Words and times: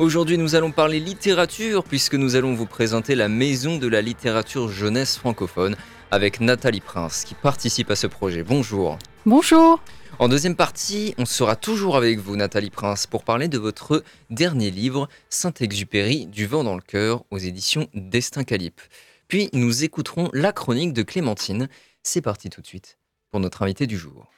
Aujourd'hui, 0.00 0.38
nous 0.38 0.54
allons 0.54 0.72
parler 0.72 0.98
littérature 0.98 1.84
puisque 1.84 2.14
nous 2.14 2.34
allons 2.34 2.54
vous 2.54 2.64
présenter 2.64 3.14
la 3.14 3.28
Maison 3.28 3.76
de 3.76 3.86
la 3.86 4.00
littérature 4.00 4.70
jeunesse 4.70 5.18
francophone 5.18 5.76
avec 6.10 6.40
Nathalie 6.40 6.80
Prince 6.80 7.24
qui 7.24 7.34
participe 7.34 7.90
à 7.90 7.96
ce 7.96 8.06
projet. 8.06 8.42
Bonjour. 8.42 8.98
Bonjour. 9.26 9.78
En 10.18 10.30
deuxième 10.30 10.56
partie, 10.56 11.14
on 11.18 11.26
sera 11.26 11.54
toujours 11.54 11.98
avec 11.98 12.18
vous, 12.18 12.34
Nathalie 12.36 12.70
Prince, 12.70 13.06
pour 13.06 13.24
parler 13.24 13.48
de 13.48 13.58
votre 13.58 14.02
dernier 14.30 14.70
livre, 14.70 15.06
Saint-Exupéry, 15.28 16.24
Du 16.24 16.46
vent 16.46 16.64
dans 16.64 16.76
le 16.76 16.80
cœur, 16.80 17.24
aux 17.30 17.36
éditions 17.36 17.86
Destin 17.92 18.42
Calipe. 18.42 18.80
Puis 19.28 19.50
nous 19.52 19.84
écouterons 19.84 20.30
la 20.32 20.52
chronique 20.52 20.94
de 20.94 21.02
Clémentine 21.02 21.68
c'est 22.02 22.22
parti 22.22 22.48
tout 22.48 22.62
de 22.62 22.66
suite 22.66 22.96
pour 23.30 23.40
notre 23.40 23.60
invité 23.60 23.86
du 23.86 23.98
jour. 23.98 24.30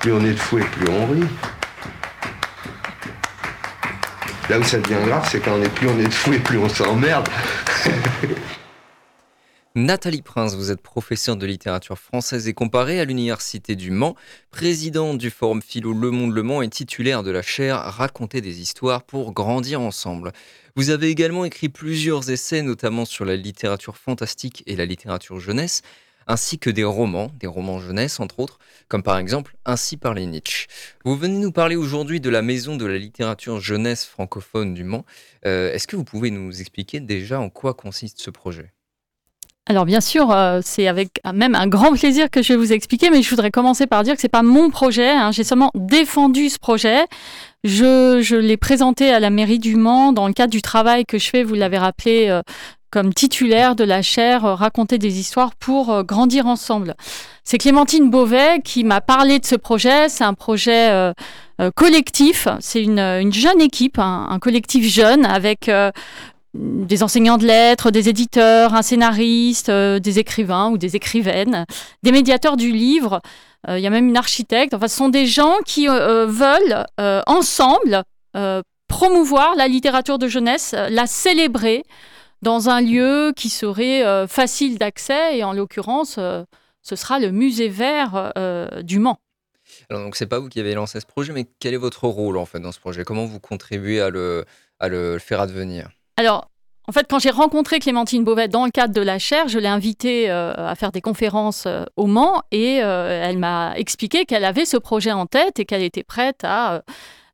Plus 0.00 0.12
on 0.12 0.22
est 0.22 0.34
de 0.34 0.38
fou 0.38 0.58
et 0.58 0.64
plus 0.64 0.86
on 0.90 1.06
rit. 1.06 1.59
Là 4.50 4.58
où 4.58 4.64
ça 4.64 4.80
devient 4.80 4.98
grave, 5.06 5.28
c'est 5.30 5.38
quand 5.38 5.60
plus 5.76 5.86
on 5.86 5.96
est 6.00 6.10
fou 6.10 6.32
et 6.32 6.40
plus 6.40 6.58
on 6.58 6.68
s'emmerde. 6.68 7.28
Nathalie 9.76 10.22
Prince, 10.22 10.56
vous 10.56 10.72
êtes 10.72 10.80
professeure 10.82 11.36
de 11.36 11.46
littérature 11.46 11.96
française 11.96 12.48
et 12.48 12.52
comparée 12.52 12.98
à 12.98 13.04
l'Université 13.04 13.76
du 13.76 13.92
Mans, 13.92 14.16
présidente 14.50 15.18
du 15.18 15.30
Forum 15.30 15.62
Philo 15.62 15.92
Le 15.92 16.10
Monde 16.10 16.34
Le 16.34 16.42
Mans 16.42 16.62
et 16.62 16.68
titulaire 16.68 17.22
de 17.22 17.30
la 17.30 17.42
chaire 17.42 17.76
Raconter 17.76 18.40
des 18.40 18.60
histoires 18.60 19.04
pour 19.04 19.32
grandir 19.32 19.80
ensemble. 19.80 20.32
Vous 20.74 20.90
avez 20.90 21.10
également 21.10 21.44
écrit 21.44 21.68
plusieurs 21.68 22.28
essais, 22.28 22.62
notamment 22.62 23.04
sur 23.04 23.24
la 23.24 23.36
littérature 23.36 23.96
fantastique 23.96 24.64
et 24.66 24.74
la 24.74 24.84
littérature 24.84 25.38
jeunesse, 25.38 25.82
ainsi 26.30 26.60
que 26.60 26.70
des 26.70 26.84
romans, 26.84 27.30
des 27.40 27.48
romans 27.48 27.80
jeunesse 27.80 28.20
entre 28.20 28.38
autres, 28.38 28.58
comme 28.88 29.02
par 29.02 29.18
exemple 29.18 29.56
Ainsi 29.64 29.96
parlait 29.96 30.26
Nietzsche. 30.26 30.68
Vous 31.04 31.16
venez 31.16 31.38
nous 31.38 31.50
parler 31.50 31.74
aujourd'hui 31.74 32.20
de 32.20 32.30
la 32.30 32.40
Maison 32.40 32.76
de 32.76 32.86
la 32.86 32.98
littérature 32.98 33.60
jeunesse 33.60 34.04
francophone 34.04 34.72
du 34.72 34.84
Mans. 34.84 35.04
Euh, 35.44 35.72
est-ce 35.72 35.88
que 35.88 35.96
vous 35.96 36.04
pouvez 36.04 36.30
nous 36.30 36.60
expliquer 36.60 37.00
déjà 37.00 37.40
en 37.40 37.50
quoi 37.50 37.74
consiste 37.74 38.20
ce 38.20 38.30
projet? 38.30 38.72
Alors 39.66 39.84
bien 39.84 40.00
sûr, 40.00 40.30
euh, 40.30 40.60
c'est 40.64 40.88
avec 40.88 41.20
même 41.32 41.54
un 41.54 41.66
grand 41.66 41.92
plaisir 41.92 42.30
que 42.30 42.42
je 42.42 42.52
vais 42.52 42.56
vous 42.56 42.72
expliquer, 42.72 43.10
mais 43.10 43.22
je 43.22 43.30
voudrais 43.30 43.50
commencer 43.50 43.86
par 43.86 44.02
dire 44.02 44.14
que 44.14 44.20
c'est 44.20 44.28
pas 44.28 44.42
mon 44.42 44.70
projet. 44.70 45.10
Hein. 45.10 45.32
J'ai 45.32 45.44
seulement 45.44 45.70
défendu 45.74 46.48
ce 46.48 46.58
projet. 46.58 47.04
Je, 47.62 48.34
l'ai 48.36 48.56
présenté 48.56 49.10
à 49.10 49.20
la 49.20 49.30
mairie 49.30 49.58
du 49.58 49.76
Mans 49.76 50.12
dans 50.12 50.26
le 50.26 50.32
cadre 50.32 50.50
du 50.50 50.62
travail 50.62 51.04
que 51.04 51.18
je 51.18 51.28
fais, 51.28 51.42
vous 51.42 51.54
l'avez 51.54 51.78
rappelé, 51.78 52.28
euh, 52.28 52.42
comme 52.90 53.14
titulaire 53.14 53.76
de 53.76 53.84
la 53.84 54.02
chaire 54.02 54.44
euh, 54.44 54.54
Raconter 54.54 54.98
des 54.98 55.18
histoires 55.18 55.54
pour 55.54 55.90
euh, 55.90 56.02
grandir 56.02 56.46
ensemble. 56.46 56.94
C'est 57.44 57.58
Clémentine 57.58 58.10
Beauvais 58.10 58.60
qui 58.64 58.84
m'a 58.84 59.00
parlé 59.00 59.38
de 59.38 59.46
ce 59.46 59.56
projet. 59.56 60.08
C'est 60.08 60.24
un 60.24 60.34
projet 60.34 61.12
collectif. 61.74 62.46
C'est 62.60 62.82
une, 62.82 63.32
jeune 63.32 63.60
équipe, 63.60 63.98
un, 63.98 64.38
collectif 64.40 64.86
jeune 64.86 65.24
avec 65.26 65.68
des 66.54 67.02
enseignants 67.02 67.38
de 67.38 67.46
lettres, 67.46 67.90
des 67.90 68.08
éditeurs, 68.08 68.74
un 68.74 68.82
scénariste, 68.82 69.68
des 69.70 70.18
écrivains 70.20 70.70
ou 70.70 70.78
des 70.78 70.94
écrivaines, 70.94 71.66
des 72.04 72.12
médiateurs 72.12 72.56
du 72.56 72.70
livre 72.70 73.20
euh, 73.68 73.78
il 73.78 73.82
y 73.82 73.86
a 73.86 73.90
même 73.90 74.08
une 74.08 74.16
architecte. 74.16 74.74
Enfin, 74.74 74.88
ce 74.88 74.96
sont 74.96 75.08
des 75.08 75.26
gens 75.26 75.56
qui 75.66 75.88
euh, 75.88 76.24
euh, 76.24 76.26
veulent 76.26 76.86
ensemble 77.26 78.02
promouvoir 78.88 79.54
la 79.56 79.68
littérature 79.68 80.18
de 80.18 80.28
jeunesse, 80.28 80.74
la 80.90 81.06
célébrer 81.06 81.84
dans 82.42 82.68
un 82.68 82.80
lieu 82.80 83.32
qui 83.36 83.48
serait 83.48 84.26
facile 84.26 84.78
d'accès 84.78 85.38
et 85.38 85.44
en 85.44 85.52
l'occurrence, 85.52 86.18
ce 86.82 86.96
sera 86.96 87.18
le 87.18 87.30
musée 87.30 87.68
vert 87.68 88.32
du 88.82 88.98
Mans. 88.98 89.18
Alors 89.88 90.02
donc 90.02 90.16
c'est 90.16 90.26
pas 90.26 90.38
vous 90.38 90.48
qui 90.48 90.60
avez 90.60 90.74
lancé 90.74 91.00
ce 91.00 91.06
projet, 91.06 91.32
mais 91.32 91.46
quel 91.60 91.74
est 91.74 91.78
votre 91.78 92.06
rôle 92.08 92.36
en 92.36 92.46
fait 92.46 92.60
dans 92.60 92.72
ce 92.72 92.80
projet? 92.80 93.04
Comment 93.04 93.24
vous 93.24 93.40
contribuez 93.40 94.00
à 94.00 94.10
le, 94.10 94.44
à 94.78 94.88
le 94.88 95.18
faire 95.18 95.40
advenir? 95.40 95.90
Alors 96.16 96.50
en 96.90 96.92
fait, 96.92 97.06
quand 97.08 97.20
j'ai 97.20 97.30
rencontré 97.30 97.78
Clémentine 97.78 98.24
Beauvais 98.24 98.48
dans 98.48 98.64
le 98.64 98.72
cadre 98.72 98.92
de 98.92 99.00
la 99.00 99.20
chaire, 99.20 99.46
je 99.46 99.60
l'ai 99.60 99.68
invitée 99.68 100.28
euh, 100.28 100.52
à 100.56 100.74
faire 100.74 100.90
des 100.90 101.00
conférences 101.00 101.64
euh, 101.66 101.84
au 101.96 102.06
Mans 102.06 102.42
et 102.50 102.82
euh, 102.82 103.22
elle 103.22 103.38
m'a 103.38 103.74
expliqué 103.76 104.24
qu'elle 104.24 104.44
avait 104.44 104.64
ce 104.64 104.76
projet 104.76 105.12
en 105.12 105.26
tête 105.26 105.60
et 105.60 105.64
qu'elle 105.64 105.82
était 105.82 106.02
prête 106.02 106.40
à 106.42 106.82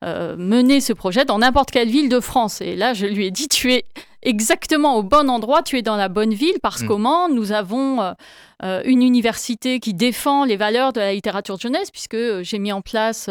mener 0.07 0.81
ce 0.81 0.93
projet 0.93 1.25
dans 1.25 1.39
n'importe 1.39 1.71
quelle 1.71 1.89
ville 1.89 2.09
de 2.09 2.21
France. 2.21 2.61
Et 2.61 2.77
là, 2.77 2.95
je 2.95 3.07
lui 3.07 3.27
ai 3.27 3.31
dit, 3.31 3.49
tu 3.49 3.73
es 3.73 3.85
exactement 4.23 4.97
au 4.97 5.03
bon 5.03 5.29
endroit, 5.29 5.63
tu 5.63 5.77
es 5.79 5.83
dans 5.83 5.97
la 5.97 6.09
bonne 6.09 6.33
ville 6.33 6.59
parce 6.63 6.83
mm. 6.83 6.87
qu'au 6.87 6.99
Mans, 6.99 7.29
nous 7.29 7.53
avons 7.53 8.15
une 8.63 9.03
université 9.03 9.81
qui 9.81 9.95
défend 9.95 10.45
les 10.45 10.57
valeurs 10.57 10.93
de 10.93 11.01
la 11.01 11.13
littérature 11.13 11.57
de 11.57 11.61
jeunesse 11.61 11.91
puisque 11.91 12.17
j'ai 12.43 12.59
mis 12.59 12.73
en 12.73 12.81
place 12.81 13.29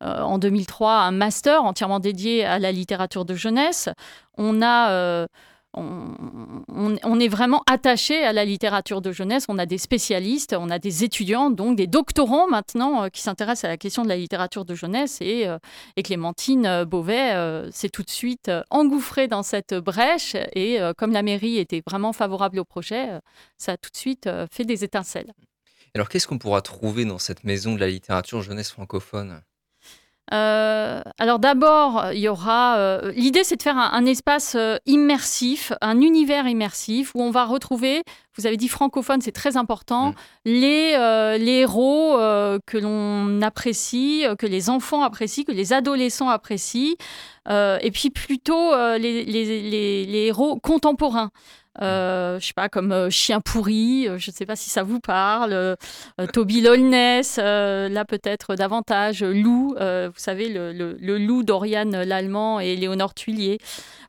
en 0.00 0.38
2003 0.38 0.92
un 0.92 1.10
master 1.12 1.64
entièrement 1.64 2.00
dédié 2.00 2.44
à 2.44 2.58
la 2.58 2.72
littérature 2.72 3.24
de 3.24 3.34
jeunesse 3.34 3.88
on 4.36 4.62
a 4.62 5.26
euh, 5.76 6.96
on, 7.02 7.20
est 7.20 7.28
vraiment 7.28 7.62
attaché 7.66 8.24
à 8.24 8.32
la 8.32 8.44
littérature 8.44 9.00
de 9.00 9.12
jeunesse. 9.12 9.46
On 9.48 9.58
a 9.58 9.66
des 9.66 9.78
spécialistes, 9.78 10.54
on 10.58 10.70
a 10.70 10.78
des 10.78 11.04
étudiants, 11.04 11.50
donc 11.50 11.76
des 11.76 11.86
doctorants 11.86 12.48
maintenant 12.48 13.04
euh, 13.04 13.08
qui 13.08 13.22
s'intéressent 13.22 13.64
à 13.64 13.68
la 13.68 13.76
question 13.76 14.02
de 14.02 14.08
la 14.08 14.16
littérature 14.16 14.64
de 14.64 14.74
jeunesse. 14.74 15.18
Et, 15.20 15.46
euh, 15.48 15.58
Clémentine 16.02 16.84
Beauvais 16.84 17.32
s'est 17.70 17.88
tout 17.88 18.02
de 18.02 18.10
suite 18.10 18.50
engouffrée 18.70 19.26
dans 19.26 19.42
cette 19.42 19.74
brèche. 19.74 20.36
Et 20.54 20.78
comme 20.98 21.12
la 21.12 21.22
mairie 21.22 21.56
était 21.56 21.82
vraiment 21.86 22.12
favorable 22.12 22.58
au 22.58 22.64
projet, 22.64 23.08
ça 23.56 23.72
a 23.72 23.76
tout 23.78 23.90
de 23.90 23.96
suite 23.96 24.28
fait 24.50 24.64
des 24.64 24.84
étincelles. 24.84 25.32
Alors 25.94 26.10
qu'est-ce 26.10 26.26
qu'on 26.26 26.38
pourra 26.38 26.60
trouver 26.60 27.06
dans 27.06 27.18
cette 27.18 27.44
maison 27.44 27.74
de 27.74 27.80
la 27.80 27.88
littérature 27.88 28.42
jeunesse 28.42 28.70
francophone? 28.70 29.40
Euh, 30.32 31.02
alors 31.18 31.38
d'abord, 31.38 32.06
il 32.12 32.20
y 32.20 32.28
aura. 32.28 32.76
Euh, 32.78 33.12
l'idée, 33.14 33.44
c'est 33.44 33.56
de 33.56 33.62
faire 33.62 33.76
un, 33.76 34.06
espace 34.06 34.54
euh, 34.56 34.78
immersif, 34.86 35.72
un 35.80 36.00
univers 36.00 36.48
immersif 36.48 37.12
où 37.14 37.22
on 37.22 37.30
va 37.30 37.44
retrouver. 37.44 38.02
Vous 38.36 38.46
avez 38.46 38.56
dit 38.56 38.68
francophone, 38.68 39.20
c'est 39.20 39.32
très 39.32 39.56
important. 39.56 40.08
Mm. 40.08 40.14
Les, 40.46 41.38
les 41.38 41.52
héros 41.60 42.16
que 42.66 42.78
l'on 42.78 43.40
apprécie, 43.42 44.24
que 44.38 44.46
les 44.46 44.70
enfants 44.70 45.02
apprécient, 45.02 45.44
que 45.44 45.52
les 45.52 45.72
adolescents 45.72 46.30
apprécient, 46.30 46.96
et 47.48 47.90
puis 47.92 48.10
plutôt 48.10 48.74
les, 48.98 49.24
les, 49.24 50.04
les 50.04 50.26
héros 50.26 50.58
contemporains. 50.58 51.30
Euh, 51.82 52.38
je 52.38 52.46
sais 52.46 52.52
pas, 52.54 52.68
comme 52.68 52.92
euh, 52.92 53.10
Chien 53.10 53.40
pourri, 53.40 54.06
euh, 54.08 54.16
je 54.18 54.30
ne 54.30 54.34
sais 54.34 54.46
pas 54.46 54.54
si 54.54 54.70
ça 54.70 54.84
vous 54.84 55.00
parle, 55.00 55.76
Toby 56.32 56.60
Lolness, 56.60 57.38
là 57.38 58.04
peut-être 58.04 58.54
davantage, 58.54 59.22
Lou, 59.24 59.74
vous 59.78 60.12
savez, 60.16 60.48
le, 60.48 61.18
loup 61.18 61.42
d'Oriane 61.42 62.02
l'Allemand 62.02 62.60
et 62.60 62.76
Léonore 62.76 63.14
Tuillier. 63.14 63.58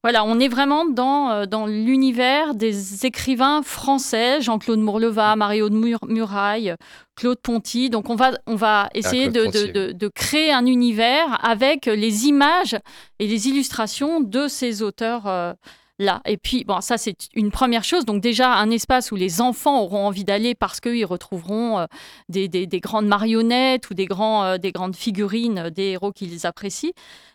Voilà, 0.03 0.23
on 0.23 0.39
est 0.39 0.47
vraiment 0.47 0.85
dans, 0.85 1.47
dans 1.47 1.65
l'univers 1.65 2.53
des 2.53 3.07
écrivains 3.07 3.63
français, 3.63 4.39
Jean-Claude 4.39 4.79
Mourleva, 4.79 5.35
Mario 5.35 5.69
de 5.69 5.97
Muraille, 6.07 6.75
Claude 7.15 7.39
Ponty. 7.41 7.89
Donc 7.89 8.11
on 8.11 8.15
va, 8.15 8.33
on 8.45 8.55
va 8.55 8.83
ah, 8.83 8.89
essayer 8.93 9.29
de, 9.29 9.45
de, 9.45 9.91
de, 9.91 10.07
créer 10.09 10.51
un 10.51 10.67
univers 10.67 11.43
avec 11.43 11.87
les 11.87 12.27
images 12.27 12.77
et 13.17 13.25
les 13.25 13.47
illustrations 13.47 14.21
de 14.21 14.47
ces 14.47 14.83
auteurs 14.83 15.56
là. 16.00 16.21
Et 16.25 16.38
puis, 16.38 16.63
bon, 16.63 16.81
ça, 16.81 16.97
c'est 16.97 17.15
une 17.33 17.51
première 17.51 17.83
chose. 17.83 18.06
Donc, 18.06 18.21
déjà, 18.21 18.53
un 18.53 18.69
espace 18.69 19.12
où 19.12 19.15
les 19.15 19.42
enfants 19.42 19.81
auront 19.81 20.07
envie 20.07 20.24
d'aller 20.24 20.56
parce 20.56 20.80
qu'ils 20.80 21.06
retrouveront 21.06 21.80
euh, 21.80 21.86
des, 22.30 22.68
grandes 22.81 23.07
marionnettes 23.07 23.89
ou 23.89 23.94
euh, 23.94 24.57
des 24.57 24.71
grandes 24.71 24.95
figurines 24.95 25.59
euh, 25.59 25.69
des 25.69 25.92
héros 25.92 26.12
qu'ils 26.12 26.45
apprécient. 26.45 26.92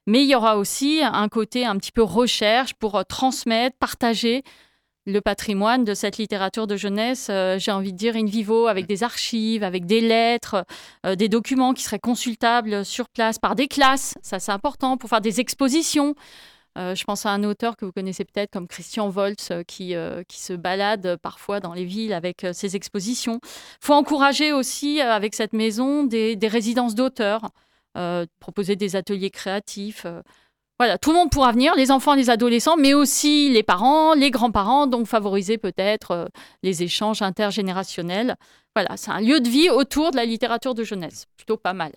Mais 0.07 0.23
il 0.23 0.31
y 0.31 0.35
aura 0.35 0.57
aussi 0.57 1.01
un 1.03 1.29
côté 1.29 1.65
un 1.65 1.77
petit 1.77 1.93
peu 1.93 2.03
recherche 2.03 2.75
pour 2.75 3.05
transmettre, 3.07 3.77
partager 3.79 4.43
le 5.07 5.21
patrimoine 5.21 5.85
de 5.85 5.95
cette 5.95 6.19
littérature 6.19 6.67
de 6.67 6.77
jeunesse, 6.77 7.31
j'ai 7.59 7.71
envie 7.71 7.93
de 7.93 7.97
dire 7.97 8.17
in 8.17 8.27
vivo, 8.27 8.67
avec 8.67 8.87
des 8.87 9.03
archives, 9.03 9.63
avec 9.63 9.87
des 9.87 10.01
lettres, 10.01 10.65
des 11.17 11.29
documents 11.29 11.75
qui 11.75 11.83
seraient 11.83 11.99
consultables 11.99 12.85
sur 12.85 13.09
place 13.09 13.39
par 13.39 13.55
des 13.55 13.67
classes, 13.67 14.15
ça 14.23 14.39
c'est 14.39 14.53
important, 14.53 14.97
pour 14.97 15.09
faire 15.09 15.21
des 15.21 15.41
expositions. 15.41 16.15
Euh, 16.79 16.95
je 16.95 17.05
pense 17.05 17.27
à 17.27 17.31
un 17.31 17.43
auteur 17.43 17.77
que 17.77 17.85
vous 17.85 17.93
connaissez 17.93 18.25
peut-être 18.25 18.51
comme 18.51 18.69
Christian 18.69 19.09
Volz 19.09 19.49
euh, 19.51 19.63
qui, 19.65 19.95
euh, 19.95 20.23
qui 20.29 20.41
se 20.41 20.53
balade 20.53 21.17
parfois 21.21 21.59
dans 21.59 21.75
les 21.75 21.85
villes 21.85 22.13
avec 22.13 22.47
ses 22.53 22.77
expositions. 22.77 23.41
Il 23.43 23.87
faut 23.87 23.95
encourager 23.95 24.53
aussi 24.53 25.01
avec 25.01 25.35
cette 25.35 25.53
maison 25.53 26.05
des, 26.05 26.37
des 26.37 26.49
résidences 26.49 26.95
d'auteurs, 26.95 27.51
proposer 28.39 28.77
des 28.77 28.95
ateliers 28.95 29.31
créatifs. 29.31 30.07
voilà, 30.79 30.97
tout 30.97 31.11
le 31.11 31.17
monde 31.17 31.31
pourra 31.31 31.53
venir, 31.53 31.75
les 31.75 31.91
enfants, 31.91 32.15
les 32.15 32.31
adolescents, 32.31 32.77
mais 32.77 32.95
aussi 32.95 33.51
les 33.51 33.65
parents, 33.65 34.15
les 34.15 34.31
grands-parents, 34.31 34.87
donc 34.87 35.07
favoriser 35.07 35.59
peut-être 35.59 36.29
les 36.63 36.83
échanges 36.83 37.23
intergénérationnels. 37.23 38.37
Voilà, 38.77 38.97
c'est 38.97 39.11
un 39.11 39.21
lieu 39.21 39.41
de 39.41 39.49
vie 39.49 39.71
autour 39.71 40.13
de 40.13 40.17
la 40.17 40.25
littérature 40.25 40.75
de 40.75 40.85
jeunesse, 40.85 41.27
plutôt 41.37 41.57
pas 41.57 41.75
mal. 41.75 41.93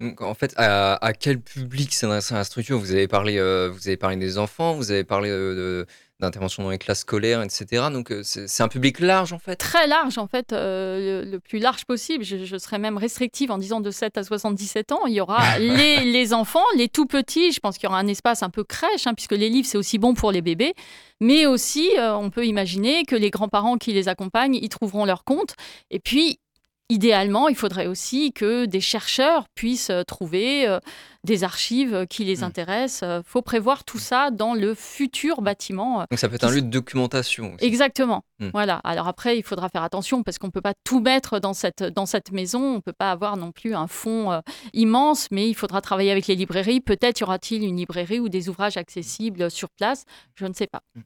Donc, 0.00 0.20
en 0.20 0.34
fait, 0.34 0.52
à, 0.58 1.12
quel 1.18 1.40
public 1.40 1.94
s'adresse 1.94 2.30
la 2.30 2.44
structure? 2.44 2.78
Vous 2.78 2.92
avez, 2.92 3.08
parlé, 3.08 3.38
euh, 3.38 3.70
vous 3.72 3.88
avez 3.88 3.96
parlé 3.96 4.16
des 4.16 4.36
enfants, 4.36 4.74
vous 4.74 4.90
avez 4.90 5.04
parlé 5.04 5.30
euh, 5.30 5.86
d'intervention 6.20 6.62
dans 6.62 6.70
les 6.70 6.76
classes 6.76 7.00
scolaires, 7.00 7.42
etc. 7.42 7.86
Donc 7.90 8.10
euh, 8.10 8.20
c'est 8.22 8.62
un 8.62 8.68
public 8.68 9.00
large 9.00 9.32
en 9.32 9.38
fait 9.38 9.56
Très 9.56 9.86
large 9.86 10.18
en 10.18 10.26
fait, 10.26 10.52
euh, 10.52 11.24
le, 11.24 11.40
plus 11.40 11.58
large 11.58 11.86
possible. 11.86 12.24
Je, 12.24 12.58
serais 12.58 12.78
même 12.78 12.98
restrictive 12.98 13.50
en 13.50 13.58
disant 13.58 13.80
de 13.80 13.90
7 13.90 14.18
à 14.18 14.22
77 14.22 14.92
ans. 14.92 15.06
Il 15.06 15.14
y 15.14 15.20
aura 15.20 15.58
les, 15.58 16.34
enfants, 16.34 16.64
les 16.76 16.88
tout 16.88 17.06
petits. 17.06 17.52
Je 17.52 17.60
pense 17.60 17.78
qu'il 17.78 17.86
y 17.86 17.90
aura 17.90 17.98
un 17.98 18.06
espace 18.06 18.42
un 18.42 18.50
peu 18.50 18.64
crèche, 18.64 19.06
hein, 19.06 19.14
puisque 19.14 19.32
les 19.32 19.48
livres 19.48 19.66
c'est 19.66 19.78
aussi 19.78 19.98
bon 19.98 20.12
pour 20.12 20.30
les 20.30 20.42
bébés. 20.42 20.74
Mais 21.20 21.46
aussi, 21.46 21.88
on 21.98 22.28
peut 22.28 22.44
imaginer 22.44 23.04
que 23.06 23.16
les 23.16 23.30
grands-parents 23.30 23.78
qui 23.78 23.94
les 23.94 24.08
accompagnent 24.08 24.56
y 24.56 24.68
trouveront 24.68 25.06
leur 25.06 25.24
compte. 25.24 25.54
Et 25.90 25.98
puis, 25.98 26.40
idéalement, 26.88 27.48
il 27.48 27.56
faudrait 27.56 27.86
aussi 27.86 28.32
que 28.32 28.64
des 28.64 28.80
chercheurs 28.80 29.46
puissent 29.54 29.90
euh, 29.90 30.02
trouver 30.04 30.68
euh, 30.68 30.78
des 31.24 31.42
archives 31.42 32.06
qui 32.08 32.24
les 32.24 32.38
hmm. 32.40 32.44
intéressent. 32.44 33.00
Il 33.02 33.10
euh, 33.10 33.22
faut 33.24 33.42
prévoir 33.42 33.84
tout 33.84 33.98
ça 33.98 34.30
dans 34.30 34.54
le 34.54 34.74
futur 34.74 35.42
bâtiment. 35.42 36.04
Donc 36.10 36.18
ça 36.18 36.28
peut 36.28 36.36
être 36.36 36.44
un 36.44 36.50
lieu 36.50 36.62
de 36.62 36.68
documentation. 36.68 37.56
Exactement. 37.58 38.24
Hmm. 38.38 38.50
Voilà. 38.52 38.80
Alors 38.84 39.08
après, 39.08 39.36
il 39.36 39.42
faudra 39.42 39.68
faire 39.68 39.82
attention 39.82 40.22
parce 40.22 40.38
qu'on 40.38 40.46
ne 40.46 40.52
peut 40.52 40.60
pas 40.60 40.74
tout 40.84 41.00
mettre 41.00 41.40
dans 41.40 41.54
cette, 41.54 41.82
dans 41.82 42.06
cette 42.06 42.30
maison. 42.30 42.60
On 42.60 42.74
ne 42.76 42.80
peut 42.80 42.92
pas 42.92 43.10
avoir 43.10 43.36
non 43.36 43.50
plus 43.50 43.74
un 43.74 43.88
fonds 43.88 44.40
immense, 44.72 45.28
mais 45.30 45.48
il 45.48 45.54
faudra 45.54 45.80
travailler 45.80 46.12
avec 46.12 46.26
les 46.26 46.36
librairies. 46.36 46.80
Peut-être 46.80 47.20
y 47.20 47.24
aura-t-il 47.24 47.64
une 47.64 47.76
librairie 47.76 48.20
ou 48.20 48.28
des 48.28 48.48
ouvrages 48.48 48.76
accessibles 48.76 49.50
sur 49.50 49.70
place. 49.70 50.04
Je 50.36 50.46
ne 50.46 50.52
sais 50.52 50.68
pas. 50.68 50.82
Hmm. 50.94 51.02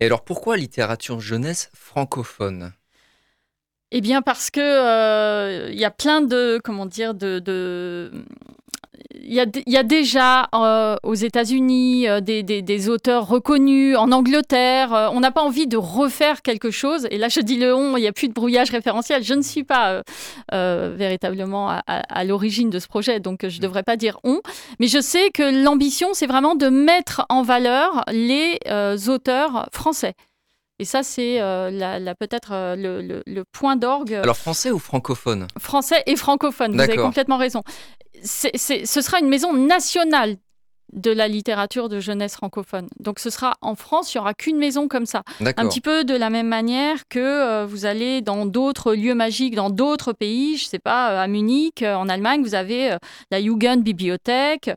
Et 0.00 0.06
alors 0.06 0.24
pourquoi 0.24 0.56
littérature 0.56 1.20
jeunesse 1.20 1.70
francophone? 1.74 2.72
Eh 3.94 4.00
bien, 4.00 4.22
parce 4.22 4.50
que 4.50 4.60
euh, 4.60 5.68
il 5.70 5.78
y 5.78 5.84
a 5.84 5.90
plein 5.90 6.22
de, 6.22 6.58
comment 6.64 6.86
dire, 6.86 7.12
de, 7.12 8.10
il 9.14 9.34
y, 9.34 9.38
a, 9.38 9.44
y 9.66 9.76
a, 9.76 9.82
déjà 9.82 10.48
euh, 10.54 10.96
aux 11.02 11.14
États-Unis 11.14 12.08
euh, 12.08 12.20
des, 12.22 12.42
des, 12.42 12.88
auteurs 12.88 13.28
reconnus, 13.28 13.94
en 13.98 14.10
Angleterre. 14.10 15.10
on 15.12 15.20
n'a 15.20 15.30
pas 15.30 15.42
envie 15.42 15.66
de 15.66 15.76
refaire 15.76 16.40
quelque 16.40 16.70
chose. 16.70 17.06
Et 17.10 17.18
là, 17.18 17.28
je 17.28 17.40
dis 17.40 17.58
le 17.58 17.74
on, 17.74 17.98
il 17.98 18.00
n'y 18.00 18.06
a 18.06 18.12
plus 18.12 18.28
de 18.28 18.32
brouillage 18.32 18.70
référentiel. 18.70 19.22
Je 19.22 19.34
ne 19.34 19.42
suis 19.42 19.62
pas 19.62 20.02
véritablement 20.50 21.68
à, 21.68 21.82
à 21.86 22.24
l'origine 22.24 22.70
de 22.70 22.78
ce 22.78 22.88
projet, 22.88 23.20
donc 23.20 23.40
je 23.42 23.46
ne 23.48 23.52
mm. 23.52 23.60
devrais 23.60 23.82
pas 23.82 23.98
dire 23.98 24.18
on. 24.24 24.40
Mais 24.80 24.86
je 24.86 25.02
sais 25.02 25.30
que 25.30 25.62
l'ambition, 25.62 26.14
c'est 26.14 26.26
vraiment 26.26 26.54
de 26.54 26.68
mettre 26.68 27.26
en 27.28 27.42
valeur 27.42 28.06
les 28.10 28.58
auteurs 29.06 29.68
français. 29.70 30.14
Et 30.82 30.84
ça, 30.84 31.04
c'est 31.04 31.40
euh, 31.40 32.14
peut-être 32.18 32.50
euh, 32.50 32.74
le, 33.24 33.44
point 33.52 33.76
d'orgue. 33.76 34.14
Alors 34.14 34.36
français 34.36 34.72
ou 34.72 34.80
francophone? 34.80 35.46
Français 35.56 36.02
et 36.06 36.16
francophone, 36.16 36.74
vous 36.74 36.80
avez 36.80 36.96
complètement 36.96 37.36
raison. 37.36 37.62
ce 38.24 39.00
sera 39.00 39.20
une 39.20 39.28
maison 39.28 39.52
nationale 39.54 40.38
de 40.92 41.10
la 41.10 41.28
littérature 41.28 41.88
de 41.88 42.00
jeunesse 42.00 42.34
francophone. 42.34 42.88
Donc 43.00 43.18
ce 43.18 43.30
sera 43.30 43.54
en 43.60 43.74
France, 43.74 44.12
il 44.14 44.18
n'y 44.18 44.20
aura 44.20 44.34
qu'une 44.34 44.58
maison 44.58 44.88
comme 44.88 45.06
ça. 45.06 45.22
Un 45.40 45.68
petit 45.68 45.80
peu 45.80 46.04
de 46.04 46.14
la 46.14 46.30
même 46.30 46.48
manière 46.48 47.08
que 47.08 47.18
euh, 47.18 47.66
vous 47.66 47.86
allez 47.86 48.20
dans 48.20 48.46
d'autres 48.46 48.94
lieux 48.94 49.14
magiques, 49.14 49.54
dans 49.54 49.70
d'autres 49.70 50.12
pays, 50.12 50.56
je 50.56 50.64
ne 50.64 50.68
sais 50.68 50.78
pas, 50.78 51.20
à 51.20 51.26
Munich, 51.26 51.82
en 51.82 52.08
Allemagne, 52.08 52.42
vous 52.42 52.54
avez 52.54 52.96
la 53.30 53.42
Jugendbibliothèque. 53.42 54.70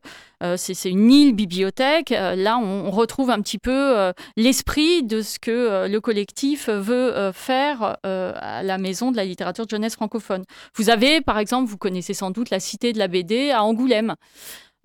Euh, 0.43 0.55
c'est 0.57 0.89
une 0.89 1.11
île 1.11 1.33
bibliothèque. 1.33 2.11
Euh, 2.11 2.35
là, 2.35 2.57
on, 2.57 2.91
retrouve 2.91 3.29
un 3.29 3.41
petit 3.41 3.57
peu 3.57 3.71
euh, 3.71 4.13
l'esprit 4.37 5.03
de 5.03 5.21
ce 5.21 5.39
que 5.39 5.87
le 5.87 5.99
collectif 5.99 6.69
veut 6.69 7.31
faire 7.33 7.97
à 8.03 8.63
la 8.63 8.77
maison 8.77 9.11
de 9.11 9.17
la 9.17 9.25
littérature 9.25 9.65
de 9.65 9.69
jeunesse 9.69 9.95
francophone. 9.95 10.43
Vous 10.75 10.89
avez, 10.89 11.19
par 11.21 11.39
exemple, 11.39 11.69
vous 11.69 11.77
connaissez 11.77 12.13
sans 12.13 12.31
doute 12.31 12.49
la 12.51 12.59
Cité 12.59 12.93
de 12.93 12.99
la 12.99 13.07
BD 13.07 13.51
à 13.51 13.63
Angoulême. 13.63 14.15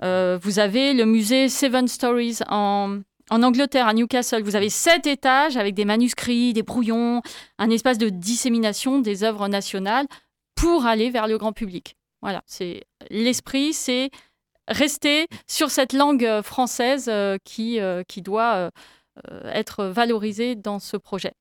Vous 0.02 0.58
avez 0.58 0.94
le 0.94 1.04
musée 1.04 1.48
Seven 1.48 1.88
Stories 1.88 2.38
en, 2.48 3.00
Angleterre, 3.30 3.86
à 3.86 3.94
Newcastle, 3.94 4.42
vous 4.42 4.56
avez 4.56 4.70
sept 4.70 5.06
étages 5.06 5.56
avec 5.56 5.74
des 5.74 5.84
manuscrits, 5.84 6.52
des 6.52 6.62
brouillons, 6.62 7.22
un 7.58 7.70
espace 7.70 7.98
de 7.98 8.08
dissémination 8.08 8.98
des 8.98 9.22
œuvres 9.22 9.48
nationales 9.48 10.06
pour 10.56 10.86
aller 10.86 11.10
vers 11.10 11.28
le 11.28 11.38
grand 11.38 11.52
public. 11.52 11.96
Voilà, 12.22 12.42
c'est 12.46 12.82
l'esprit, 13.10 13.72
c'est 13.72 14.10
rester 14.70 15.26
sur 15.46 15.70
cette 15.70 15.92
langue 15.92 16.24
euh, 16.24 16.42
française 16.42 17.08
euh, 17.08 17.36
euh, 17.58 18.02
qui 18.06 18.22
doit 18.22 18.70
être 19.44 19.84
valorisée 19.84 20.54
dans 20.54 20.78
ce 20.78 20.96
projet. 20.96 21.32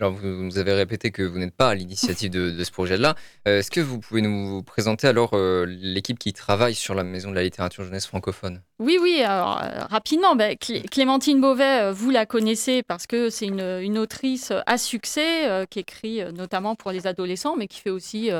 Alors, 0.00 0.12
vous 0.12 0.26
nous 0.26 0.58
avez 0.58 0.72
répété 0.72 1.10
que 1.10 1.22
vous 1.22 1.38
n'êtes 1.38 1.54
pas 1.54 1.70
à 1.70 1.74
l'initiative 1.74 2.30
de, 2.30 2.62
ce 2.62 2.70
projet-là. 2.70 3.14
Est-ce 3.44 3.70
que 3.70 3.80
vous 3.80 3.98
pouvez 3.98 4.20
nous 4.20 4.62
présenter 4.62 5.06
alors 5.06 5.36
l'équipe 5.66 6.18
qui 6.18 6.32
travaille 6.32 6.74
sur 6.74 6.94
la 6.94 7.04
Maison 7.04 7.30
de 7.30 7.34
la 7.34 7.42
littérature 7.42 7.84
jeunesse 7.84 8.06
francophone? 8.06 8.62
Oui, 8.78 8.98
oui, 9.00 9.22
alors, 9.22 9.60
rapidement. 9.90 10.36
Ben, 10.36 10.56
Clémentine 10.90 11.40
Beauvais, 11.40 11.90
vous 11.92 12.10
la 12.10 12.26
connaissez 12.26 12.82
parce 12.82 13.06
que 13.06 13.28
c'est 13.30 13.46
une, 13.46 13.98
autrice 13.98 14.52
à 14.66 14.78
succès 14.78 15.66
qui 15.68 15.80
écrit 15.80 16.22
notamment 16.32 16.76
pour 16.76 16.92
les 16.92 17.06
adolescents, 17.06 17.56
mais 17.56 17.66
qui 17.66 17.80
fait 17.80 17.90
aussi 17.90 18.30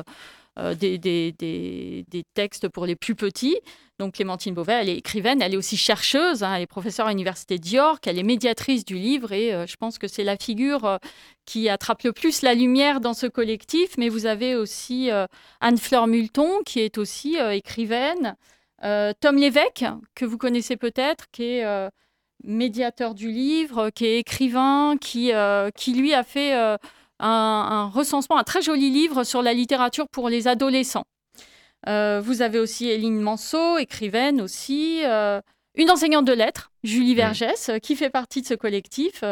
des, 0.79 0.99
des, 0.99 2.25
textes 2.35 2.69
pour 2.69 2.87
les 2.87 2.97
plus 2.97 3.15
petits. 3.15 3.59
Donc 3.99 4.15
Clémentine 4.15 4.55
Beauvais, 4.55 4.75
elle 4.75 4.89
est 4.89 4.97
écrivaine, 4.97 5.43
elle 5.43 5.55
est 5.55 5.57
aussi 5.57 5.77
chercheuse, 5.77 6.45
hein, 6.45 6.55
elle 6.55 6.63
est 6.63 6.67
professeure 6.67 7.07
à 7.07 7.11
l'Université 7.11 7.59
d'York, 7.59 8.07
elle 8.07 8.19
est 8.19 8.23
médiatrice 8.23 8.85
du 8.85 8.95
livre 8.95 9.33
et 9.33 9.53
euh, 9.53 9.67
je 9.67 9.75
pense 9.77 9.99
que 9.99 10.07
c'est 10.07 10.23
la 10.23 10.37
figure 10.37 10.85
euh, 10.85 10.99
qui 11.47 11.69
attrape 11.69 12.05
le 12.05 12.13
plus 12.13 12.43
la 12.43 12.55
lumière 12.55 13.01
dans 13.01 13.15
ce 13.15 13.27
collectif. 13.27 13.99
Mais 13.99 14.09
vous 14.09 14.27
avez 14.27 14.55
aussi 14.55 15.11
euh, 15.11 15.27
Anne-Fleur 15.61 16.07
Multon 16.07 16.63
qui 16.65 16.79
est 16.79 16.97
aussi 16.97 17.37
écrivaine, 17.51 18.37
Tom 18.81 19.37
Lévesque, 19.37 19.85
que 20.15 20.25
vous 20.25 20.39
connaissez 20.39 20.77
peut-être, 20.77 21.29
qui 21.33 21.43
est 21.43 21.91
médiateur 22.45 23.15
du 23.15 23.31
livre, 23.31 23.91
qui 23.91 24.07
est 24.07 24.19
écrivain, 24.21 24.97
qui, 25.01 25.33
qui 25.75 25.95
lui 25.95 26.15
a 26.15 26.23
fait 26.23 26.79
un, 27.21 27.29
un 27.29 27.87
recensement, 27.89 28.39
un 28.39 28.45
très 28.45 28.63
joli 28.63 28.91
livre 28.91 29.25
sur 29.25 29.43
la 29.43 29.53
littérature 29.53 30.09
pour 30.09 30.29
les 30.29 30.49
adolescents. 30.49 31.05
Euh, 31.87 32.21
vous 32.23 32.43
avez 32.43 32.59
aussi 32.59 32.89
Eline 32.89 33.21
Manceau, 33.21 33.79
écrivaine 33.79 34.41
aussi. 34.41 35.01
Euh, 35.05 35.41
une 35.77 35.91
enseignante 35.91 36.25
de 36.25 36.33
lettres, 36.33 36.73
Julie 36.83 37.15
Vergès, 37.15 37.69
euh, 37.69 37.79
qui 37.79 37.95
fait 37.95 38.11
partie 38.11 38.43
de 38.43 38.47
ce 38.47 38.55
collectif. 38.55 39.23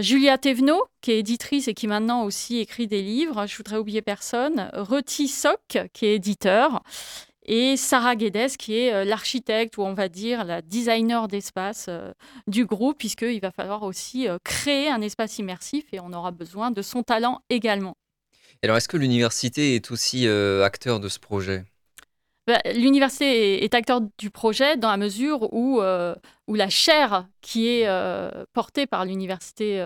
Julia 0.00 0.36
Thévenot, 0.36 0.84
qui 1.00 1.12
est 1.12 1.20
éditrice 1.20 1.66
et 1.66 1.72
qui 1.72 1.86
maintenant 1.86 2.24
aussi 2.24 2.58
écrit 2.58 2.86
des 2.86 3.00
livres. 3.00 3.46
Je 3.46 3.56
voudrais 3.56 3.78
oublier 3.78 4.02
personne. 4.02 4.68
Reti 4.74 5.26
Sock, 5.26 5.78
qui 5.94 6.04
est 6.04 6.16
éditeur. 6.16 6.82
Et 7.52 7.76
Sarah 7.76 8.14
Guedes, 8.14 8.56
qui 8.56 8.78
est 8.78 9.04
l'architecte 9.04 9.76
ou 9.76 9.82
on 9.82 9.92
va 9.92 10.08
dire 10.08 10.44
la 10.44 10.62
designer 10.62 11.26
d'espace 11.26 11.90
du 12.46 12.64
groupe, 12.64 12.98
puisqu'il 12.98 13.40
va 13.40 13.50
falloir 13.50 13.82
aussi 13.82 14.28
créer 14.44 14.88
un 14.88 15.00
espace 15.00 15.38
immersif 15.38 15.84
et 15.92 15.98
on 15.98 16.12
aura 16.12 16.30
besoin 16.30 16.70
de 16.70 16.80
son 16.80 17.02
talent 17.02 17.40
également. 17.50 17.96
Alors, 18.62 18.76
est-ce 18.76 18.88
que 18.88 18.98
l'université 18.98 19.74
est 19.74 19.90
aussi 19.90 20.26
euh, 20.26 20.64
acteur 20.64 21.00
de 21.00 21.08
ce 21.08 21.18
projet? 21.18 21.64
Bah, 22.46 22.60
L'université 22.74 23.64
est, 23.64 23.74
acteur 23.74 24.02
du 24.18 24.30
projet 24.30 24.76
dans 24.76 24.90
la 24.90 24.98
mesure 24.98 25.52
où, 25.52 25.80
euh, 25.80 26.14
où 26.46 26.54
la 26.54 26.68
chaire 26.68 27.26
qui 27.40 27.68
est 27.68 27.86
euh, 27.86 28.44
portée 28.52 28.86
par 28.86 29.06
l'université 29.06 29.82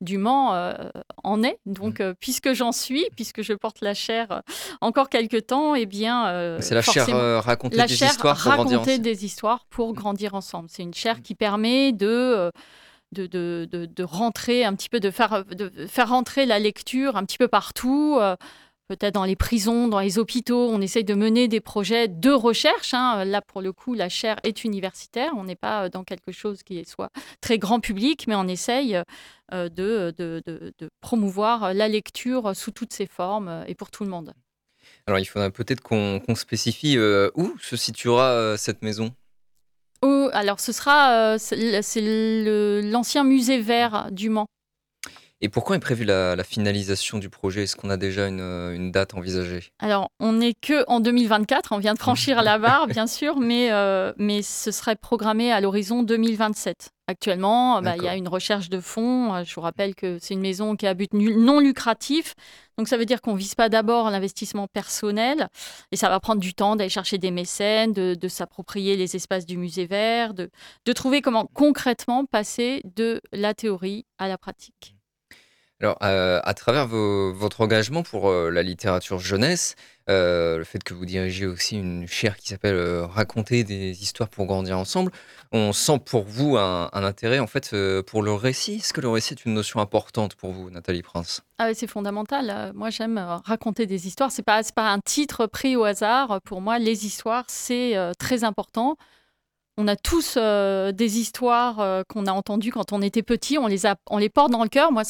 du 0.00 0.18
Mans 0.18 0.74
en 1.22 1.42
est. 1.42 1.58
Donc, 1.66 2.00
mmh. 2.00 2.14
puisque 2.20 2.52
j'en 2.52 2.72
suis, 2.72 3.04
puisque 3.16 3.42
je 3.42 3.52
porte 3.52 3.80
la 3.80 3.94
chaire 3.94 4.42
encore 4.80 5.08
quelques 5.08 5.46
temps, 5.46 5.74
eh 5.74 5.86
bien, 5.86 6.58
c'est 6.60 6.74
la 6.74 6.82
chaire 6.82 7.42
raconter 7.42 7.76
des 7.76 8.04
histoires 8.04 8.36
pour 8.36 8.52
raconter 8.52 8.74
grandir 8.74 8.98
des 8.98 9.24
histoires 9.24 9.64
pour 9.70 9.94
grandir 9.94 10.34
ensemble. 10.34 10.68
C'est 10.70 10.82
une 10.82 10.94
chaire 10.94 11.22
qui 11.22 11.34
permet 11.34 11.92
de 11.92 12.50
de, 13.12 13.26
de, 13.26 13.66
de, 13.66 14.04
rentrer 14.04 14.64
un 14.64 14.74
petit 14.74 14.88
peu, 14.88 15.00
de 15.00 15.10
faire, 15.10 15.44
de 15.44 15.68
faire 15.88 16.10
rentrer 16.10 16.46
la 16.46 16.60
lecture 16.60 17.16
un 17.16 17.24
petit 17.24 17.38
peu 17.38 17.48
partout. 17.48 18.20
Euh, 18.90 18.96
peut-être 18.96 19.14
dans 19.14 19.24
les 19.24 19.36
prisons, 19.36 19.88
dans 19.88 20.00
les 20.00 20.18
hôpitaux, 20.18 20.68
on 20.70 20.80
essaye 20.80 21.04
de 21.04 21.14
mener 21.14 21.48
des 21.48 21.60
projets 21.60 22.08
de 22.08 22.30
recherche. 22.30 22.94
Hein. 22.94 23.24
Là, 23.24 23.40
pour 23.40 23.62
le 23.62 23.72
coup, 23.72 23.94
la 23.94 24.08
chaire 24.08 24.36
est 24.42 24.64
universitaire. 24.64 25.32
On 25.36 25.44
n'est 25.44 25.56
pas 25.56 25.88
dans 25.88 26.04
quelque 26.04 26.32
chose 26.32 26.62
qui 26.62 26.84
soit 26.84 27.10
très 27.40 27.58
grand 27.58 27.80
public, 27.80 28.26
mais 28.26 28.34
on 28.34 28.48
essaye 28.48 28.96
euh, 29.52 29.68
de, 29.68 30.14
de, 30.16 30.42
de, 30.46 30.90
promouvoir 31.00 31.74
la 31.74 31.88
lecture 31.88 32.54
sous 32.54 32.70
toutes 32.70 32.92
ses 32.92 33.06
formes 33.06 33.64
et 33.66 33.74
pour 33.74 33.90
tout 33.90 34.04
le 34.04 34.10
monde. 34.10 34.32
Alors, 35.06 35.18
il 35.18 35.24
faudrait 35.24 35.50
peut-être 35.50 35.80
qu'on 35.80 36.34
spécifie 36.34 36.96
euh, 36.96 37.30
où 37.34 37.54
se 37.60 37.76
situera 37.76 38.56
cette 38.56 38.82
maison? 38.82 39.12
Alors 40.32 40.60
ce 40.60 40.72
sera, 40.72 41.36
euh, 41.36 42.82
l'ancien 42.82 43.24
musée 43.24 43.60
vert 43.60 44.08
du 44.10 44.28
Mans. 44.30 44.46
Et 45.42 45.48
pourquoi 45.48 45.76
est 45.76 45.80
prévue 45.80 46.04
la, 46.04 46.36
la 46.36 46.44
finalisation 46.44 47.16
du 47.18 47.30
projet? 47.30 47.62
Est-ce 47.62 47.74
qu'on 47.74 47.88
a 47.88 47.96
déjà 47.96 48.28
une, 48.28 48.40
euh, 48.40 48.74
une 48.74 48.92
date 48.92 49.14
envisagée? 49.14 49.72
Alors, 49.78 50.10
on 50.20 50.34
n'est 50.34 50.52
que 50.52 50.84
en 50.86 51.00
2024, 51.00 51.72
on 51.72 51.78
vient 51.78 51.94
de 51.94 51.98
franchir 51.98 52.42
la 52.42 52.58
barre, 52.58 52.86
bien 52.88 53.06
sûr, 53.06 53.38
mais, 53.40 53.72
euh, 53.72 54.12
mais 54.18 54.42
ce 54.42 54.70
serait 54.70 54.96
programmé 54.96 55.50
à 55.50 55.62
l'horizon 55.62 56.02
2027. 56.02 56.90
Actuellement, 57.06 57.80
bah, 57.80 57.96
il 57.96 58.04
y 58.04 58.08
a 58.08 58.16
une 58.16 58.28
recherche 58.28 58.68
de 58.68 58.80
fonds. 58.80 59.34
Euh, 59.34 59.44
Je 59.44 59.54
vous 59.54 59.62
rappelle 59.62 59.94
que 59.94 60.18
c'est 60.20 60.34
une 60.34 60.42
maison 60.42 60.76
qui 60.76 60.86
a 60.86 60.92
but 60.92 61.12
non 61.14 61.58
lucratif. 61.58 62.34
Donc, 62.76 62.86
ça 62.86 62.98
veut 62.98 63.06
dire 63.06 63.22
qu'on 63.22 63.32
ne 63.32 63.38
vise 63.38 63.54
pas 63.54 63.70
d'abord 63.70 64.10
l'investissement 64.10 64.66
personnel. 64.68 65.48
Et 65.90 65.96
ça 65.96 66.10
va 66.10 66.20
prendre 66.20 66.40
du 66.42 66.52
temps 66.52 66.76
d'aller 66.76 66.90
chercher 66.90 67.16
des 67.16 67.30
mécènes, 67.30 67.94
de, 67.94 68.14
de 68.14 68.28
s'approprier 68.28 68.94
les 68.94 69.16
espaces 69.16 69.46
du 69.46 69.56
musée 69.56 69.86
vert, 69.86 70.34
de, 70.34 70.50
de 70.84 70.92
trouver 70.92 71.22
comment 71.22 71.46
concrètement 71.54 72.26
passer 72.26 72.82
de 72.94 73.22
la 73.32 73.54
théorie 73.54 74.04
à 74.18 74.28
la 74.28 74.36
pratique. 74.36 74.94
Alors, 75.82 75.96
euh, 76.02 76.40
à 76.44 76.52
travers 76.52 76.86
votre 76.86 77.62
engagement 77.62 78.02
pour 78.02 78.28
euh, 78.28 78.50
la 78.50 78.62
littérature 78.62 79.18
jeunesse, 79.18 79.76
euh, 80.10 80.58
le 80.58 80.64
fait 80.64 80.84
que 80.84 80.92
vous 80.92 81.06
dirigez 81.06 81.46
aussi 81.46 81.78
une 81.78 82.06
chaire 82.06 82.36
qui 82.36 82.48
s'appelle 82.48 82.78
Raconter 83.04 83.64
des 83.64 84.02
histoires 84.02 84.28
pour 84.28 84.44
grandir 84.44 84.76
ensemble, 84.76 85.10
on 85.52 85.72
sent 85.72 85.98
pour 86.04 86.24
vous 86.24 86.58
un, 86.58 86.90
intérêt 86.92 87.38
en 87.38 87.46
fait 87.46 87.74
pour 88.02 88.22
le 88.22 88.34
récit. 88.34 88.74
Est-ce 88.74 88.92
que 88.92 89.00
le 89.00 89.08
récit 89.08 89.32
est 89.32 89.46
une 89.46 89.54
notion 89.54 89.80
importante 89.80 90.34
pour 90.34 90.52
vous, 90.52 90.68
Nathalie 90.68 91.02
Prince? 91.02 91.40
Ah 91.58 91.66
ouais, 91.66 91.74
c'est 91.74 91.86
fondamental. 91.86 92.72
Moi, 92.74 92.90
j'aime 92.90 93.18
raconter 93.44 93.86
des 93.86 94.06
histoires. 94.06 94.30
C'est 94.30 94.42
pas, 94.42 94.60
pas 94.76 94.90
un 94.90 94.98
titre 94.98 95.46
pris 95.46 95.76
au 95.76 95.84
hasard. 95.84 96.42
Pour 96.42 96.60
moi, 96.60 96.78
les 96.78 97.06
histoires, 97.06 97.44
c'est 97.48 97.96
très 98.18 98.44
important. 98.44 98.96
On 99.80 99.88
a 99.88 99.96
tous 99.96 100.34
euh, 100.36 100.92
des 100.92 101.18
histoires 101.18 101.80
euh, 101.80 102.02
qu'on 102.06 102.26
a 102.26 102.32
entendues 102.32 102.70
quand 102.70 102.92
on 102.92 103.00
était 103.00 103.22
petit. 103.22 103.56
On 103.56 103.66
les, 103.66 104.28
porte 104.28 104.50
dans 104.50 104.62
le 104.62 104.68
cœur. 104.68 104.92
Moi, 104.92 105.04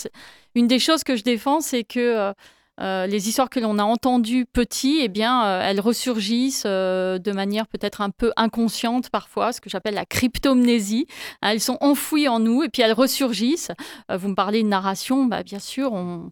une 0.55 0.69
des 0.69 0.79
choses 0.79 1.03
que 1.03 1.17
je 1.17 1.25
défends, 1.25 1.61
c'est 1.61 1.83
que 1.83 2.33
euh, 2.81 3.07
les 3.09 3.29
histoires 3.29 3.51
que 3.51 3.59
l'on 3.59 3.81
a 3.81 3.83
entendues 3.83 4.47
petit, 4.47 5.01
eh 5.03 5.09
bien, 5.09 5.61
elles 5.61 5.81
ressurgissent 5.81 6.67
de 6.67 7.33
manière 7.33 7.67
peut-être 7.67 8.01
un 8.01 8.11
peu 8.11 8.33
inconsciente 8.37 9.11
parfois, 9.11 9.53
ce 9.53 9.61
que 9.61 9.69
j'appelle 9.69 9.95
la 9.95 10.07
cryptomnésie. 10.07 11.07
Hein, 11.43 11.51
elles 11.51 11.61
sont 11.61 11.77
enfouies 11.81 12.29
en 12.29 12.39
nous 12.39 12.63
et 12.63 12.69
puis 12.69 12.83
elles 12.83 12.93
ressurgissent. 12.93 13.73
Vous 14.09 14.29
me 14.29 14.37
parlez 14.37 14.63
de 14.63 14.69
narration, 14.69 15.25
bah, 15.25 15.43
bien 15.43 15.59
sûr, 15.59 15.93
on, 15.93 16.31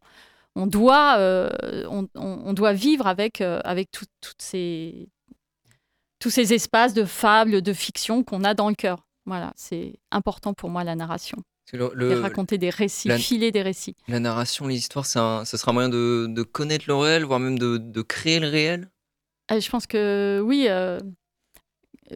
doit, 0.66 1.18
vivre 2.72 3.08
avec, 3.08 3.40
avec 3.40 3.90
tout- 3.90 4.06
toutes 4.20 4.40
ces, 4.40 5.08
tous 6.18 6.30
ces 6.30 6.52
espaces 6.52 6.94
de 6.94 7.04
fables, 7.04 7.62
de 7.62 7.72
fiction 7.72 8.24
qu'on 8.24 8.44
a 8.44 8.54
dans 8.54 8.68
le 8.68 8.74
cœur. 8.74 9.06
Voilà, 9.26 9.52
c'est 9.56 9.94
important 10.10 10.54
pour 10.54 10.70
moi 10.70 10.84
la 10.84 10.94
narration. 10.96 11.38
Le- 11.72 12.18
raconter 12.20 12.56
des 12.56 12.70
récits, 12.70 13.08
la- 13.08 13.18
filer 13.18 13.52
des 13.52 13.60
récits. 13.60 13.94
la 14.08 14.20
narration, 14.20 14.66
les 14.66 14.76
histoires, 14.76 15.04
c'est 15.04 15.18
un- 15.18 15.44
ce 15.44 15.58
sera 15.58 15.70
un 15.70 15.74
moyen 15.74 15.90
de, 15.90 16.26
de 16.28 16.42
connaître 16.42 16.86
le 16.88 16.94
réel, 16.94 17.24
voire 17.24 17.40
même 17.40 17.58
de, 17.58 17.76
de 17.76 18.02
créer 18.02 18.40
le 18.40 18.48
réel? 18.48 18.88
Euh, 19.52 19.60
je 19.60 19.68
pense 19.68 19.86
que 19.86 20.40
oui, 20.42 20.64
euh, 20.68 20.98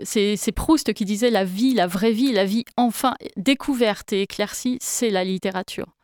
c'est 0.04 0.36
c'est 0.36 0.52
Proust 0.52 0.92
qui 0.94 1.04
disait 1.04 1.30
la 1.30 1.44
vie, 1.44 1.74
la 1.74 1.86
vraie 1.86 2.12
vie, 2.12 2.32
la 2.32 2.44
vie 2.46 2.64
enfin 2.78 3.14
découverte 3.36 4.12
et 4.14 4.22
éclaircie, 4.22 4.78
c'est 4.80 5.10
la 5.10 5.22
littérature. 5.24 5.94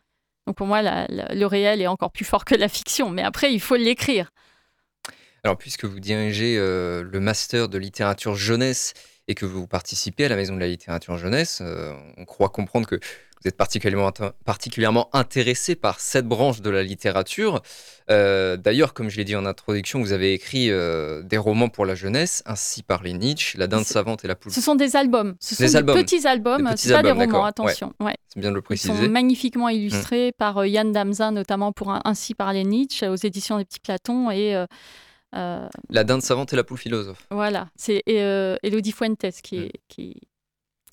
Donc 0.45 0.55
pour 0.55 0.67
moi, 0.67 0.81
la- 0.83 1.07
la- 1.09 1.33
le 1.33 1.45
réel 1.47 1.81
est 1.81 1.87
encore 1.87 2.11
plus 2.11 2.25
fort 2.25 2.45
que 2.45 2.55
la 2.55 2.69
fiction, 2.69 3.09
mais 3.09 3.23
après, 3.23 3.51
il 3.53 3.59
faut 3.59 3.75
l'écrire. 3.75 4.29
Alors, 5.43 5.57
puisque 5.57 5.85
vous 5.85 5.99
dirigez 5.99 6.57
euh, 6.57 7.03
le 7.03 7.19
master 7.19 7.69
de 7.69 7.77
littérature 7.77 8.35
jeunesse 8.35 8.93
et 9.27 9.35
que 9.35 9.45
vous 9.45 9.67
participez 9.67 10.25
à 10.25 10.29
la 10.29 10.35
Maison 10.35 10.55
de 10.55 10.59
la 10.59 10.67
littérature 10.67 11.17
jeunesse, 11.17 11.59
euh, 11.61 11.93
on 12.17 12.25
croit 12.25 12.49
comprendre 12.49 12.87
que 12.87 12.95
vous 12.95 13.47
êtes 13.47 13.55
particulièrement, 13.55 14.11
particulièrement 14.43 15.07
intéressé 15.13 15.75
par 15.75 16.01
cette 16.01 16.25
branche 16.27 16.59
de 16.59 16.69
la 16.69 16.83
littérature. 16.83 17.61
Euh, 18.11 18.57
D'ailleurs, 18.57 18.93
comme 18.93 19.07
je 19.09 19.15
l'ai 19.15 19.23
dit 19.23 19.37
en 19.37 19.45
introduction, 19.45 20.01
vous 20.01 20.11
avez 20.11 20.33
écrit 20.33 20.69
euh, 20.69 21.21
des 21.23 21.37
romans 21.37 21.69
pour 21.69 21.85
la 21.85 21.95
jeunesse, 21.95 22.43
ainsi 22.45 22.83
parlé 22.83 23.13
Nietzsche, 23.13 23.57
La 23.57 23.67
dinde 23.67 23.85
savante 23.85 24.25
et 24.25 24.27
la 24.27 24.35
poule. 24.35 24.51
Ce 24.51 24.59
sont 24.59 24.75
des 24.75 24.97
albums. 24.97 25.35
Ce 25.39 25.55
sont 25.55 25.63
Des 25.63 25.69
des, 25.69 25.75
albums. 25.77 25.95
petits 25.95 26.27
albums. 26.27 26.73
C'est 26.75 26.91
pas 26.91 27.01
des 27.01 27.11
romans, 27.11 27.45
attention. 27.45 27.93
Ouais. 28.01 28.15
C'est 28.27 28.41
bien 28.41 28.49
de 28.49 28.55
le 28.55 28.59
Ils 28.59 28.63
préciser. 28.63 28.93
sont 28.93 29.09
magnifiquement 29.09 29.69
illustrés 29.69 30.33
par 30.37 30.57
euh, 30.57 30.67
Yann 30.67 30.91
Damzin, 30.91 31.31
notamment 31.31 31.71
pour 31.71 31.91
un- 31.91 32.01
Ainsi 32.03 32.33
parlait 32.33 32.65
Nietzsche, 32.65 33.07
aux 33.07 33.15
éditions 33.15 33.57
des 33.57 33.63
Petits 33.63 33.79
Platons. 33.79 34.31
Et 34.31 34.61
La 35.33 36.03
dinde 36.03 36.21
savante 36.21 36.53
et 36.53 36.55
la 36.55 36.63
poule 36.63 36.77
philosophe, 36.77 37.25
voilà, 37.31 37.69
c'est 37.75 38.03
euh, 38.09 38.57
Elodie 38.63 38.91
Fuentes 38.91 39.25
qui, 39.43 39.59
Mm. 39.59 39.69
qui, 39.87 40.15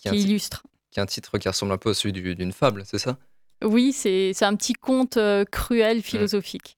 qui 0.03 0.11
qui 0.11 0.17
illustre. 0.17 0.63
qui 0.91 1.01
est 1.01 1.03
un 1.03 1.07
titre 1.07 1.39
qui 1.39 1.49
ressemble 1.49 1.73
un 1.73 1.79
peu 1.79 1.91
à 1.91 1.95
celui 1.95 2.13
du- 2.13 2.35
d'une 2.35 2.53
fable, 2.53 2.83
c'est 2.85 2.99
ça? 2.99 3.17
Oui, 3.65 3.93
c'est 3.93 4.35
un 4.43 4.55
petit 4.55 4.75
conte 4.75 5.17
euh, 5.17 5.45
cruel 5.45 6.03
philosophique. 6.03 6.77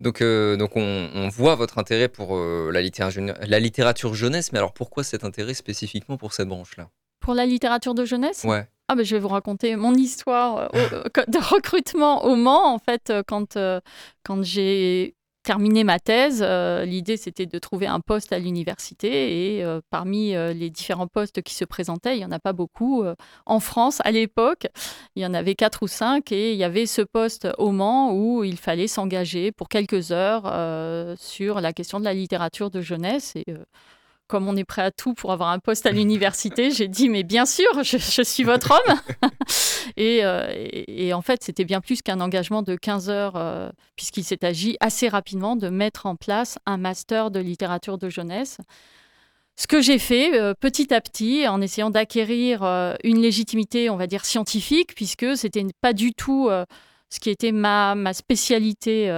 Donc, 0.00 0.20
euh, 0.22 0.56
donc 0.56 0.74
on, 0.76 1.10
on 1.14 1.28
voit 1.28 1.54
votre 1.54 1.78
intérêt 1.78 2.08
pour 2.08 2.36
euh, 2.36 2.70
la, 2.72 2.80
littérature, 2.82 3.22
la 3.46 3.60
littérature 3.60 4.14
jeunesse, 4.14 4.50
mais 4.52 4.58
alors 4.58 4.72
pourquoi 4.72 5.04
cet 5.04 5.22
intérêt 5.22 5.54
spécifiquement 5.54 6.16
pour 6.16 6.32
cette 6.32 6.48
branche-là? 6.48 6.88
Pour 7.20 7.34
la 7.34 7.46
littérature 7.46 7.94
de 7.94 8.04
jeunesse, 8.04 8.42
Ouais. 8.44 8.66
ah 8.88 8.96
ben, 8.96 9.04
je 9.04 9.14
vais 9.14 9.20
vous 9.20 9.28
raconter 9.28 9.76
mon 9.76 9.94
histoire 9.94 10.70
euh, 10.74 10.88
de 11.28 11.38
recrutement 11.54 12.24
au 12.24 12.34
Mans. 12.34 12.74
En 12.74 12.78
fait, 12.80 13.10
euh, 13.10 13.22
quand, 13.24 13.56
euh, 13.56 13.80
quand 14.24 14.42
j'ai 14.42 15.14
terminé 15.42 15.84
ma 15.84 15.98
thèse, 15.98 16.42
euh, 16.46 16.84
l'idée 16.84 17.16
c'était 17.16 17.46
de 17.46 17.58
trouver 17.58 17.86
un 17.86 18.00
poste 18.00 18.32
à 18.32 18.38
l'université 18.38 19.56
et 19.56 19.64
euh, 19.64 19.80
parmi 19.90 20.34
euh, 20.34 20.52
les 20.52 20.70
différents 20.70 21.08
postes 21.08 21.42
qui 21.42 21.54
se 21.54 21.64
présentaient, 21.64 22.16
il 22.16 22.18
n'y 22.18 22.24
en 22.24 22.32
a 22.32 22.38
pas 22.38 22.52
beaucoup. 22.52 23.04
en 23.46 23.60
France, 23.60 24.00
à 24.04 24.10
l'époque, 24.10 24.66
il 25.16 25.22
y 25.22 25.26
en 25.26 25.34
avait 25.34 25.54
quatre 25.54 25.82
ou 25.82 25.88
cinq 25.88 26.32
et 26.32 26.52
il 26.52 26.58
y 26.58 26.64
avait 26.64 26.86
ce 26.86 27.02
poste 27.02 27.48
au 27.58 27.72
Mans 27.72 28.12
où 28.12 28.44
il 28.44 28.56
fallait 28.56 28.86
s'engager 28.86 29.52
pour 29.52 29.68
quelques 29.68 30.12
heures 30.12 30.44
sur 31.18 31.60
la 31.60 31.72
question 31.72 32.00
de 32.00 32.04
la 32.04 32.14
littérature 32.14 32.70
de 32.70 32.80
jeunesse. 32.80 33.34
Et 33.36 33.44
comme 34.32 34.48
on 34.48 34.56
est 34.56 34.64
prêt 34.64 34.80
à 34.80 34.90
tout 34.90 35.12
pour 35.12 35.30
avoir 35.30 35.50
un 35.50 35.58
poste 35.58 35.84
à 35.84 35.90
l'université, 35.90 36.70
j'ai 36.70 36.88
dit 36.88 37.10
mais 37.10 37.22
bien 37.22 37.44
sûr, 37.44 37.68
je, 37.84 37.98
je 37.98 38.22
suis 38.22 38.44
votre 38.44 38.70
homme. 38.72 38.98
et, 39.98 40.24
euh, 40.24 40.48
et- 40.54 41.08
et 41.08 41.12
en 41.12 41.20
fait, 41.20 41.42
c'était 41.44 41.66
bien 41.66 41.82
plus 41.82 42.00
qu'un 42.00 42.18
engagement 42.20 42.62
de 42.62 42.74
15 42.74 43.10
heures, 43.10 43.36
euh, 43.36 43.68
puisqu'il 43.94 44.24
s'est 44.24 44.42
agi 44.42 44.78
assez 44.80 45.08
rapidement 45.10 45.54
de 45.54 45.68
mettre 45.68 46.06
en 46.06 46.16
place 46.16 46.58
un 46.64 46.78
master 46.78 47.30
de 47.30 47.40
littérature 47.40 47.98
de 47.98 48.08
jeunesse. 48.08 48.56
Ce 49.56 49.66
que 49.66 49.82
j'ai 49.82 49.98
fait 49.98 50.40
euh, 50.40 50.54
petit 50.58 50.94
à 50.94 51.02
petit, 51.02 51.46
en 51.46 51.60
essayant 51.60 51.90
d'acquérir 51.90 52.62
une 53.04 53.20
légitimité, 53.20 53.90
on 53.90 53.96
va 53.98 54.06
dire 54.06 54.24
scientifique, 54.24 54.94
puisque 54.94 55.36
c'était 55.36 55.66
pas 55.82 55.92
du 55.92 56.14
tout 56.14 56.48
ce 57.10 57.20
qui 57.20 57.28
était 57.28 57.52
ma, 57.52 57.94
ma 57.94 58.14
spécialité 58.14 59.10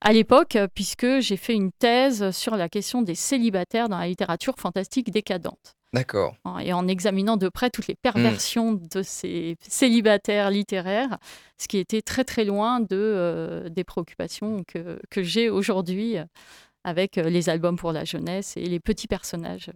à 0.00 0.12
l'époque, 0.12 0.56
euh, 0.56 0.66
puisque 0.72 1.20
j'ai 1.20 1.36
fait 1.36 1.54
une 1.54 1.72
thèse 1.72 2.30
sur 2.30 2.56
la 2.56 2.68
question 2.68 3.02
des 3.02 3.14
célibataires 3.14 3.88
dans 3.88 3.98
la 3.98 4.08
littérature 4.08 4.54
fantastique 4.58 5.10
décadente. 5.10 5.76
D'accord. 5.92 6.36
Et 6.62 6.72
en 6.72 6.86
examinant 6.86 7.36
de 7.36 7.48
près 7.48 7.68
toutes 7.68 7.88
les 7.88 7.96
perversions 7.96 8.72
de 8.72 9.02
ces 9.02 9.56
célibataires 9.60 10.50
littéraires, 10.50 11.18
ce 11.58 11.66
qui 11.66 11.78
était 11.78 12.00
très 12.00 12.22
très 12.22 12.44
loin 12.44 12.78
de, 12.78 12.86
euh, 12.92 13.68
des 13.68 13.82
préoccupations 13.82 14.62
que, 14.66 15.00
que 15.10 15.22
j'ai 15.22 15.50
aujourd'hui 15.50 16.16
euh, 16.16 16.24
avec 16.84 17.16
les 17.16 17.48
albums 17.48 17.76
pour 17.76 17.92
la 17.92 18.04
jeunesse 18.04 18.56
et 18.56 18.64
les 18.64 18.80
petits 18.80 19.08
personnages. 19.08 19.70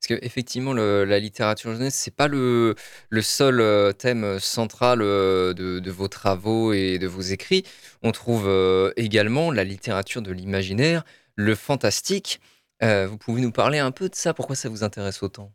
Parce 0.00 0.18
qu'effectivement, 0.18 0.72
la 0.72 1.18
littérature 1.18 1.72
jeunesse, 1.72 1.94
c'est 1.94 2.14
pas 2.14 2.26
le, 2.26 2.74
seul 3.20 3.60
euh, 3.60 3.92
thème 3.92 4.38
central 4.40 5.02
euh, 5.02 5.52
de, 5.52 5.90
vos 5.90 6.08
travaux 6.08 6.72
et 6.72 6.98
de 6.98 7.06
vos 7.06 7.20
écrits. 7.20 7.64
On 8.02 8.10
trouve 8.10 8.46
euh, 8.48 8.92
également 8.96 9.50
la 9.50 9.62
littérature 9.62 10.22
de 10.22 10.32
l'imaginaire, 10.32 11.04
le 11.36 11.54
fantastique. 11.54 12.40
Euh, 12.82 13.06
vous 13.06 13.18
pouvez 13.18 13.42
nous 13.42 13.52
parler 13.52 13.78
un 13.78 13.90
peu 13.90 14.08
de 14.08 14.14
ça? 14.14 14.32
Pourquoi 14.32 14.56
ça 14.56 14.70
vous 14.70 14.84
intéresse 14.84 15.22
autant? 15.22 15.52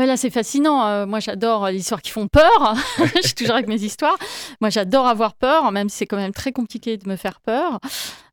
Ah 0.00 0.06
là, 0.06 0.16
c'est 0.16 0.30
fascinant. 0.30 0.86
Euh, 0.86 1.06
moi, 1.06 1.18
j'adore 1.18 1.68
les 1.68 1.78
histoires 1.78 2.02
qui 2.02 2.10
font 2.10 2.28
peur. 2.28 2.74
Je 3.16 3.22
suis 3.22 3.34
toujours 3.34 3.54
avec 3.54 3.68
mes 3.68 3.82
histoires. 3.82 4.16
Moi, 4.60 4.70
j'adore 4.70 5.06
avoir 5.06 5.34
peur, 5.34 5.72
même 5.72 5.88
si 5.88 5.98
c'est 5.98 6.06
quand 6.06 6.16
même 6.16 6.32
très 6.32 6.52
compliqué 6.52 6.96
de 6.96 7.08
me 7.08 7.16
faire 7.16 7.40
peur. 7.40 7.80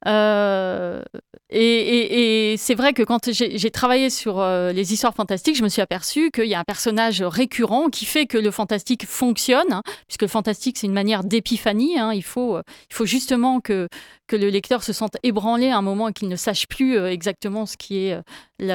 Euh, 0.07 1.01
et 1.50 2.55
c'est 2.57 2.75
vrai 2.75 2.93
que 2.93 3.01
quand 3.01 3.31
j'ai 3.31 3.72
travaillé 3.72 4.10
sur 4.10 4.39
euh, 4.39 4.72
les 4.72 4.93
histoires 4.93 5.13
fantastiques, 5.15 5.55
je 5.57 5.63
me 5.63 5.69
suis 5.69 5.81
aperçue 5.81 6.31
qu'il 6.31 6.45
y 6.45 6.53
a 6.53 6.60
un 6.60 6.63
personnage 6.63 7.22
récurrent 7.22 7.89
qui 7.89 8.05
fait 8.05 8.25
que 8.25 8.38
le 8.38 8.51
fantastique 8.51 9.05
fonctionne, 9.05 9.72
hein, 9.72 9.81
puisque 10.07 10.24
le 10.24 10.27
fantastique, 10.27 10.77
c'est 10.77 10.88
une 10.88 10.93
manière 10.93 11.24
d'épiphanie. 11.24 11.98
hein. 11.98 12.13
il, 12.13 12.24
faut, 12.24 12.57
euh, 12.57 12.63
il 12.89 12.93
faut 12.95 13.05
justement 13.05 13.60
que, 13.62 13.88
que 14.27 14.36
le 14.36 14.50
lecteur 14.50 14.84
se 14.84 14.93
sente 14.93 15.17
ébranlé 15.24 15.69
à 15.69 15.77
un 15.77 15.81
moment 15.81 16.10
et 16.10 16.13
qu'il 16.13 16.27
ne 16.29 16.36
sache 16.36 16.67
plus 16.67 16.98
euh, 16.98 17.10
exactement 17.10 17.65
ce 17.65 17.77
qui 17.77 18.05
est 18.05 18.13
euh, 18.13 18.22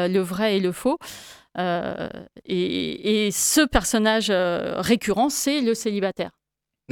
le 0.09 0.21
vrai 0.21 0.57
et 0.57 0.61
le 0.61 0.73
faux. 0.73 0.99
Euh, 1.59 2.09
et, 2.45 3.27
et 3.27 3.31
ce 3.31 3.67
personnage 3.67 4.31
euh, 4.31 4.81
récurrent, 4.81 5.29
c'est 5.31 5.61
le 5.61 5.75
célibataire. 5.75 6.31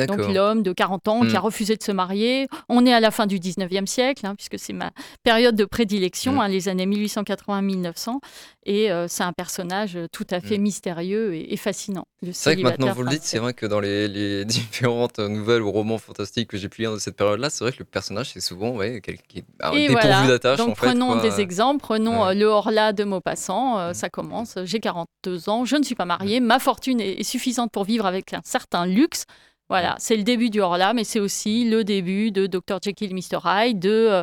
Donc 0.06 0.32
l'homme 0.32 0.62
de 0.62 0.72
40 0.72 1.08
ans 1.08 1.20
qui 1.20 1.36
a 1.36 1.40
hmm. 1.40 1.44
refusé 1.44 1.76
de 1.76 1.82
se 1.82 1.92
marier. 1.92 2.48
On 2.68 2.86
est 2.86 2.92
à 2.92 3.00
la 3.00 3.10
fin 3.10 3.26
du 3.26 3.38
19e 3.38 3.86
siècle, 3.86 4.26
hein, 4.26 4.34
puisque 4.34 4.58
c'est 4.58 4.72
ma 4.72 4.90
période 5.22 5.56
de 5.56 5.64
prédilection, 5.64 6.34
hmm. 6.34 6.40
hein, 6.40 6.48
les 6.48 6.68
années 6.68 6.86
1880-1900. 6.86 8.18
Et 8.64 8.90
euh, 8.90 9.08
c'est 9.08 9.22
un 9.22 9.32
personnage 9.32 9.98
tout 10.12 10.26
à 10.30 10.40
fait 10.40 10.58
hmm. 10.58 10.62
mystérieux 10.62 11.34
et, 11.34 11.56
fascinant. 11.56 12.06
C'est 12.32 12.54
vrai 12.54 12.62
que 12.62 12.68
maintenant 12.68 12.92
vous 12.92 13.02
le 13.02 13.10
dites, 13.10 13.22
c'est 13.22 13.38
vrai 13.38 13.54
que 13.54 13.66
dans 13.66 13.80
les, 13.80 14.44
différentes 14.44 15.18
nouvelles 15.18 15.62
ou 15.62 15.70
romans 15.70 15.98
fantastiques 15.98 16.48
que 16.50 16.56
j'ai 16.56 16.68
pu 16.68 16.82
lire 16.82 16.92
de 16.92 16.98
cette 16.98 17.16
période-là, 17.16 17.50
c'est 17.50 17.64
vrai 17.64 17.72
que 17.72 17.78
le 17.78 17.84
personnage, 17.84 18.30
c'est 18.32 18.40
souvent 18.40 18.70
ouais, 18.70 19.00
quelqu'un 19.00 19.22
qui 19.28 19.38
est 19.38 19.44
dépourvu 19.60 19.92
voilà. 19.92 20.26
d'attache. 20.26 20.58
Donc 20.58 20.76
prenons 20.76 21.16
des 21.16 21.40
exemples, 21.40 21.80
prenons 21.80 22.26
euh, 22.26 22.34
le 22.34 22.44
Horla 22.44 22.92
de 22.92 23.04
Maupassant. 23.04 23.78
Euh, 23.78 23.92
ça 23.94 24.10
commence, 24.10 24.58
j'ai 24.64 24.80
42 24.80 25.48
ans, 25.48 25.64
je 25.64 25.76
ne 25.76 25.82
suis 25.82 25.94
pas 25.94 26.04
mariée, 26.04 26.40
ma 26.40 26.58
fortune 26.58 27.00
est 27.00 27.22
suffisante 27.22 27.72
pour 27.72 27.84
vivre 27.84 28.06
avec 28.06 28.32
un 28.34 28.42
certain 28.44 28.86
luxe. 28.86 29.24
Voilà, 29.68 29.96
c'est 29.98 30.16
le 30.16 30.22
début 30.22 30.48
du 30.48 30.60
Horla, 30.60 30.94
mais 30.94 31.04
c'est 31.04 31.20
aussi 31.20 31.68
le 31.68 31.84
début 31.84 32.30
de 32.30 32.46
Dr. 32.46 32.78
Jekyll, 32.82 33.14
Mr. 33.14 33.38
Hyde, 33.44 33.78
de 33.78 33.90
euh, 33.90 34.22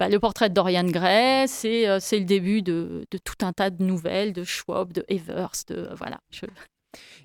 bah, 0.00 0.08
le 0.08 0.18
portrait 0.18 0.48
de 0.48 0.54
Dorian 0.54 0.84
Gray, 0.84 1.46
c'est 1.48 1.86
euh, 1.86 1.98
le 2.12 2.24
début 2.24 2.62
de, 2.62 3.04
tout 3.22 3.44
un 3.44 3.52
tas 3.52 3.68
de 3.68 3.82
nouvelles, 3.82 4.32
de 4.32 4.42
Schwab, 4.42 4.92
de 4.92 5.04
Evers, 5.08 5.52
de 5.68 5.90
voilà. 5.96 6.18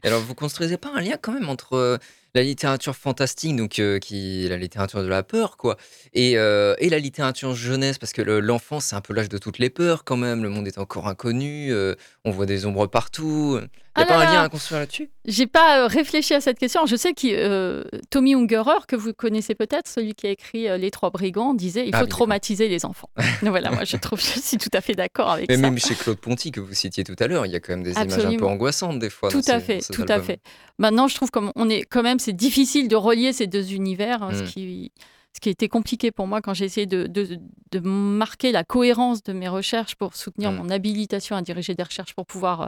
Alors, 0.04 0.20
vous 0.20 0.36
construisez 0.36 0.78
pas 0.78 0.92
un 0.94 1.00
lien 1.00 1.16
quand 1.22 1.32
même 1.32 1.48
entre 1.48 2.00
la 2.34 2.44
littérature 2.44 2.96
fantastique, 2.96 3.56
donc 3.56 3.80
euh, 3.80 4.00
qui 4.00 4.48
la 4.48 4.58
littérature 4.58 5.02
de 5.04 5.08
la 5.08 5.24
peur, 5.24 5.58
quoi, 5.58 5.78
et, 6.14 6.38
euh, 6.38 6.76
et 6.80 6.90
la 6.90 7.00
littérature 7.00 7.54
jeunesse, 7.54 7.98
parce 7.98 8.14
que 8.14 8.22
l'enfance, 8.22 8.86
c'est 8.86 8.96
un 8.96 9.02
peu 9.02 9.14
l'âge 9.14 9.30
de 9.30 9.38
toutes 9.38 9.60
les 9.60 9.70
peurs 9.70 10.04
quand 10.04 10.18
même. 10.18 10.44
Le 10.44 10.50
monde 10.50 10.68
est 10.68 10.78
encore 10.78 11.08
inconnu, 11.08 11.72
euh, 11.72 11.96
on 12.26 12.32
voit 12.32 12.46
des 12.46 12.66
ombres 12.66 12.88
partout. 12.88 13.60
Il 13.98 14.00
n'y 14.00 14.04
a 14.04 14.06
ah 14.06 14.06
pas 14.06 14.20
un 14.20 14.34
lien 14.34 14.44
à 14.44 14.50
construire 14.50 14.80
là-dessus? 14.80 15.10
J'ai 15.26 15.48
pas 15.48 15.88
réfléchi 15.88 16.34
à 16.34 16.40
cette 16.40 16.58
question. 16.58 16.86
Je 16.86 16.96
sais 16.96 17.14
que 17.14 17.84
Tommy 18.10 18.36
Ungerer, 18.36 18.86
que 18.88 18.96
vous 18.96 19.14
connaissez 19.14 19.54
peut-être, 19.54 19.90
celui 19.90 20.16
qui 20.16 20.28
a 20.28 20.30
écrit 20.30 20.80
Les 20.80 20.92
Trois 20.92 21.10
Brigands, 21.10 21.54
disait 21.54 21.86
il 21.88 21.94
ah 21.94 22.00
faut 22.00 22.06
traumatiser 22.06 22.70
les 22.70 22.86
enfants. 22.86 23.10
voilà, 23.42 23.70
moi 23.72 23.84
je 23.84 23.98
trouve, 23.98 24.22
je 24.22 24.40
suis 24.40 24.58
tout 24.58 24.70
à 24.74 24.80
fait 24.80 24.94
d'accord 24.94 25.32
avec 25.32 25.50
Mais 25.50 25.56
ça. 25.56 25.62
Même 25.62 25.78
chez 25.78 25.96
Claude 25.96 26.20
Ponty, 26.20 26.52
que 26.52 26.62
vous 26.62 26.74
citiez 26.74 27.04
tout 27.04 27.16
à 27.20 27.28
l'heure, 27.28 27.46
il 27.46 27.52
y 27.52 27.56
a 27.56 27.60
quand 27.60 27.74
même 27.74 27.84
des 27.84 27.92
images 27.92 28.26
un 28.26 28.38
peu 28.38 28.46
angoissantes 28.46 29.00
des 29.00 29.10
fois. 29.10 29.30
Tout 29.30 29.42
à 29.48 29.60
fait, 29.60 29.80
tout 29.80 30.06
à 30.08 30.22
fait. 30.22 30.40
Maintenant, 30.78 31.08
je 31.08 31.16
trouve 31.16 31.30
comme 31.30 31.52
on 31.56 31.70
est 31.70 31.84
quand 31.84 32.04
même 32.04 32.20
c'est 32.20 32.34
difficile 32.34 32.88
de 32.88 32.96
relier 32.96 33.34
ces 33.34 33.48
deux 33.48 33.74
univers, 33.74 34.24
hein, 34.24 34.32
ce, 34.34 34.44
mm. 34.44 34.48
qui, 34.48 34.92
ce 35.34 35.40
qui 35.40 35.50
a 35.50 35.52
été 35.52 35.70
compliqué 35.70 36.12
pour 36.12 36.28
moi 36.28 36.42
quand 36.42 36.54
j'ai 36.54 36.66
essayé 36.66 36.86
de, 36.86 37.08
de, 37.08 37.80
marquer 37.80 38.52
la 38.52 38.64
cohérence 38.64 39.24
de 39.24 39.34
mes 39.34 39.48
recherches 39.48 39.96
pour 39.96 40.16
soutenir 40.16 40.52
mm. 40.52 40.56
mon 40.56 40.70
habilitation 40.70 41.36
à 41.36 41.42
diriger 41.42 41.74
des 41.74 41.84
recherches 41.84 42.14
pour 42.14 42.26
pouvoir 42.26 42.62
euh, 42.62 42.68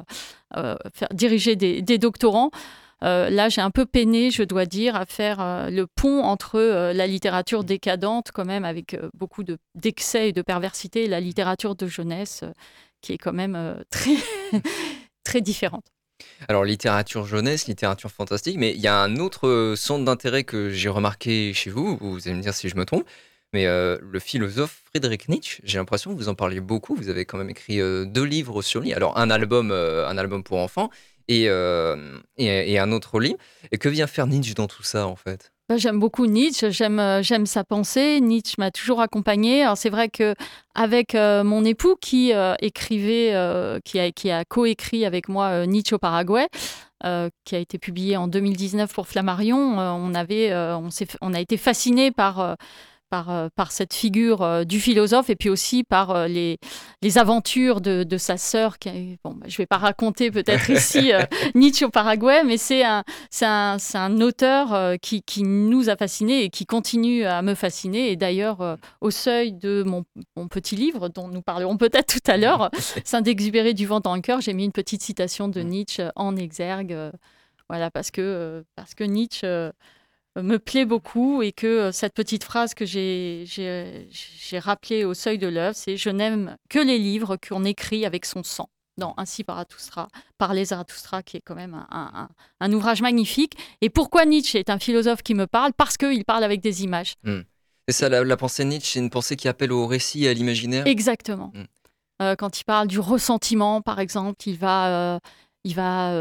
euh, 0.58 0.76
faire, 0.94 1.10
diriger 1.14 1.56
des, 1.56 1.82
des 1.82 1.98
doctorants. 1.98 2.52
Euh, 3.04 3.30
là, 3.30 3.50
j'ai 3.50 3.60
un 3.60 3.70
peu 3.70 3.86
peiné, 3.86 4.32
je 4.32 4.44
dois 4.44 4.66
dire, 4.66 4.96
à 4.96 5.06
faire 5.06 5.70
le 5.70 5.88
pont 5.88 6.24
entre 6.24 6.58
la 6.94 7.06
littérature 7.06 7.66
décadente, 7.66 8.32
quand 8.34 8.46
même, 8.46 8.64
avec 8.64 8.98
beaucoup 9.14 9.44
d'excès 9.76 10.30
et 10.30 10.32
de 10.32 10.42
perversité, 10.42 11.04
et 11.04 11.08
la 11.08 11.20
littérature 11.20 11.76
de 11.76 11.86
jeunesse, 11.86 12.46
qui 13.02 13.12
est 13.12 13.18
quand 13.18 13.34
même 13.34 13.84
très, 13.90 14.16
très 15.26 15.42
différente. 15.42 15.84
Alors, 16.48 16.66
littérature 16.66 17.26
jeunesse, 17.26 17.68
littérature 17.68 18.12
fantastique, 18.12 18.58
mais 18.58 18.72
il 18.72 18.80
y 18.80 18.88
a 18.88 18.98
un 18.98 19.18
autre 19.18 19.48
euh, 19.48 19.76
centre 19.76 20.06
d'intérêt 20.06 20.44
que 20.44 20.70
j'ai 20.70 20.90
remarqué 20.90 21.54
chez 21.54 21.70
vous, 21.70 21.98
vous 22.00 22.28
allez 22.28 22.38
me 22.38 22.42
dire 22.42 22.54
si 22.54 22.70
je 22.70 22.76
me 22.76 22.86
trompe, 22.86 23.06
mais 23.54 23.66
euh, 23.68 23.98
le 24.02 24.20
philosophe 24.20 24.82
Friedrich 24.86 25.30
Nietzsche, 25.30 25.62
j'ai 25.64 25.78
l'impression 25.78 26.12
que 26.12 26.18
vous 26.18 26.30
en 26.30 26.36
parliez 26.36 26.60
beaucoup, 26.60 26.96
vous 26.96 27.10
avez 27.10 27.26
quand 27.26 27.38
même 27.38 27.50
écrit 27.50 27.80
euh, 27.80 28.06
deux 28.06 28.24
livres 28.24 28.62
sur 28.62 28.82
lui, 28.82 28.94
alors 28.94 29.18
un 29.18 29.30
album, 29.30 29.72
un 29.72 30.18
album 30.18 30.44
pour 30.44 30.60
enfants 30.60 30.90
et, 31.28 31.44
et, 32.38 32.80
un 32.80 32.92
autre 32.92 33.20
livre. 33.20 33.38
Et 33.72 33.78
que 33.78 33.90
vient 33.90 34.08
faire 34.08 34.28
Nietzsche 34.28 34.54
dans 34.54 34.68
tout 34.68 34.84
ça 34.84 35.08
en 35.08 35.16
fait? 35.16 35.54
J'aime 35.78 36.00
beaucoup 36.00 36.26
Nietzsche, 36.26 36.72
j'aime 36.72 37.00
euh, 37.00 37.22
j'aime 37.22 37.46
sa 37.46 37.64
pensée. 37.64 38.20
Nietzsche 38.22 38.56
m'a 38.58 38.72
toujours 38.72 39.02
accompagnée. 39.02 39.64
Alors 39.64 39.78
c'est 39.78 39.90
vrai 39.90 40.10
que 40.10 40.36
avec 40.76 41.16
euh, 41.16 41.44
mon 41.44 41.64
époux 41.64 41.96
qui 42.00 42.34
euh, 42.34 42.56
écrivait, 42.60 43.34
qui 43.86 44.00
a 44.00 44.12
qui 44.12 44.32
a 44.32 44.46
coécrit 44.46 45.06
avec 45.06 45.30
moi 45.30 45.66
Nietzsche 45.66 45.96
au 45.96 46.00
Paraguay, 46.00 46.48
qui 47.46 47.56
a 47.56 47.60
été 47.60 47.78
publié 47.78 48.18
en 48.18 48.28
2019 48.28 48.94
pour 48.94 49.08
Flammarion, 49.08 49.78
on 49.78 50.14
avait 50.14 50.54
on 50.56 50.90
s'est 50.90 51.08
on 51.22 51.34
a 51.34 51.40
été 51.40 51.58
fasciné 51.58 52.12
par 52.12 52.56
euh, 53.14 53.50
par, 53.56 53.72
cette 53.72 53.94
figure 53.94 54.42
euh, 54.42 54.64
du 54.64 54.80
philosophe 54.80 55.30
et 55.30 55.36
puis 55.36 55.50
aussi 55.50 55.84
par 55.84 56.12
euh, 56.12 56.28
les, 56.28 56.58
les 57.02 57.18
aventures 57.18 57.82
de, 57.82 58.04
de 58.04 58.18
sa 58.18 58.38
sœur. 58.38 58.80
Qui, 58.80 59.18
bon, 59.24 59.34
bah, 59.34 59.46
je 59.48 59.54
ne 59.54 59.58
vais 59.58 59.66
pas 59.66 59.78
raconter 59.78 60.32
peut-être 60.32 60.70
ici 60.72 61.12
Nietzsche 61.56 61.86
au 61.86 61.90
Paraguay, 61.90 62.44
mais 62.44 62.58
c'est 62.58 62.84
un, 62.84 63.04
un, 63.42 63.78
un, 63.94 64.22
auteur 64.22 64.98
qui, 65.00 65.22
qui, 65.22 65.44
nous 65.44 65.90
a 65.90 65.96
fascinés 65.96 66.44
et 66.44 66.50
qui 66.50 66.66
continue 66.66 67.26
à 67.26 67.42
me 67.42 67.56
fasciner. 67.56 68.12
Et 68.12 68.16
d'ailleurs, 68.16 68.78
au 69.02 69.12
seuil 69.12 69.54
de 69.54 69.84
mon, 69.84 70.04
mon, 70.36 70.48
petit 70.48 70.76
livre, 70.76 71.10
dont 71.10 71.28
nous 71.28 71.42
parlerons 71.42 71.78
peut-être 71.78 72.20
tout 72.20 72.32
à 72.32 72.38
l'heure, 72.38 72.70
Saint-Exupéry 73.04 73.74
du 73.74 73.86
vent 73.86 74.00
dans 74.00 74.16
le 74.16 74.22
cœur, 74.22 74.42
j'ai 74.42 74.54
mis 74.54 74.66
une 74.66 74.72
petite 74.72 75.02
citation 75.02 75.48
de 75.48 75.62
Nietzsche 75.62 76.10
en 76.16 76.36
exergue. 76.36 76.96
voilà, 77.70 77.92
parce 77.92 78.12
que, 78.12 78.64
parce 78.76 78.94
que 78.96 79.04
Nietzsche 79.04 79.72
me 80.42 80.58
plaît 80.58 80.86
beaucoup 80.86 81.42
et 81.42 81.52
que 81.52 81.68
euh, 81.68 81.92
cette 81.92 82.14
petite 82.14 82.44
phrase 82.44 82.74
que 82.74 82.86
j'ai 82.86 83.46
rappelée 84.60 85.06
au 85.06 85.14
seuil 85.14 85.38
de 85.38 85.48
l'œuvre, 85.48 85.76
c'est 85.76 85.98
Je 85.98 86.10
n'aime 86.10 86.58
que 86.70 86.80
les 86.80 86.98
livres 86.98 87.38
qu'on 87.38 87.64
écrit 87.64 88.06
avec 88.06 88.26
son 88.26 88.44
sang. 88.44 88.70
Dans 88.96 89.16
Ainsi 89.18 89.44
Zarathustra, 89.48 90.08
les 90.52 90.66
Zarathustra, 90.66 91.24
qui 91.24 91.38
est 91.38 91.42
quand 91.42 91.56
même 91.56 91.84
un, 91.90 92.74
ouvrage 92.74 93.02
magnifique. 93.02 93.54
Et 93.82 93.90
pourquoi 93.90 94.24
Nietzsche 94.26 94.60
est 94.60 94.70
un 94.70 94.78
philosophe 94.78 95.24
qui 95.24 95.34
me 95.34 95.48
parle? 95.48 95.74
Parce 95.74 95.98
qu'il 95.98 96.24
parle 96.26 96.44
avec 96.44 96.62
des 96.62 96.84
images. 96.84 97.16
Hmm. 97.24 97.42
Et 97.88 97.92
ça, 97.92 98.08
la, 98.08 98.38
pensée 98.38 98.66
Nietzsche, 98.66 98.92
c'est 98.94 99.00
une 99.00 99.10
pensée 99.10 99.36
qui 99.36 99.48
appelle 99.48 99.72
au 99.72 99.88
récit 99.88 100.26
et 100.26 100.30
à 100.30 100.34
l'imaginaire? 100.36 100.86
Exactement. 100.86 101.52
Hmm. 101.56 101.64
Euh, 102.22 102.36
quand 102.36 102.60
il 102.60 102.66
parle 102.66 102.88
du 102.88 103.00
ressentiment, 103.00 103.82
par 103.82 104.00
exemple, 104.00 104.48
il 104.48 104.60
va, 104.60 105.16
euh, 105.16 105.20
il 105.64 105.74
va, 105.74 106.14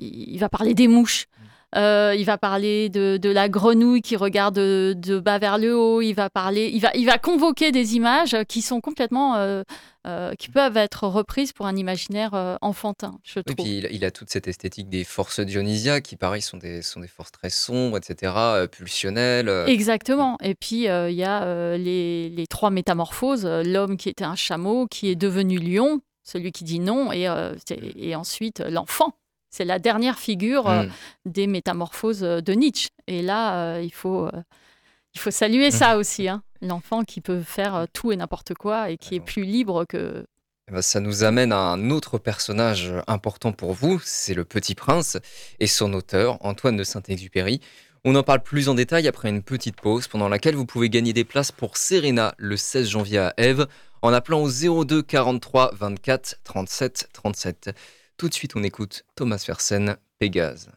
il 0.00 0.38
va 0.38 0.48
parler 0.48 0.74
des 0.74 0.88
mouches. 0.88 1.26
Hmm. 1.38 1.46
Euh, 1.76 2.14
il 2.16 2.24
va 2.24 2.38
parler 2.38 2.88
de, 2.88 3.28
la 3.28 3.48
grenouille 3.48 4.00
qui 4.00 4.16
regarde 4.16 4.54
de, 4.54 5.18
bas 5.18 5.38
vers 5.38 5.58
le 5.58 5.76
haut. 5.76 6.00
Il 6.00 6.14
va 6.14 6.30
parler, 6.30 6.70
il 6.72 6.80
va, 6.80 6.90
il 6.94 7.06
va 7.06 7.18
convoquer 7.18 7.70
des 7.72 7.96
images 7.96 8.36
qui 8.48 8.62
sont 8.62 8.80
complètement, 8.80 9.36
euh, 9.36 9.62
euh, 10.06 10.32
qui 10.38 10.48
peuvent 10.48 10.76
être 10.76 11.06
reprises 11.06 11.52
pour 11.52 11.66
un 11.66 11.76
imaginaire 11.76 12.56
enfantin, 12.62 13.18
je 13.24 13.40
trouve. 13.40 13.56
puis 13.56 13.84
il, 13.90 14.04
a 14.04 14.10
toute 14.10 14.30
cette 14.30 14.48
esthétique 14.48 14.88
des 14.88 15.04
forces 15.04 15.40
dionysiaques 15.40 16.04
qui, 16.04 16.16
pareil, 16.16 16.42
sont 16.42 16.56
des, 16.56 16.80
sont 16.82 17.00
des 17.00 17.08
forces 17.08 17.32
très 17.32 17.50
sombres, 17.50 17.98
etc., 17.98 18.32
pulsionnelles. 18.70 19.50
Exactement. 19.66 20.38
Et 20.42 20.54
puis 20.54 20.84
il 20.84 21.14
y 21.14 21.24
a 21.24 21.76
les, 21.76 22.30
les, 22.30 22.46
trois 22.46 22.70
métamorphoses 22.70 23.46
l'homme 23.46 23.96
qui 23.96 24.08
était 24.08 24.24
un 24.24 24.36
chameau, 24.36 24.86
qui 24.86 25.10
est 25.10 25.16
devenu 25.16 25.58
lion, 25.58 26.00
celui 26.22 26.52
qui 26.52 26.64
dit 26.64 26.80
non, 26.80 27.12
et, 27.12 27.28
et 27.96 28.14
ensuite 28.14 28.60
l'enfant 28.60 29.12
c'est 29.56 29.64
la 29.64 29.78
dernière 29.78 30.18
figure 30.18 30.68
euh, 30.68 30.84
hmm. 30.84 30.90
des 31.24 31.46
métamorphoses 31.46 32.22
euh, 32.22 32.40
de 32.40 32.52
Nietzsche. 32.52 32.88
Et 33.06 33.22
là, 33.22 33.76
euh, 33.76 33.82
il, 33.82 33.92
faut, 33.92 34.28
il 35.14 35.20
faut 35.20 35.30
saluer 35.30 35.70
ça 35.70 35.96
aussi. 35.98 36.28
Hein. 36.28 36.42
L'enfant 36.60 37.04
qui 37.04 37.20
peut 37.20 37.40
faire 37.40 37.86
tout 37.92 38.12
et 38.12 38.16
n'importe 38.16 38.54
quoi 38.54 38.90
et 38.90 38.98
qui 38.98 39.14
est 39.14 39.20
plus 39.20 39.44
libre 39.44 39.84
que, 39.86 40.26
eh 40.68 40.72
ben, 40.72 40.82
ça 40.82 41.00
nous 41.00 41.24
amène 41.24 41.52
à 41.52 41.58
un 41.58 41.90
autre 41.90 42.18
personnage 42.18 42.92
important 43.06 43.52
pour 43.52 43.72
vous, 43.72 44.00
c'est 44.04 44.34
le 44.34 44.44
Petit 44.44 44.74
Prince 44.74 45.16
et 45.60 45.66
son 45.66 45.92
auteur, 45.92 46.38
Antoine 46.44 46.76
de 46.76 46.84
Saint-Exupéry. 46.84 47.60
On 48.04 48.14
en 48.14 48.22
parle 48.22 48.42
plus 48.42 48.68
en 48.68 48.74
détail 48.74 49.06
après 49.08 49.28
une 49.28 49.42
petite 49.42 49.76
pause 49.76 50.08
pendant 50.08 50.28
laquelle 50.28 50.54
vous 50.54 50.66
pouvez 50.66 50.90
gagner 50.90 51.12
des 51.12 51.24
places 51.24 51.52
pour 51.52 51.76
Serena 51.76 52.34
le 52.38 52.56
16 52.56 52.88
janvier 52.88 53.18
à 53.18 53.34
Ève 53.36 53.66
en 54.02 54.12
appelant 54.12 54.42
au 54.42 54.84
02 54.84 55.02
43 55.02 55.72
24 55.74 56.40
37 56.44 57.08
37. 57.12 57.70
Tout 58.18 58.30
de 58.30 58.34
suite, 58.34 58.52
on 58.56 58.62
écoute 58.62 59.04
Thomas 59.14 59.36
Fersen, 59.36 59.98
Pégase. 60.18 60.70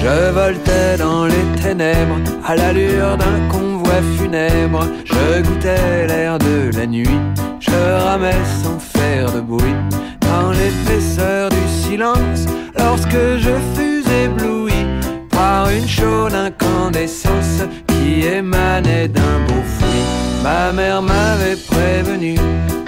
Je 0.00 0.30
voltais 0.30 0.96
dans 0.98 1.26
les 1.26 1.60
ténèbres 1.60 2.20
à 2.44 2.54
l'allure 2.54 3.16
d'un 3.16 3.48
convoi 3.48 4.00
funèbre. 4.16 4.86
Je 5.04 5.42
goûtais 5.42 6.06
l'air 6.06 6.38
de 6.38 6.70
la 6.76 6.86
nuit, 6.86 7.18
je 7.58 7.70
ramais 8.04 8.44
sans 8.62 8.78
faire 8.78 9.32
de 9.32 9.40
bruit 9.40 9.74
dans 10.20 10.52
l'épaisseur 10.52 11.51
lorsque 11.96 13.22
je 13.38 13.50
fus 13.74 14.04
ébloui 14.24 14.86
par 15.30 15.68
une 15.70 15.86
chaude 15.86 16.34
incandescence 16.34 17.62
qui 17.88 18.26
émanait 18.26 19.08
d'un 19.08 19.38
beau 19.46 19.62
fruit. 19.78 20.04
Ma 20.42 20.72
mère 20.72 21.02
m'avait 21.02 21.56
prévenu, 21.56 22.34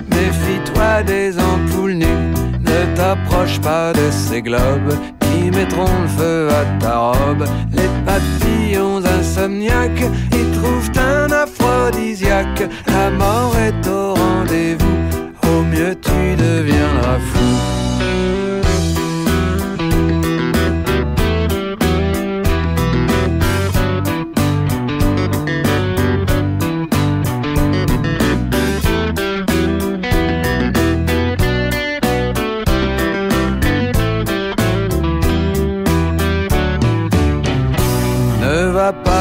méfie-toi 0.09 1.03
des 1.05 1.35
ampoules 1.39 1.95
nues, 1.95 2.35
ne 2.61 2.97
t'approche 2.97 3.61
pas 3.61 3.93
de 3.93 4.11
ces 4.11 4.43
globes 4.43 4.95
qui 5.21 5.51
mettront 5.51 6.03
le 6.03 6.09
feu 6.09 6.49
à 6.51 6.65
ta 6.81 6.99
robe. 6.99 7.45
Les 7.73 7.91
papillons 8.05 9.03
insomniaques 9.05 10.07
y 10.33 10.57
trouvent 10.57 10.91
un 10.99 11.31
aphrodisiaque. 11.31 12.69
La 12.87 13.11
mort 13.11 13.55
est 13.59 13.89
au 13.89 14.15
rendez-vous, 14.15 15.49
au 15.49 15.63
mieux 15.63 15.95
tu 16.01 16.37
deviendras 16.37 17.19
fou. 17.33 17.75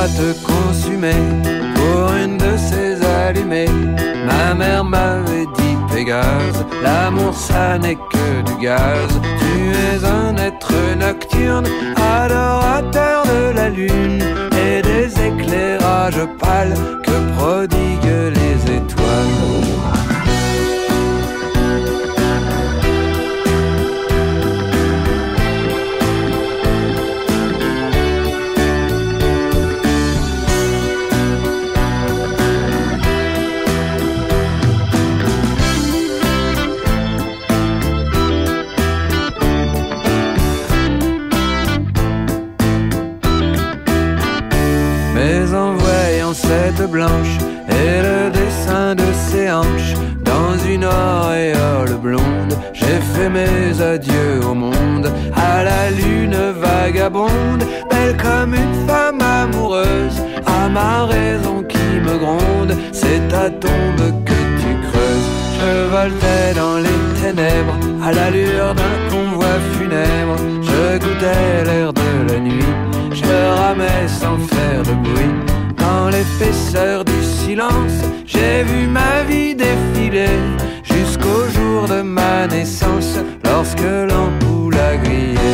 Te 0.07 0.33
consumer 0.43 1.15
pour 1.75 2.13
une 2.13 2.37
de 2.37 2.57
ces 2.57 3.01
allumées. 3.05 3.69
Ma 4.25 4.53
mère 4.53 4.83
m'avait 4.83 5.47
dit 5.57 5.77
Pégase, 5.93 6.65
l'amour 6.81 7.33
ça 7.33 7.77
n'est 7.77 7.95
que 7.95 8.41
du 8.45 8.61
gaz. 8.61 9.09
Tu 9.39 9.71
es 9.71 10.05
un 10.05 10.35
être 10.37 10.73
nocturne, 10.97 11.67
adorateur 11.95 13.23
de 13.25 13.55
la 13.55 13.69
lune 13.69 14.23
et 14.65 14.81
des 14.81 15.07
éclairages 15.27 16.25
pâles 16.39 16.75
que 17.03 17.33
prodiguent 17.35 18.33
les 18.35 18.75
étoiles. 18.75 20.12
L'allure 68.15 68.73
d'un 68.75 68.97
convoi 69.09 69.53
funèbre, 69.73 70.37
je 70.61 70.97
goûtais 70.97 71.63
l'air 71.65 71.93
de 71.93 72.33
la 72.33 72.39
nuit, 72.39 72.73
je 73.11 73.33
ramais 73.59 74.07
sans 74.07 74.37
faire 74.37 74.83
de 74.83 74.93
bruit. 75.05 75.35
Dans 75.77 76.09
l'épaisseur 76.09 77.03
du 77.05 77.23
silence, 77.23 77.99
j'ai 78.25 78.63
vu 78.63 78.87
ma 78.87 79.23
vie 79.27 79.55
défiler 79.55 80.37
jusqu'au 80.83 81.41
jour 81.55 81.87
de 81.87 82.01
ma 82.01 82.47
naissance, 82.47 83.19
lorsque 83.43 83.81
l'ampoule 84.09 84.77
a 84.77 84.97
grillé. 84.97 85.52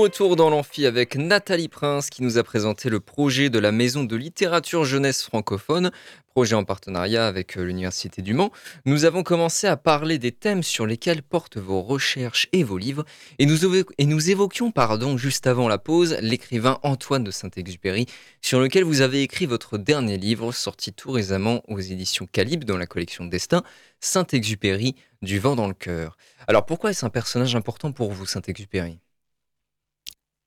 Retour 0.00 0.34
dans 0.34 0.48
l'amphi 0.48 0.86
avec 0.86 1.14
Nathalie 1.14 1.68
Prince 1.68 2.08
qui 2.08 2.22
nous 2.22 2.38
a 2.38 2.42
présenté 2.42 2.88
le 2.88 3.00
projet 3.00 3.50
de 3.50 3.58
la 3.58 3.70
Maison 3.70 4.02
de 4.02 4.16
littérature 4.16 4.86
jeunesse 4.86 5.22
francophone, 5.22 5.90
projet 6.28 6.54
en 6.54 6.64
partenariat 6.64 7.26
avec 7.26 7.58
euh, 7.58 7.64
l'Université 7.64 8.22
du 8.22 8.32
Mans. 8.32 8.50
Nous 8.86 9.04
avons 9.04 9.22
commencé 9.22 9.66
à 9.66 9.76
parler 9.76 10.18
des 10.18 10.32
thèmes 10.32 10.62
sur 10.62 10.86
lesquels 10.86 11.22
portent 11.22 11.58
vos 11.58 11.82
recherches 11.82 12.48
et 12.52 12.64
vos 12.64 12.78
livres 12.78 13.04
et 13.38 13.44
nous, 13.44 14.30
évoquions 14.30 14.70
pardon, 14.70 15.18
juste 15.18 15.46
avant 15.46 15.68
la 15.68 15.76
pause 15.76 16.16
l'écrivain 16.22 16.78
Antoine 16.82 17.24
de 17.24 17.30
Saint-Exupéry 17.30 18.06
sur 18.40 18.58
lequel 18.58 18.84
vous 18.84 19.02
avez 19.02 19.20
écrit 19.20 19.44
votre 19.44 19.76
dernier 19.76 20.16
livre 20.16 20.50
sorti 20.50 20.94
tout 20.94 21.10
récemment 21.10 21.62
aux 21.68 21.78
éditions 21.78 22.26
Calibre 22.26 22.64
dans 22.64 22.78
la 22.78 22.86
collection 22.86 23.26
Destin, 23.26 23.62
Saint-Exupéry, 24.00 24.94
du 25.20 25.38
vent 25.38 25.56
dans 25.56 25.68
le 25.68 25.74
cœur. 25.74 26.16
Alors 26.48 26.64
pourquoi 26.64 26.90
est-ce 26.90 27.04
un 27.04 27.10
personnage 27.10 27.54
important 27.54 27.92
pour 27.92 28.12
vous, 28.12 28.24
Saint-Exupéry? 28.24 28.98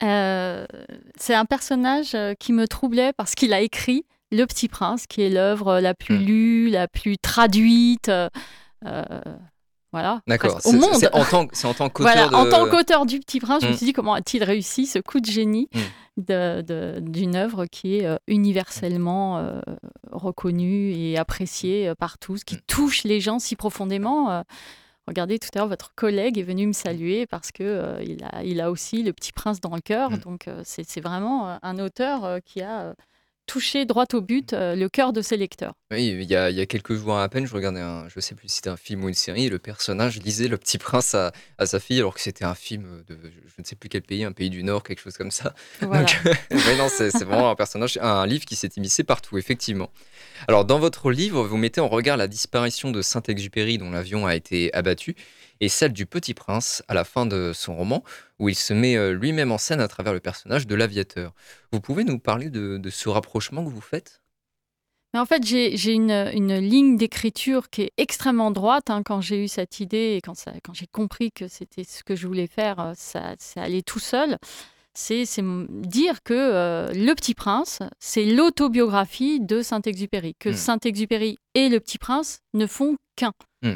Euh, 0.03 0.65
c'est 1.17 1.33
un 1.33 1.45
personnage 1.45 2.13
euh, 2.13 2.33
qui 2.33 2.53
me 2.53 2.67
troublait 2.67 3.13
parce 3.13 3.35
qu'il 3.35 3.53
a 3.53 3.61
écrit 3.61 4.05
Le 4.31 4.45
Petit 4.45 4.67
Prince, 4.67 5.07
qui 5.07 5.21
est 5.21 5.29
l'œuvre 5.29 5.79
la 5.79 5.93
plus 5.93 6.17
hmm. 6.17 6.25
lue, 6.25 6.69
la 6.69 6.87
plus 6.87 7.17
traduite. 7.17 8.09
Euh, 8.09 9.05
voilà. 9.91 10.21
D'accord. 10.27 10.59
Au 10.65 10.71
monde. 10.73 10.95
C'est 10.95 11.13
en 11.13 11.23
tant, 11.23 11.47
en 11.63 11.73
tant 11.73 11.89
qu'auteur. 11.89 12.33
En 12.33 12.49
tant 12.49 12.67
qu'auteur 12.67 13.05
du 13.05 13.19
Petit 13.19 13.39
Prince, 13.39 13.61
je 13.61 13.67
me 13.67 13.73
hmm. 13.73 13.77
suis 13.77 13.85
dit 13.85 13.93
comment 13.93 14.13
a-t-il 14.13 14.43
réussi 14.43 14.87
ce 14.87 14.99
coup 14.99 15.19
de 15.19 15.29
génie 15.29 15.69
hmm. 15.73 17.01
d'une 17.01 17.35
œuvre 17.35 17.65
qui 17.65 17.95
est 17.97 18.07
universellement 18.27 19.61
reconnue 20.11 20.91
et 20.91 21.17
appréciée 21.17 21.93
par 21.97 22.17
tous, 22.17 22.43
qui 22.43 22.57
touche 22.67 23.03
les 23.03 23.21
gens 23.21 23.39
si 23.39 23.55
profondément. 23.55 24.43
Regardez, 25.07 25.37
tout 25.37 25.49
à 25.53 25.59
l'heure, 25.59 25.67
votre 25.67 25.93
collègue 25.95 26.37
est 26.37 26.43
venu 26.43 26.65
me 26.65 26.71
saluer 26.71 27.27
parce 27.27 27.51
que 27.51 27.63
euh, 27.63 28.03
il, 28.03 28.23
a, 28.23 28.43
il 28.43 28.61
a 28.61 28.71
aussi 28.71 29.03
le 29.03 29.11
petit 29.11 29.33
prince 29.33 29.59
dans 29.59 29.75
le 29.75 29.81
cœur. 29.81 30.11
Mm. 30.11 30.17
Donc, 30.19 30.47
euh, 30.47 30.61
c'est 30.63 31.01
vraiment 31.01 31.49
euh, 31.49 31.57
un 31.61 31.77
auteur 31.79 32.41
qui 32.45 32.61
a 32.61 32.95
touché 33.45 33.85
droit 33.85 34.05
au 34.13 34.21
but 34.21 34.53
le 34.53 34.87
cœur 34.87 35.13
de 35.13 35.21
ses 35.21 35.37
lecteurs. 35.37 35.73
Oui, 35.91 36.07
il 36.07 36.23
y, 36.23 36.35
a, 36.35 36.49
il 36.49 36.57
y, 36.57 36.61
a, 36.61 36.65
quelques 36.65 36.95
jours 36.95 37.17
à 37.17 37.29
peine, 37.29 37.45
je 37.45 37.53
regardais 37.53 37.81
un, 37.81 38.07
je 38.09 38.19
sais 38.19 38.35
plus 38.35 38.47
si 38.47 38.55
c'était 38.55 38.69
un 38.69 38.77
film 38.77 39.03
ou 39.03 39.09
une 39.09 39.13
série, 39.13 39.45
et 39.45 39.49
le 39.49 39.59
personnage 39.59 40.19
lisait 40.19 40.47
Le 40.47 40.57
Petit 40.57 40.77
Prince 40.77 41.13
à, 41.13 41.31
à 41.57 41.65
sa 41.65 41.79
fille, 41.79 41.99
alors 41.99 42.15
que 42.15 42.21
c'était 42.21 42.45
un 42.45 42.55
film 42.55 43.03
de 43.07 43.17
je 43.55 43.61
ne 43.61 43.65
sais 43.65 43.75
plus 43.75 43.89
quel 43.89 44.01
pays, 44.01 44.23
un 44.23 44.31
pays 44.31 44.49
du 44.49 44.63
Nord, 44.63 44.83
quelque 44.83 45.01
chose 45.01 45.17
comme 45.17 45.31
ça. 45.31 45.53
Voilà. 45.81 46.05
non, 46.77 46.87
c'est 46.89 47.23
vraiment 47.23 47.49
un 47.49 47.55
personnage, 47.55 47.99
un 48.01 48.25
livre 48.25 48.45
qui 48.45 48.55
s'est 48.55 48.71
immiscé 48.77 49.03
partout, 49.03 49.37
effectivement. 49.37 49.91
Alors, 50.47 50.65
dans 50.65 50.79
votre 50.79 51.11
livre, 51.11 51.43
vous 51.43 51.57
mettez 51.57 51.81
en 51.81 51.87
regard 51.87 52.17
la 52.17 52.27
disparition 52.27 52.91
de 52.91 53.01
Saint-Exupéry, 53.01 53.77
dont 53.77 53.91
l'avion 53.91 54.25
a 54.25 54.35
été 54.35 54.73
abattu, 54.73 55.15
et 55.59 55.69
celle 55.69 55.93
du 55.93 56.05
Petit 56.05 56.33
Prince 56.33 56.83
à 56.87 56.93
la 56.93 57.03
fin 57.03 57.25
de 57.25 57.51
son 57.53 57.75
roman, 57.75 58.03
où 58.39 58.49
il 58.49 58.55
se 58.55 58.73
met 58.73 58.95
euh, 58.95 59.11
lui-même 59.13 59.51
en 59.51 59.57
scène 59.57 59.79
à 59.79 59.87
travers 59.87 60.13
le 60.13 60.19
personnage 60.19 60.67
de 60.67 60.75
l'aviateur. 60.75 61.33
Vous 61.71 61.81
pouvez 61.81 62.03
nous 62.03 62.19
parler 62.19 62.49
de, 62.49 62.81
ce 62.89 63.09
rapprochement 63.09 63.63
que 63.63 63.69
vous 63.69 63.81
faites? 63.81 64.21
En 65.15 65.25
fait, 65.25 65.45
j'ai 65.45 65.93
une, 65.93 66.57
ligne 66.57 66.97
d'écriture 66.97 67.69
qui 67.69 67.83
est 67.83 67.91
extrêmement 67.97 68.49
droite. 68.49 68.89
Hein. 68.89 69.03
quand 69.03 69.21
j'ai 69.21 69.43
eu 69.43 69.47
cette 69.47 69.79
idée 69.79 70.15
et 70.17 70.21
quand, 70.21 70.33
quand 70.63 70.73
j'ai 70.73 70.87
compris 70.87 71.31
que 71.31 71.47
c'était 71.47 71.83
ce 71.83 72.03
que 72.03 72.15
je 72.15 72.25
voulais 72.25 72.47
faire, 72.47 72.79
euh, 72.79 72.93
ça, 72.95 73.35
ça 73.37 73.61
allait 73.61 73.83
tout 73.83 73.99
seul 73.99 74.37
c'est 74.93 75.25
dire 75.69 76.23
que 76.23 76.33
euh, 76.33 76.91
Le 76.93 77.13
Petit 77.15 77.33
Prince, 77.33 77.79
c'est 77.99 78.25
l'autobiographie 78.25 79.39
de 79.39 79.61
Saint-Exupéry, 79.61 80.35
que 80.39 80.49
hmm. 80.49 80.53
Saint-Exupéry 80.53 81.37
et 81.55 81.69
Le 81.69 81.79
Petit 81.79 81.97
Prince 81.97 82.41
ne 82.53 82.67
font 82.67 82.97
qu'un. 83.15 83.33
Hmm. 83.61 83.75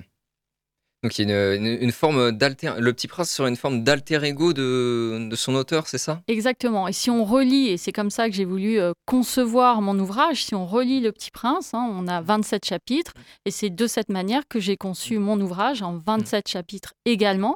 Donc 1.08 1.20
il 1.20 1.30
y 1.30 1.32
a 1.32 1.56
une, 1.56 1.92
forme 1.94 2.34
d'alter. 2.34 2.70
Le 2.78 2.92
Petit 2.92 3.08
Prince 3.08 3.32
serait 3.32 3.48
une 3.48 3.56
forme 3.56 3.82
d'alter 3.82 4.22
ego 4.26 4.52
de, 4.52 5.30
de, 5.30 5.36
son 5.38 5.56
auteur, 5.56 5.88
c'est 5.88 5.98
ça? 5.98 6.22
Exactement. 6.28 6.86
Et 6.90 6.92
si 6.92 7.10
on 7.10 7.24
relit, 7.24 7.70
et 7.70 7.78
c'est 7.78 7.94
comme 7.94 8.10
ça 8.10 8.28
que 8.28 8.36
j'ai 8.36 8.44
voulu 8.44 8.78
euh, 8.78 8.92
concevoir 9.06 9.82
mon 9.82 9.98
ouvrage, 10.00 10.44
si 10.44 10.54
on 10.54 10.66
relit 10.66 11.00
Le 11.00 11.14
Petit 11.14 11.32
Prince, 11.32 11.74
hein, 11.74 11.90
on 11.90 12.10
a 12.10 12.20
27 12.20 12.66
chapitres, 12.66 13.14
et 13.46 13.52
c'est 13.52 13.70
de 13.70 13.88
cette 13.88 14.10
manière 14.10 14.50
que 14.50 14.60
j'ai 14.60 14.76
conçu 14.76 15.18
mon 15.18 15.40
ouvrage 15.40 15.82
en 15.82 15.98
27 15.98 16.50
chapitres 16.50 16.94
également, 17.06 17.56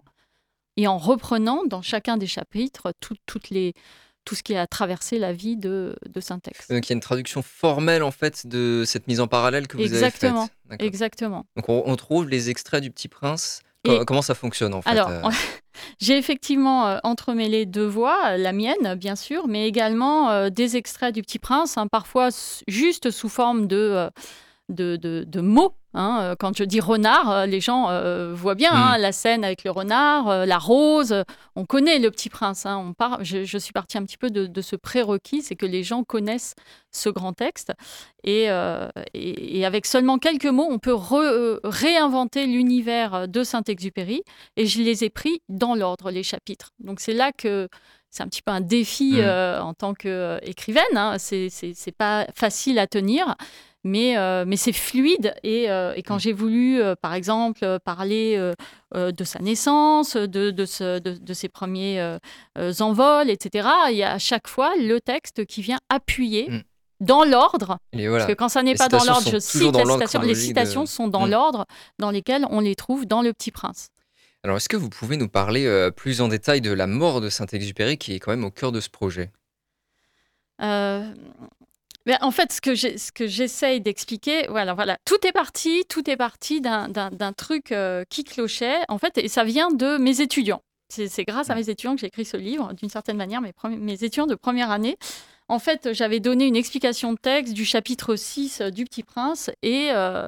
et 0.78 0.88
en 0.88 0.98
reprenant 0.98 1.66
dans 1.66 1.82
chacun 1.82 2.16
des 2.16 2.28
chapitres 2.28 2.94
toutes 3.26 3.50
les 3.50 3.74
tout 4.26 4.36
ce 4.36 4.44
qui 4.44 4.56
a 4.56 4.68
traversé 4.68 5.20
la 5.20 5.34
vie 5.34 5.58
de, 5.58 5.96
de 6.08 6.22
Syntex. 6.22 6.68
Donc 6.70 6.86
il 6.86 6.90
y 6.90 6.94
a 6.94 6.96
une 6.96 7.02
traduction 7.02 7.42
formelle 7.42 8.04
en 8.04 8.12
fait 8.12 8.46
de 8.48 8.84
cette 8.86 9.08
mise 9.08 9.20
en 9.20 9.28
parallèle 9.28 9.68
que 9.68 9.78
vous 9.78 9.84
exactement, 9.84 10.42
avez 10.70 10.78
faite. 10.78 10.82
Exactement. 10.82 11.46
Donc 11.56 11.70
on, 11.70 11.96
trouve 11.96 12.30
les 12.30 12.50
extraits 12.50 12.82
du 12.82 12.92
Petit 12.92 13.08
Prince. 13.08 13.62
Comment 14.06 14.22
ça 14.22 14.36
fonctionne 14.36 14.76
en 14.76 14.82
fait 14.84 14.90
Alors, 14.90 15.10
euh 15.10 15.30
j'ai 16.00 16.18
effectivement 16.18 16.88
euh, 16.88 16.98
entremêlé 17.04 17.66
deux 17.66 17.88
voix, 17.88 18.38
la 18.38 18.54
mienne 18.54 18.94
bien 18.96 19.16
sûr, 19.16 19.48
mais 19.48 19.68
également 19.68 20.30
euh, 20.30 20.50
des 20.50 20.78
extraits 20.78 21.16
du 21.16 21.24
Petit 21.24 21.40
Prince, 21.40 21.78
hein, 21.78 21.88
parfois 21.88 22.30
juste 22.68 23.10
sous 23.10 23.30
forme 23.30 23.66
de, 23.66 24.12
de, 24.70 24.98
de 24.98 25.42
mots 25.42 25.74
Hein, 25.94 26.20
euh, 26.22 26.36
quand 26.40 26.58
je 26.58 26.64
dis 26.64 26.80
renard, 26.80 27.30
euh, 27.30 27.46
les 27.46 27.60
gens 27.60 27.90
euh, 27.90 28.34
voient 28.34 28.56
bien 28.56 28.72
hein, 28.72 28.98
mm. 28.98 29.02
la 29.02 29.12
scène 29.12 29.44
avec 29.44 29.64
le 29.64 29.72
renard, 29.72 30.46
la 30.46 30.58
rose. 30.58 31.24
On 31.56 31.66
connaît 31.66 32.00
le 32.00 32.10
Petit 32.12 32.30
Prince. 32.30 32.66
Hein, 32.66 32.78
on 32.78 32.94
part, 32.94 33.24
je, 33.24 33.58
suis 33.58 33.74
partie 33.74 33.98
un 33.98 34.06
petit 34.06 34.18
peu 34.18 34.30
de, 34.30 34.62
ce 34.62 34.76
prérequis, 34.76 35.42
c'est 35.42 35.56
que 35.56 35.66
les 35.66 35.84
gens 35.84 36.04
connaissent 36.04 36.56
ce 36.92 37.10
grand 37.10 37.34
texte. 37.34 37.74
Et, 38.24 38.50
avec 38.50 39.86
seulement 39.86 40.18
quelques 40.18 40.46
mots, 40.46 40.68
on 40.70 40.80
peut 40.80 40.96
réinventer 41.64 42.46
l'univers 42.46 43.28
de 43.28 43.44
Saint-Exupéry. 43.44 44.24
Et 44.56 44.66
je 44.66 44.82
les 44.82 45.04
ai 45.04 45.10
pris 45.10 45.42
dans 45.50 45.76
l'ordre, 45.76 46.12
les 46.12 46.24
chapitres. 46.24 46.72
Donc 46.80 47.00
c'est 47.00 47.14
là 47.14 47.32
que 47.32 47.68
c'est 48.10 48.24
un 48.24 48.28
petit 48.28 48.42
peu 48.42 48.52
un 48.52 48.62
défi 48.62 49.22
mm. 49.22 49.62
en 49.62 49.74
tant 49.74 49.94
qu'écrivaine. 49.94 51.18
c'est 51.18 51.96
pas 51.98 52.28
facile 52.34 52.80
à 52.80 52.88
tenir 52.88 53.36
mais, 53.84 54.18
euh, 54.18 54.46
mais 54.48 54.58
c'est 54.58 54.74
fluide. 54.74 55.34
Et, 55.44 55.70
euh, 55.70 55.94
et 55.96 56.04
quand 56.04 56.16
mm. 56.16 56.20
j'ai 56.20 56.34
voulu, 56.34 56.82
euh, 56.82 56.96
par 56.96 57.14
exemple, 57.14 57.80
parler 57.84 58.52
de 58.94 59.24
sa 59.24 59.40
naissance, 59.40 60.16
de, 60.16 60.52
de, 60.52 60.66
ce, 60.66 61.00
de, 61.00 61.34
ses 61.34 61.50
premiers 61.50 62.18
envols, 62.80 63.30
etc., 63.30 63.68
il 63.90 63.98
y 63.98 64.04
a 64.04 64.14
à 64.14 64.20
chaque 64.20 64.48
fois 64.48 64.74
le 64.78 65.00
texte 65.00 65.46
qui 65.46 65.62
vient 65.62 65.80
appuyer. 65.90 66.50
Mm. 66.50 66.62
Dans 67.00 67.24
l'ordre, 67.24 67.80
parce 67.92 68.28
que 68.28 68.34
quand 68.34 68.48
ça 68.48 68.62
n'est 68.62 68.76
pas 68.76 68.88
dans 68.88 69.04
l'ordre, 69.04 69.28
je 69.28 69.40
cite 69.40 69.76
la 69.76 69.86
citation. 69.86 70.22
Les 70.22 70.36
citations 70.36 70.86
sont 70.86 71.08
dans 71.08 71.26
mm. 71.26 71.32
l'ordre 71.32 71.66
dans 71.98 72.12
lesquels 72.12 72.46
on 72.52 72.60
les 72.60 72.76
trouve 72.76 73.08
dans 73.08 73.24
Le 73.24 73.34
Petit 73.34 73.50
Prince. 73.50 73.88
Alors, 74.44 74.58
est-ce 74.58 74.70
que 74.70 74.78
vous 74.78 74.90
pouvez 74.90 75.18
nous 75.18 75.28
parler 75.28 75.90
plus 75.96 76.22
en 76.22 76.28
détail 76.28 76.62
de 76.62 76.72
la 76.72 76.86
mort 76.86 77.20
de 77.20 77.30
Saint-Exupéry, 77.30 77.98
qui 77.98 78.14
est 78.14 78.20
quand 78.20 78.30
même 78.30 78.44
au 78.44 78.52
cœur 78.52 78.72
de 78.72 78.80
ce 78.80 78.92
projet? 78.92 79.32
En 82.22 82.32
fait, 82.32 82.52
ce 82.52 83.12
que 83.12 83.28
j'essaye 83.28 83.82
d'expliquer, 83.82 84.48
voilà, 84.50 84.74
voilà, 84.74 84.98
tout 85.06 85.26
est 85.26 85.32
parti, 85.32 85.84
tout 85.88 86.10
est 86.10 86.18
parti 86.18 86.62
d'un 86.62 87.34
truc 87.34 87.72
euh, 87.72 88.04
qui 88.10 88.24
clochait, 88.24 88.80
en 88.90 88.98
fait, 88.98 89.18
et 89.18 89.28
ça 89.28 89.44
vient 89.44 89.72
de 89.72 89.98
mes 89.98 90.22
étudiants. 90.22 90.62
C'est 90.90 91.24
grâce 91.24 91.50
à 91.50 91.56
mes 91.56 91.70
étudiants 91.70 91.96
que 91.96 92.02
j'ai 92.02 92.08
écrit 92.08 92.26
ce 92.26 92.36
livre, 92.36 92.74
d'une 92.74 92.90
certaine 92.90 93.16
manière, 93.16 93.40
mes, 93.40 93.54
mes, 93.78 94.04
étudiants 94.04 94.28
de 94.28 94.36
première 94.36 94.72
année. 94.72 94.98
En 95.48 95.60
fait, 95.60 95.94
j'avais 95.94 96.20
donné 96.20 96.48
une 96.48 96.58
explication 96.58 97.14
de 97.14 97.18
texte 97.18 97.54
du 97.54 97.64
chapitre 97.64 98.16
6 98.16 98.62
euh, 98.62 98.70
du 98.72 98.84
Petit 98.84 99.04
Prince 99.04 99.50
et 99.62 99.90
euh, 99.92 100.28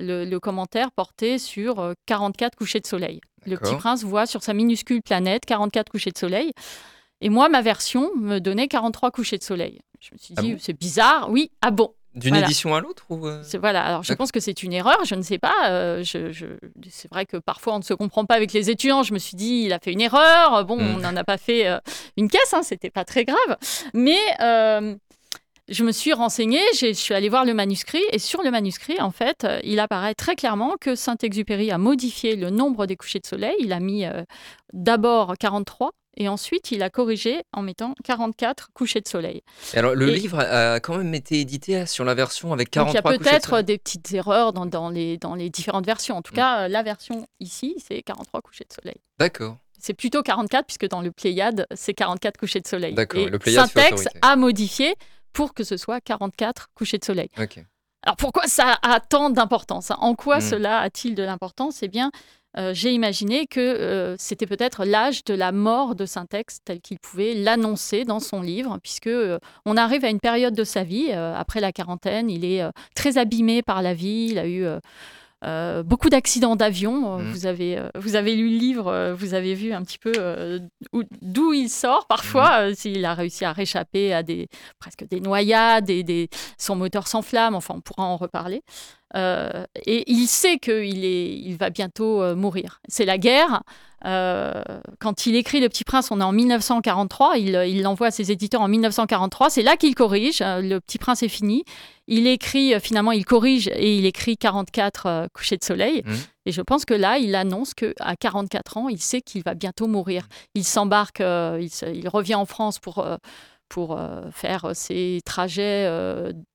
le, 0.00 0.38
commentaire 0.38 0.92
portait 0.92 1.38
sur 1.38 1.92
44 2.06 2.56
couchers 2.56 2.80
de 2.80 2.86
soleil. 2.86 3.20
Le 3.44 3.56
Petit 3.56 3.76
Prince 3.76 4.02
voit 4.02 4.26
sur 4.26 4.42
sa 4.42 4.54
minuscule 4.54 5.02
planète 5.02 5.44
44 5.44 5.90
couchers 5.90 6.10
de 6.10 6.18
soleil. 6.18 6.52
Et 7.20 7.28
moi, 7.28 7.48
ma 7.48 7.62
version 7.62 8.10
me 8.16 8.38
donnait 8.38 8.68
43 8.68 9.10
couchers 9.10 9.38
de 9.38 9.42
soleil. 9.42 9.80
Je 10.00 10.10
me 10.12 10.18
suis 10.18 10.34
ah 10.36 10.42
dit, 10.42 10.56
c'est 10.58 10.78
bizarre. 10.78 11.30
Oui, 11.30 11.50
ah 11.60 11.70
bon. 11.70 11.92
D'une 12.14 12.36
édition 12.36 12.74
à 12.74 12.80
l'autre 12.80 13.04
ou 13.10 13.26
euh 13.26 13.42
Voilà, 13.60 13.84
alors 13.84 14.02
je 14.02 14.12
pense 14.12 14.32
que 14.32 14.40
c'est 14.40 14.62
une 14.62 14.72
erreur, 14.72 15.04
je 15.04 15.14
ne 15.14 15.22
sais 15.22 15.38
pas. 15.38 15.68
Euh, 15.68 16.02
je, 16.02 16.56
C'est 16.88 17.08
vrai 17.10 17.26
que 17.26 17.36
parfois 17.36 17.74
on 17.74 17.78
ne 17.78 17.84
se 17.84 17.94
comprend 17.94 18.24
pas 18.24 18.34
avec 18.34 18.52
les 18.52 18.70
étudiants. 18.70 19.02
Je 19.02 19.12
me 19.12 19.18
suis 19.18 19.36
dit, 19.36 19.62
il 19.66 19.72
a 19.72 19.78
fait 19.78 19.92
une 19.92 20.00
erreur. 20.00 20.64
Bon, 20.64 20.76
hmm. 20.76 20.96
on 20.96 20.98
n'en 20.98 21.14
a 21.14 21.24
pas 21.24 21.38
fait 21.38 21.68
euh, 21.68 21.78
une 22.16 22.28
caisse, 22.28 22.54
hein, 22.54 22.62
c'était 22.62 22.90
pas 22.90 23.04
très 23.04 23.24
grave. 23.24 23.56
Mais 23.94 24.18
je 25.68 25.84
me 25.84 25.92
suis 25.92 26.14
renseignée, 26.14 26.62
je 26.80 26.94
suis 26.94 27.14
allée 27.14 27.28
voir 27.28 27.44
le 27.44 27.52
manuscrit, 27.52 28.02
et 28.10 28.18
sur 28.18 28.42
le 28.42 28.50
manuscrit, 28.50 28.98
en 29.00 29.10
fait, 29.10 29.46
il 29.64 29.80
apparaît 29.80 30.14
très 30.14 30.34
clairement 30.34 30.76
que 30.80 30.94
Saint-Exupéry 30.94 31.70
a 31.70 31.76
modifié 31.76 32.36
le 32.36 32.48
nombre 32.48 32.86
des 32.86 32.96
couchers 32.96 33.20
de 33.20 33.26
soleil. 33.26 33.54
Il 33.60 33.74
a 33.74 33.78
mis 33.78 34.06
d'abord 34.72 35.34
43 35.38 35.92
et 36.18 36.28
ensuite, 36.28 36.72
il 36.72 36.82
a 36.82 36.90
corrigé 36.90 37.42
en 37.52 37.62
mettant 37.62 37.94
44 38.04 38.70
couchers 38.74 39.00
de 39.00 39.06
soleil. 39.06 39.42
alors, 39.74 39.94
le 39.94 40.06
livre 40.06 40.40
a 40.40 40.80
quand 40.80 40.98
même 40.98 41.14
été 41.14 41.40
édité 41.40 41.86
sur 41.86 42.04
la 42.04 42.14
version 42.14 42.52
avec 42.52 42.70
43 42.70 43.00
couchers 43.00 43.14
Il 43.14 43.24
y 43.24 43.28
a 43.28 43.30
peut-être 43.30 43.62
des 43.62 43.78
petites 43.78 44.12
erreurs 44.12 44.52
dans, 44.52 44.66
dans, 44.66 44.90
les, 44.90 45.16
dans 45.16 45.36
les 45.36 45.48
différentes 45.48 45.86
versions. 45.86 46.16
En 46.16 46.22
tout 46.22 46.32
mm. 46.32 46.36
cas, 46.36 46.68
la 46.68 46.82
version 46.82 47.28
ici, 47.38 47.76
c'est 47.78 48.02
43 48.02 48.42
couchers 48.42 48.66
de 48.68 48.74
soleil. 48.74 48.96
D'accord. 49.20 49.58
C'est 49.78 49.94
plutôt 49.94 50.22
44, 50.22 50.66
puisque 50.66 50.88
dans 50.88 51.02
le 51.02 51.12
Pléiade, 51.12 51.66
c'est 51.72 51.94
44 51.94 52.36
couchers 52.36 52.60
de 52.60 52.66
soleil. 52.66 52.94
D'accord. 52.94 53.24
Le 53.28 53.38
Pléiade 53.38 53.68
Syntex 53.68 54.08
a 54.20 54.34
modifié 54.34 54.96
pour 55.32 55.54
que 55.54 55.62
ce 55.62 55.76
soit 55.76 56.00
44 56.00 56.70
couchers 56.74 56.98
de 56.98 57.04
soleil. 57.04 57.30
Ok. 57.38 57.64
Alors 58.02 58.16
pourquoi 58.16 58.46
ça 58.46 58.78
a 58.82 59.00
tant 59.00 59.30
d'importance 59.30 59.92
En 59.98 60.14
quoi 60.14 60.38
mm. 60.38 60.40
cela 60.40 60.80
a-t-il 60.80 61.14
de 61.14 61.22
l'importance? 61.22 61.82
Eh 61.82 61.88
bien, 61.88 62.10
euh, 62.56 62.72
j'ai 62.72 62.92
imaginé 62.92 63.46
que 63.46 63.60
euh, 63.60 64.16
c'était 64.18 64.46
peut-être 64.46 64.84
l'âge 64.84 65.24
de 65.24 65.34
la 65.34 65.52
mort 65.52 65.94
de 65.94 66.06
Syntex 66.06 66.58
tel 66.64 66.80
qu'il 66.80 66.98
pouvait 66.98 67.34
l'annoncer 67.34 68.04
dans 68.04 68.20
son 68.20 68.40
livre, 68.40 68.78
puisque 68.82 69.06
euh, 69.06 69.38
on 69.66 69.76
arrive 69.76 70.04
à 70.04 70.08
une 70.08 70.20
période 70.20 70.54
de 70.54 70.64
sa 70.64 70.82
vie, 70.82 71.12
après 71.12 71.60
la 71.60 71.72
quarantaine, 71.72 72.30
il 72.30 72.44
est 72.44 72.62
très 72.94 73.18
abîmé 73.18 73.62
par 73.62 73.82
la 73.82 73.94
vie, 73.94 74.28
il 74.30 74.38
a 74.38 74.46
eu 74.46 74.64
euh, 75.44 75.84
beaucoup 75.84 76.10
d'accidents 76.10 76.56
d'avion. 76.56 77.18
Mmh. 77.18 77.30
Vous, 77.30 77.46
avez, 77.46 77.78
euh, 77.78 77.88
vous 77.94 78.16
avez 78.16 78.34
lu 78.34 78.50
le 78.50 78.56
livre, 78.56 78.88
euh, 78.88 79.14
vous 79.14 79.34
avez 79.34 79.54
vu 79.54 79.72
un 79.72 79.82
petit 79.82 79.98
peu 79.98 80.12
d'où 81.22 81.52
il 81.52 81.68
sort 81.68 82.06
parfois, 82.08 82.70
mmh. 82.70 82.74
s'il 82.74 83.04
a 83.04 83.14
réussi 83.14 83.44
à 83.44 83.52
réchapper 83.52 84.12
à 84.12 84.24
des, 84.24 84.48
presque 84.80 85.06
des 85.08 85.20
noyades, 85.20 85.90
et 85.90 86.02
des, 86.02 86.28
son 86.58 86.74
moteur 86.74 87.06
s'enflamme, 87.06 87.54
enfin 87.54 87.74
on 87.76 87.80
pourra 87.80 88.04
en 88.04 88.16
reparler. 88.16 88.62
Et 89.14 90.04
il 90.06 90.26
sait 90.26 90.58
qu'il 90.58 91.04
il 91.04 91.56
va 91.56 91.70
bientôt 91.70 92.34
mourir. 92.36 92.80
C'est 92.88 93.04
la 93.04 93.18
guerre. 93.18 93.62
quand 94.02 95.26
il 95.26 95.36
écrit 95.36 95.60
Le 95.60 95.68
Petit 95.68 95.84
Prince, 95.84 96.10
on 96.10 96.20
est 96.20 96.24
en 96.24 96.32
1943, 96.32 97.38
il, 97.38 97.48
il 97.68 97.82
l'envoie 97.82 98.08
à 98.08 98.10
ses 98.10 98.30
éditeurs 98.30 98.60
en 98.60 98.68
1943, 98.68 99.50
c'est 99.50 99.62
là 99.62 99.76
qu'il 99.76 99.94
corrige, 99.94 100.40
Le 100.40 100.78
Petit 100.78 100.98
Prince 100.98 101.22
est 101.22 101.28
fini, 101.28 101.64
il 102.08 102.26
écrit, 102.26 102.74
euh, 102.74 102.80
finalement, 102.80 103.12
il 103.12 103.24
corrige 103.24 103.68
et 103.68 103.96
il 103.96 104.06
écrit 104.06 104.38
44 104.38 105.06
euh, 105.06 105.26
couchers 105.32 105.58
de 105.58 105.64
soleil. 105.64 106.02
Mmh. 106.04 106.12
Et 106.46 106.52
je 106.52 106.62
pense 106.62 106.86
que 106.86 106.94
là, 106.94 107.18
il 107.18 107.34
annonce 107.34 107.74
qu'à 107.74 108.16
44 108.18 108.78
ans, 108.78 108.88
il 108.88 108.98
sait 108.98 109.20
qu'il 109.20 109.42
va 109.42 109.54
bientôt 109.54 109.86
mourir. 109.86 110.26
Il 110.54 110.64
s'embarque, 110.64 111.20
euh, 111.20 111.62
il, 111.92 112.08
revient 112.08 112.34
en 112.34 112.46
France 112.46 112.78
pour, 112.78 113.06
pour 113.68 113.98
faire 114.32 114.70
ses 114.74 115.20
trajets 115.24 115.86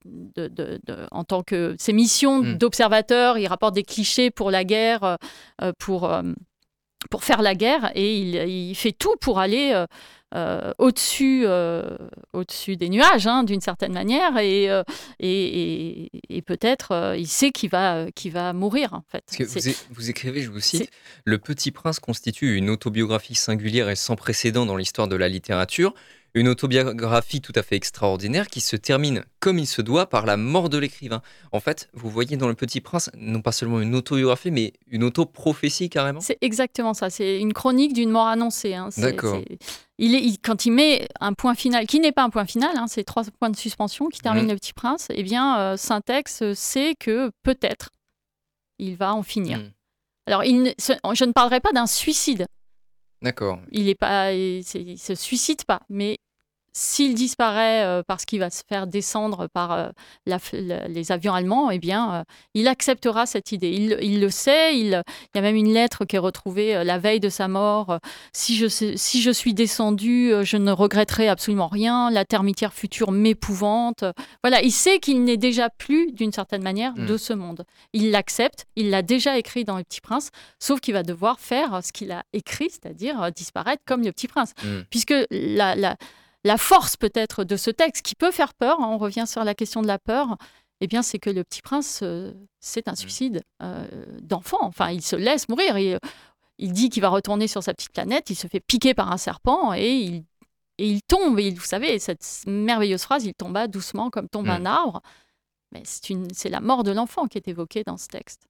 de, 0.05 0.79
en 1.11 1.23
tant 1.23 1.43
que 1.43 1.75
ses 1.77 1.93
missions 1.93 2.41
mmh. 2.41 2.53
d'observateur. 2.55 3.37
Il 3.37 3.47
rapporte 3.47 3.75
des 3.75 3.83
clichés 3.83 4.31
pour 4.31 4.51
la 4.51 4.63
guerre, 4.63 5.17
pour, 5.79 6.11
pour 7.09 7.23
faire 7.23 7.41
la 7.41 7.55
guerre. 7.55 7.91
Et 7.95 8.17
il, 8.17 8.35
il 8.35 8.75
fait 8.75 8.93
tout 8.93 9.15
pour 9.21 9.39
aller 9.39 9.85
euh, 10.35 10.71
au-dessus 10.79 11.43
euh, 11.45 11.83
au-dessus 12.33 12.75
des 12.75 12.89
nuages, 12.89 13.27
hein, 13.27 13.43
d'une 13.43 13.61
certaine 13.61 13.93
manière, 13.93 14.35
et, 14.39 14.67
euh, 14.67 14.81
et, 15.19 16.09
et, 16.27 16.41
peut-être 16.41 17.13
il 17.15 17.27
sait 17.27 17.51
qu'il 17.51 17.69
va, 17.69 18.07
qu'il 18.15 18.31
va 18.31 18.51
mourir. 18.51 18.93
En 18.93 19.03
fait. 19.07 19.23
vous, 19.91 20.09
écrivez, 20.09 20.41
je 20.41 20.49
vous 20.49 20.59
cite, 20.59 20.89
Le 21.23 21.37
Petit 21.37 21.69
Prince 21.69 21.99
constitue 21.99 22.55
une 22.55 22.71
autobiographie 22.71 23.35
singulière 23.35 23.89
et 23.89 23.95
sans 23.95 24.15
précédent 24.15 24.65
dans 24.65 24.75
l'histoire 24.75 25.07
de 25.07 25.15
la 25.15 25.27
littérature. 25.27 25.93
Une 26.35 26.47
autobiographie 26.47 27.41
tout 27.41 27.51
à 27.55 27.61
fait 27.61 27.75
extraordinaire 27.75 28.47
qui 28.47 28.59
se 28.59 28.75
termine 28.75 29.23
comme 29.39 29.59
il 29.59 29.67
se 29.67 29.83
doit 29.83 30.07
par 30.07 30.25
la 30.25 30.35
mort 30.35 30.67
de 30.69 30.79
l'écrivain. 30.79 31.21
En 31.51 31.59
fait, 31.59 31.89
vous 31.93 32.09
voyez 32.09 32.37
dans 32.37 32.47
Le 32.47 32.55
Petit 32.55 32.81
Prince 32.81 33.11
non 33.15 33.41
pas 33.41 33.51
seulement 33.51 33.79
une 33.79 33.93
autobiographie, 33.93 34.49
mais 34.49 34.73
une 34.87 35.03
autoprophétie 35.03 35.89
carrément. 35.89 36.21
C'est 36.21 36.39
exactement 36.41 36.95
ça. 36.95 37.11
C'est 37.11 37.39
une 37.39 37.53
chronique 37.53 37.93
d'une 37.93 38.09
mort 38.09 38.25
annoncée. 38.25 38.73
Hein. 38.73 38.89
D'accord. 38.97 39.41
Il 39.99 40.15
est, 40.15 40.41
quand 40.43 40.65
il 40.65 40.71
met 40.71 41.07
un 41.19 41.33
point 41.33 41.53
final, 41.53 41.85
qui 41.85 41.99
n'est 41.99 42.11
pas 42.11 42.23
un 42.23 42.31
point 42.31 42.45
final, 42.45 42.71
hein, 42.77 42.87
c'est 42.87 43.03
trois 43.03 43.23
points 43.39 43.51
de 43.51 43.55
suspension 43.55 44.09
qui 44.09 44.19
terminent 44.19 44.47
mmh. 44.47 44.51
Le 44.51 44.55
Petit 44.55 44.73
Prince, 44.73 45.07
eh 45.13 45.21
bien, 45.21 45.59
euh, 45.59 45.77
Syntex 45.77 46.51
sait 46.55 46.95
que 46.99 47.29
peut-être 47.43 47.89
il 48.79 48.95
va 48.95 49.13
en 49.13 49.21
finir. 49.21 49.59
Mmh. 49.59 49.71
Alors, 50.25 50.43
il 50.43 50.73
je 50.79 51.25
ne 51.25 51.31
parlerai 51.31 51.59
pas 51.59 51.73
d'un 51.73 51.85
suicide 51.85 52.47
D'accord. 53.23 53.59
Il 53.71 53.87
est 53.87 53.95
pas, 53.95 54.33
il, 54.33 54.63
se 54.65 55.15
suicide 55.15 55.63
pas, 55.63 55.81
mais 55.89 56.19
s'il 56.73 57.13
disparaît 57.13 57.85
euh, 57.85 58.01
parce 58.05 58.25
qu'il 58.25 58.39
va 58.39 58.49
se 58.49 58.63
faire 58.67 58.87
descendre 58.87 59.47
par 59.47 59.71
euh, 59.73 59.89
les 60.25 61.11
avions 61.11 61.33
allemands, 61.33 61.69
eh 61.69 61.77
bien, 61.77 62.13
euh, 62.13 62.23
il 62.55 62.67
acceptera 62.67 63.27
cette 63.27 63.51
idée. 63.51 63.69
Il, 63.69 64.19
le 64.19 64.29
sait. 64.29 64.77
Il, 64.77 65.03
y 65.35 65.37
a 65.37 65.41
même 65.41 65.55
une 65.55 65.71
lettre 65.71 66.05
qui 66.05 66.15
est 66.15 66.19
retrouvée 66.19 66.83
la 66.83 66.97
veille 66.97 67.19
de 67.19 67.29
sa 67.29 67.47
mort. 67.47 67.99
si, 68.31 68.55
je, 68.55 68.67
si 68.67 69.21
je 69.21 69.31
suis 69.31 69.53
descendu, 69.53 70.33
je 70.41 70.57
ne 70.57 70.71
regretterai 70.71 71.27
absolument 71.27 71.67
rien. 71.67 72.09
La 72.09 72.25
termitière 72.25 72.73
future 72.73 73.11
m'épouvante. 73.11 74.03
Voilà, 74.43 74.61
il 74.63 74.71
sait 74.71 74.99
qu'il 74.99 75.23
n'est 75.23 75.37
déjà 75.37 75.69
plus, 75.69 76.11
d'une 76.11 76.31
certaine 76.31 76.63
manière, 76.63 76.93
de 76.93 77.13
hmm. 77.13 77.17
ce 77.17 77.33
monde. 77.33 77.65
Il 77.93 78.11
l'accepte. 78.11 78.65
Il 78.75 78.89
l'a 78.89 79.03
déjà 79.03 79.37
écrit 79.37 79.63
dans 79.63 79.77
Le 79.77 79.83
Petit 79.83 80.01
Prince, 80.01 80.29
sauf 80.59 80.79
qu'il 80.79 80.93
va 80.93 81.03
devoir 81.03 81.39
faire 81.39 81.81
ce 81.83 81.91
qu'il 81.91 82.11
a 82.11 82.23
écrit, 82.33 82.69
c'est-à-dire 82.69 83.31
disparaître 83.31 83.83
comme 83.85 84.03
Le 84.03 84.11
Petit 84.11 84.27
Prince. 84.27 84.53
Hmm. 84.63 84.81
Puisque 84.89 85.13
la, 85.29 85.75
la 85.75 85.97
la 86.43 86.57
force 86.57 86.97
peut-être 86.97 87.43
de 87.43 87.55
ce 87.55 87.71
texte 87.71 88.03
qui 88.03 88.15
peut 88.15 88.31
faire 88.31 88.53
peur, 88.53 88.81
hein, 88.81 88.87
on 88.87 88.97
revient 88.97 89.25
sur 89.27 89.43
la 89.43 89.55
question 89.55 89.81
de 89.81 89.87
la 89.87 89.99
peur, 89.99 90.37
eh 90.81 90.87
bien, 90.87 91.01
c'est 91.01 91.19
que 91.19 91.29
le 91.29 91.43
petit 91.43 91.61
prince, 91.61 92.01
euh, 92.03 92.33
c'est 92.59 92.87
un 92.87 92.93
mmh. 92.93 92.97
suicide 92.97 93.43
euh, 93.61 93.87
d'enfant. 94.21 94.61
Enfin, 94.61 94.89
il 94.89 95.01
se 95.01 95.15
laisse 95.15 95.47
mourir. 95.47 95.77
Il, 95.77 95.97
il 96.57 96.73
dit 96.73 96.89
qu'il 96.89 97.01
va 97.01 97.09
retourner 97.09 97.47
sur 97.47 97.63
sa 97.63 97.73
petite 97.73 97.93
planète, 97.93 98.29
il 98.29 98.35
se 98.35 98.47
fait 98.47 98.59
piquer 98.59 98.93
par 98.93 99.11
un 99.11 99.17
serpent 99.17 99.73
et 99.73 99.93
il, 99.93 100.25
et 100.77 100.87
il 100.89 101.01
tombe. 101.03 101.39
Et 101.39 101.51
vous 101.51 101.61
savez, 101.61 101.99
cette 101.99 102.25
merveilleuse 102.47 103.03
phrase, 103.03 103.25
il 103.25 103.33
tomba 103.33 103.67
doucement 103.67 104.09
comme 104.09 104.27
tombe 104.27 104.49
un 104.49 104.59
mmh. 104.59 104.67
arbre. 104.67 105.01
Mais 105.71 105.83
c'est 105.85 106.49
la 106.49 106.59
mort 106.59 106.83
de 106.83 106.91
l'enfant 106.91 107.27
qui 107.27 107.37
est 107.37 107.47
évoquée 107.47 107.83
dans 107.83 107.97
ce 107.97 108.07
texte. 108.07 108.47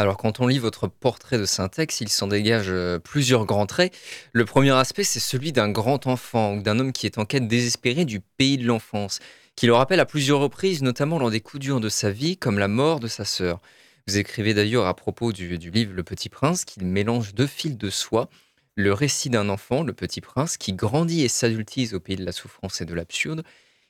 Alors 0.00 0.16
quand 0.16 0.40
on 0.40 0.46
lit 0.46 0.58
votre 0.58 0.88
portrait 0.88 1.36
de 1.36 1.44
Syntex, 1.44 2.00
il 2.00 2.08
s'en 2.08 2.26
dégage 2.26 2.68
euh, 2.70 2.98
plusieurs 2.98 3.44
grands 3.44 3.66
traits. 3.66 3.94
Le 4.32 4.46
premier 4.46 4.70
aspect, 4.70 5.04
c'est 5.04 5.20
celui 5.20 5.52
d'un 5.52 5.68
grand 5.68 6.06
enfant 6.06 6.54
ou 6.54 6.62
d'un 6.62 6.78
homme 6.78 6.94
qui 6.94 7.04
est 7.04 7.18
en 7.18 7.26
quête 7.26 7.46
désespérée 7.46 8.06
du 8.06 8.20
pays 8.20 8.56
de 8.56 8.66
l'enfance, 8.66 9.18
qui 9.56 9.66
le 9.66 9.74
rappelle 9.74 10.00
à 10.00 10.06
plusieurs 10.06 10.40
reprises, 10.40 10.80
notamment 10.80 11.18
lors 11.18 11.30
des 11.30 11.42
coups 11.42 11.60
durs 11.60 11.80
de 11.80 11.90
sa 11.90 12.10
vie, 12.10 12.38
comme 12.38 12.58
la 12.58 12.66
mort 12.66 12.98
de 12.98 13.08
sa 13.08 13.26
sœur. 13.26 13.60
Vous 14.06 14.16
écrivez 14.16 14.54
d'ailleurs 14.54 14.86
à 14.86 14.96
propos 14.96 15.32
du, 15.32 15.58
livre 15.58 15.92
Le 15.92 16.02
Petit 16.02 16.30
Prince 16.30 16.64
qu'il 16.64 16.86
mélange 16.86 17.34
deux 17.34 17.46
fils 17.46 17.76
de 17.76 17.90
soie, 17.90 18.30
le 18.76 18.94
récit 18.94 19.28
d'un 19.28 19.50
enfant, 19.50 19.82
le 19.82 19.92
Petit 19.92 20.22
Prince, 20.22 20.56
qui 20.56 20.72
grandit 20.72 21.24
et 21.24 21.28
s'adultise 21.28 21.92
au 21.92 22.00
pays 22.00 22.16
de 22.16 22.24
la 22.24 22.32
souffrance 22.32 22.80
et 22.80 22.86
de 22.86 22.94
l'absurde, 22.94 23.42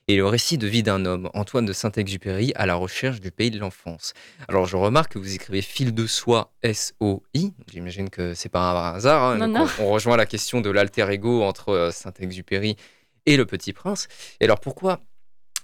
et 0.07 0.15
le 0.15 0.25
récit 0.25 0.57
de 0.57 0.67
vie 0.67 0.83
d'un 0.83 1.05
homme, 1.05 1.29
Antoine 1.33 1.65
de 1.65 1.73
Saint-Exupéry, 1.73 2.51
à 2.55 2.65
la 2.65 2.75
recherche 2.75 3.19
du 3.19 3.31
pays 3.31 3.51
de 3.51 3.59
l'enfance. 3.59 4.13
Alors 4.47 4.65
je 4.65 4.75
remarque 4.75 5.13
que 5.13 5.19
vous 5.19 5.35
écrivez 5.35 5.61
fil 5.61 5.93
de 5.93 6.07
soie 6.07 6.51
S-O-I, 6.63 7.53
j'imagine 7.71 8.09
que 8.09 8.33
c'est 8.33 8.49
pas 8.49 8.71
un 8.71 8.95
hasard, 8.95 9.23
hein. 9.23 9.67
On, 9.79 9.89
rejoint 9.91 10.17
la 10.17 10.25
question 10.25 10.61
de 10.61 10.69
l'alter 10.69 11.09
ego 11.09 11.43
entre 11.43 11.69
euh, 11.69 11.91
Saint-Exupéry 11.91 12.75
et 13.25 13.37
le 13.37 13.45
petit 13.45 13.73
prince. 13.73 14.07
Et 14.39 14.45
alors 14.45 14.59
pourquoi, 14.59 14.99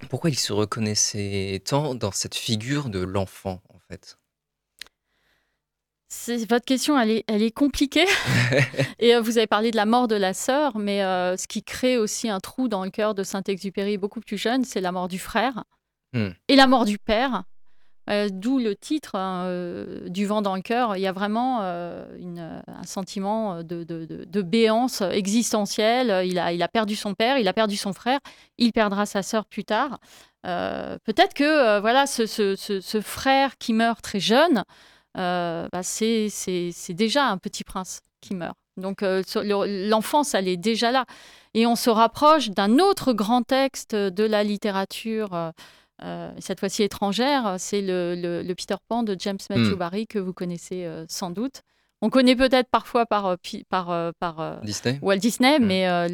pourquoi 0.10 0.30
il 0.30 0.38
se 0.38 0.54
reconnaissait 0.54 1.62
tant 1.66 1.96
dans 1.96 2.12
cette 2.12 2.36
figure 2.36 2.90
de 2.90 3.00
l'enfant 3.00 3.62
en 3.70 3.80
fait? 3.90 4.18
Votre 6.50 6.66
question, 6.66 7.00
elle 7.00 7.12
est, 7.12 7.24
elle 7.28 7.44
est 7.44 7.52
compliquée. 7.52 8.06
et 9.00 9.16
euh, 9.16 9.22
vous 9.22 9.38
avez 9.38 9.48
parlé 9.48 9.72
de 9.72 9.76
la 9.76 9.86
mort 9.86 10.08
de 10.08 10.16
la 10.16 10.34
sœur, 10.34 10.78
mais 10.78 11.04
euh, 11.04 11.36
ce 11.38 11.48
qui 11.48 11.64
crée 11.64 11.98
aussi 11.98 12.30
un 12.30 12.40
trou 12.40 12.68
dans 12.68 12.84
le 12.84 12.90
cœur 12.90 13.14
de 13.14 13.24
Saint-Exupéry 13.24 13.98
beaucoup 13.98 14.22
plus 14.22 14.38
jeune, 14.38 14.64
c'est 14.64 14.82
la 14.82 14.92
mort 14.92 15.08
du 15.08 15.20
frère 15.20 15.64
hmm. 16.14 16.30
et 16.48 16.56
la 16.56 16.68
mort 16.68 16.86
du 16.86 16.98
père. 16.98 17.44
Euh, 18.10 18.30
d'où 18.32 18.58
le 18.58 18.74
titre 18.74 19.16
hein, 19.16 19.52
du 20.08 20.26
vent 20.26 20.42
dans 20.42 20.56
le 20.56 20.62
cœur. 20.62 20.96
Il 20.96 21.02
y 21.02 21.08
a 21.08 21.12
vraiment 21.12 21.60
une, 22.18 22.64
un 22.66 22.84
sentiment 22.84 23.64
de, 23.64 23.84
de, 23.84 24.06
de, 24.06 24.42
béance 24.42 25.02
existentielle. 25.02 26.26
Il 26.26 26.40
a, 26.40 26.54
il 26.54 26.64
a 26.64 26.70
perdu 26.70 26.96
son 26.96 27.16
père, 27.16 27.38
il 27.38 27.50
a 27.50 27.54
perdu 27.54 27.76
son 27.76 27.92
frère, 27.92 28.22
il 28.58 28.72
perdra 28.72 29.06
sa 29.06 29.24
sœur 29.24 29.46
plus 29.46 29.66
tard. 29.66 30.00
Peut-être 30.44 31.34
que 31.34 31.82
voilà 31.82 32.08
ce, 32.08 32.26
ce, 32.26 32.56
ce, 32.56 33.02
frère 33.02 33.58
qui 33.58 33.74
meurt 33.74 34.02
très 34.02 34.22
jeune, 34.22 34.64
euh, 35.18 35.68
bah, 35.72 35.84
c'est 35.84 36.30
déjà 36.90 37.28
un 37.28 37.38
petit 37.38 37.64
prince 37.64 38.02
qui 38.22 38.36
meurt. 38.36 38.58
Donc 38.78 39.02
euh, 39.02 39.24
l'enfance, 39.90 40.34
elle 40.34 40.48
est 40.48 40.58
déjà 40.58 40.92
là. 40.92 41.06
Et 41.54 41.66
on 41.66 41.76
se 41.76 41.90
rapproche 41.90 42.50
d'un 42.50 42.78
autre 42.78 43.14
grand 43.14 43.42
texte 43.42 43.96
de 43.96 44.24
la 44.24 44.44
littérature, 44.44 45.52
euh, 46.04 46.32
cette 46.40 46.60
fois-ci 46.60 46.84
étrangère, 46.84 47.56
c'est 47.58 47.82
le, 47.82 48.54
Peter 48.54 48.76
Pan 48.88 49.02
de 49.02 49.16
James 49.18 49.40
Matthew 49.50 49.74
hmm. 49.74 49.76
Barry, 49.76 50.08
que 50.08 50.20
vous 50.20 50.34
connaissez 50.34 50.88
sans 51.08 51.32
doute. 51.32 51.62
On 52.04 52.12
connaît 52.12 52.36
peut-être 52.36 52.70
parfois 52.70 53.08
par, 53.08 53.38
par, 53.70 54.14
par 54.20 54.62
Disney. 54.62 55.00
Walt 55.02 55.18
Disney, 55.18 55.58
hmm. 55.58 55.66
mais 55.66 56.08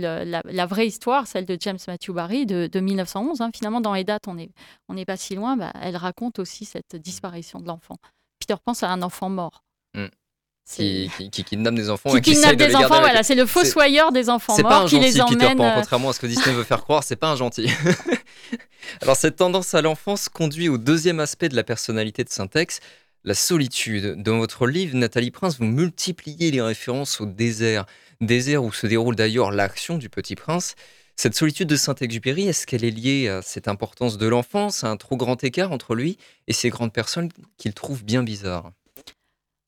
la, 0.45 0.65
vraie 0.65 0.87
histoire, 0.87 1.27
celle 1.27 1.45
de 1.45 1.57
James 1.59 1.79
Matthew 1.85 2.11
Barry 2.11 2.45
de, 2.45 2.79
1911, 2.79 3.41
hein, 3.41 3.51
finalement 3.53 3.81
dans 3.81 3.93
les 3.93 4.05
dates, 4.05 4.29
on 4.29 4.35
n'est 4.35 4.51
on 4.87 4.95
pas 5.03 5.17
si 5.17 5.35
loin, 5.35 5.57
bah, 5.57 5.73
elle 5.81 5.97
raconte 5.97 6.39
aussi 6.39 6.63
cette 6.63 6.95
disparition 6.95 7.59
de 7.59 7.67
l'enfant. 7.67 7.97
Peter 8.45 8.59
Pan, 8.63 8.73
c'est 8.73 8.85
un 8.85 9.01
enfant 9.01 9.29
mort. 9.29 9.63
Hmm. 9.93 10.07
Qui, 10.65 11.11
qui, 11.29 11.43
kidnappe 11.43 11.75
des 11.75 11.89
enfants 11.89 12.09
qui, 12.11 12.21
qui 12.21 12.31
kidnappe 12.31 12.55
des 12.55 12.73
enfants, 12.73 13.01
voilà, 13.01 13.21
c'est 13.21 13.35
le 13.35 13.45
fossoyeur 13.45 14.13
des 14.13 14.29
enfants 14.29 14.57
morts 14.59 14.69
pas 14.69 14.77
un 14.83 14.85
qui 14.85 14.95
gentil, 14.95 15.11
les 15.11 15.21
emmène. 15.21 15.37
Peter 15.37 15.55
Pan, 15.57 15.65
euh, 15.65 15.75
contrairement 15.75 16.09
à 16.09 16.13
ce 16.13 16.21
que 16.21 16.25
Disney 16.25 16.55
veut 16.55 16.63
faire 16.63 16.83
croire, 16.83 17.03
c'est 17.03 17.17
pas 17.17 17.27
un 17.27 17.35
gentil. 17.35 17.69
Alors 19.01 19.17
cette 19.17 19.35
tendance 19.35 19.73
à 19.73 19.81
l'enfance 19.81 20.29
conduit 20.29 20.69
au 20.69 20.77
deuxième 20.77 21.19
aspect 21.19 21.49
de 21.49 21.57
la 21.57 21.65
personnalité 21.65 22.23
de 22.23 22.29
Syntex, 22.29 22.79
la 23.25 23.33
solitude. 23.33 24.15
Dans 24.23 24.37
votre 24.37 24.65
livre, 24.65 24.95
Nathalie 24.95 25.31
Prince, 25.31 25.57
vous 25.59 25.65
multipliez 25.65 26.49
les 26.49 26.61
références 26.61 27.19
au 27.19 27.25
désert, 27.25 27.85
désert 28.21 28.63
où 28.63 28.71
se 28.71 28.87
déroule 28.87 29.17
d'ailleurs 29.17 29.51
l'action 29.51 29.97
du 29.97 30.07
Petit 30.07 30.35
Prince. 30.35 30.75
Cette 31.23 31.35
solitude 31.35 31.69
de 31.69 31.77
Saint-Exupéry, 31.77 32.49
est-ce 32.49 32.67
qu'elle 32.67 32.83
est 32.83 32.91
liée 32.91 33.29
à 33.29 33.41
cette 33.41 33.69
importance 33.69 34.17
de 34.17 34.27
l'enfance, 34.27 34.83
à 34.83 34.89
un 34.89 34.97
trop 34.97 35.15
grand 35.15 35.41
écart 35.41 35.71
entre 35.71 35.95
lui 35.95 36.17
et 36.49 36.51
ces 36.51 36.69
grandes 36.69 36.91
personnes 36.91 37.29
qu'il 37.55 37.73
trouve 37.73 38.03
bien 38.03 38.23
bizarres? 38.23 38.73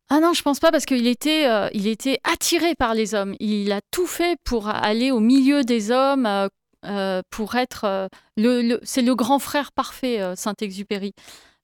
Ah 0.09 0.19
non, 0.19 0.33
je 0.33 0.41
pense 0.41 0.59
pas 0.59 0.69
parce 0.69 0.85
qu'il 0.85 1.07
était, 1.07 1.47
euh, 1.47 1.69
il 1.71 1.87
était 1.87 2.19
attiré 2.25 2.75
par 2.75 2.93
les 2.93 3.15
hommes. 3.15 3.37
Il 3.39 3.71
a 3.71 3.79
tout 3.89 4.05
fait 4.05 4.37
pour 4.43 4.67
aller 4.67 5.11
au 5.11 5.21
milieu 5.21 5.63
des 5.63 5.91
hommes, 5.91 6.25
euh, 6.25 6.49
euh, 6.83 7.21
pour 7.29 7.55
être 7.55 8.09
le, 8.35 8.77
c'est 8.83 9.01
le 9.01 9.15
grand 9.15 9.39
frère 9.39 9.71
parfait, 9.71 10.35
Saint-Exupéry. 10.35 11.13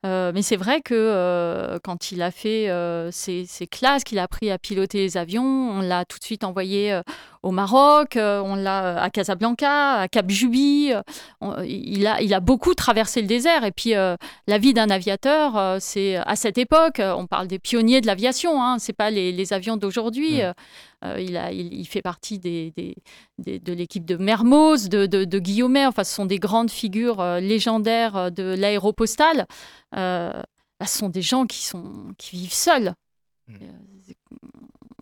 Mais 0.03 0.41
c'est 0.41 0.55
vrai 0.55 0.81
que 0.81 1.77
quand 1.83 2.11
il 2.11 2.21
a 2.21 2.31
fait 2.31 2.69
euh, 2.69 3.11
ses, 3.11 3.45
classes, 3.69 4.03
qu'il 4.03 4.19
a 4.19 4.23
appris 4.23 4.49
à 4.49 4.57
piloter 4.57 4.99
les 4.99 5.17
avions, 5.17 5.43
on 5.43 5.81
l'a 5.81 6.05
tout 6.05 6.17
de 6.17 6.23
suite 6.23 6.43
envoyé 6.43 6.99
au 7.43 7.51
Maroc, 7.51 8.17
on 8.17 8.55
l'a 8.55 9.01
à 9.01 9.09
Casablanca, 9.09 9.99
à 10.01 10.07
Cap 10.07 10.29
Juby. 10.29 10.93
il, 11.65 12.07
a, 12.07 12.21
il 12.21 12.33
a 12.33 12.39
beaucoup 12.39 12.73
traversé 12.73 13.21
le 13.21 13.27
désert. 13.27 13.63
Et 13.63 13.71
puis, 13.71 13.91
la 13.91 14.57
vie 14.57 14.73
d'un 14.73 14.89
aviateur, 14.89 15.81
c'est 15.81 16.17
à 16.17 16.35
cette 16.35 16.57
époque, 16.57 16.99
on 16.99 17.27
parle 17.27 17.47
des 17.47 17.59
pionniers 17.59 18.01
de 18.01 18.07
l'aviation, 18.07 18.61
hein, 18.61 18.77
c'est 18.79 18.93
pas 18.93 19.09
les, 19.09 19.31
les 19.31 19.53
avions 19.53 19.77
d'aujourd'hui. 19.77 20.41
Euh, 21.03 21.19
il, 21.19 21.35
a, 21.35 21.51
il, 21.51 21.85
fait 21.87 22.01
partie 22.01 22.37
des, 22.37 22.73
de 23.39 23.73
l'équipe 23.73 24.05
de 24.05 24.17
Mermoz, 24.17 24.87
de, 24.87 25.05
de, 25.05 25.39
Guillaumet. 25.39 25.85
Enfin, 25.85 26.03
ce 26.03 26.13
sont 26.13 26.25
des 26.25 26.37
grandes 26.37 26.69
figures 26.69 27.19
euh, 27.19 27.39
légendaires 27.39 28.15
euh, 28.15 28.29
de 28.29 28.43
l'aéropostale. 28.43 29.47
Bah, 29.91 30.87
ce 30.87 30.97
sont 30.97 31.09
des 31.09 31.21
gens 31.21 31.45
qui, 31.45 31.63
sont, 31.63 32.13
qui 32.17 32.35
vivent 32.37 32.53
seuls. 32.53 32.93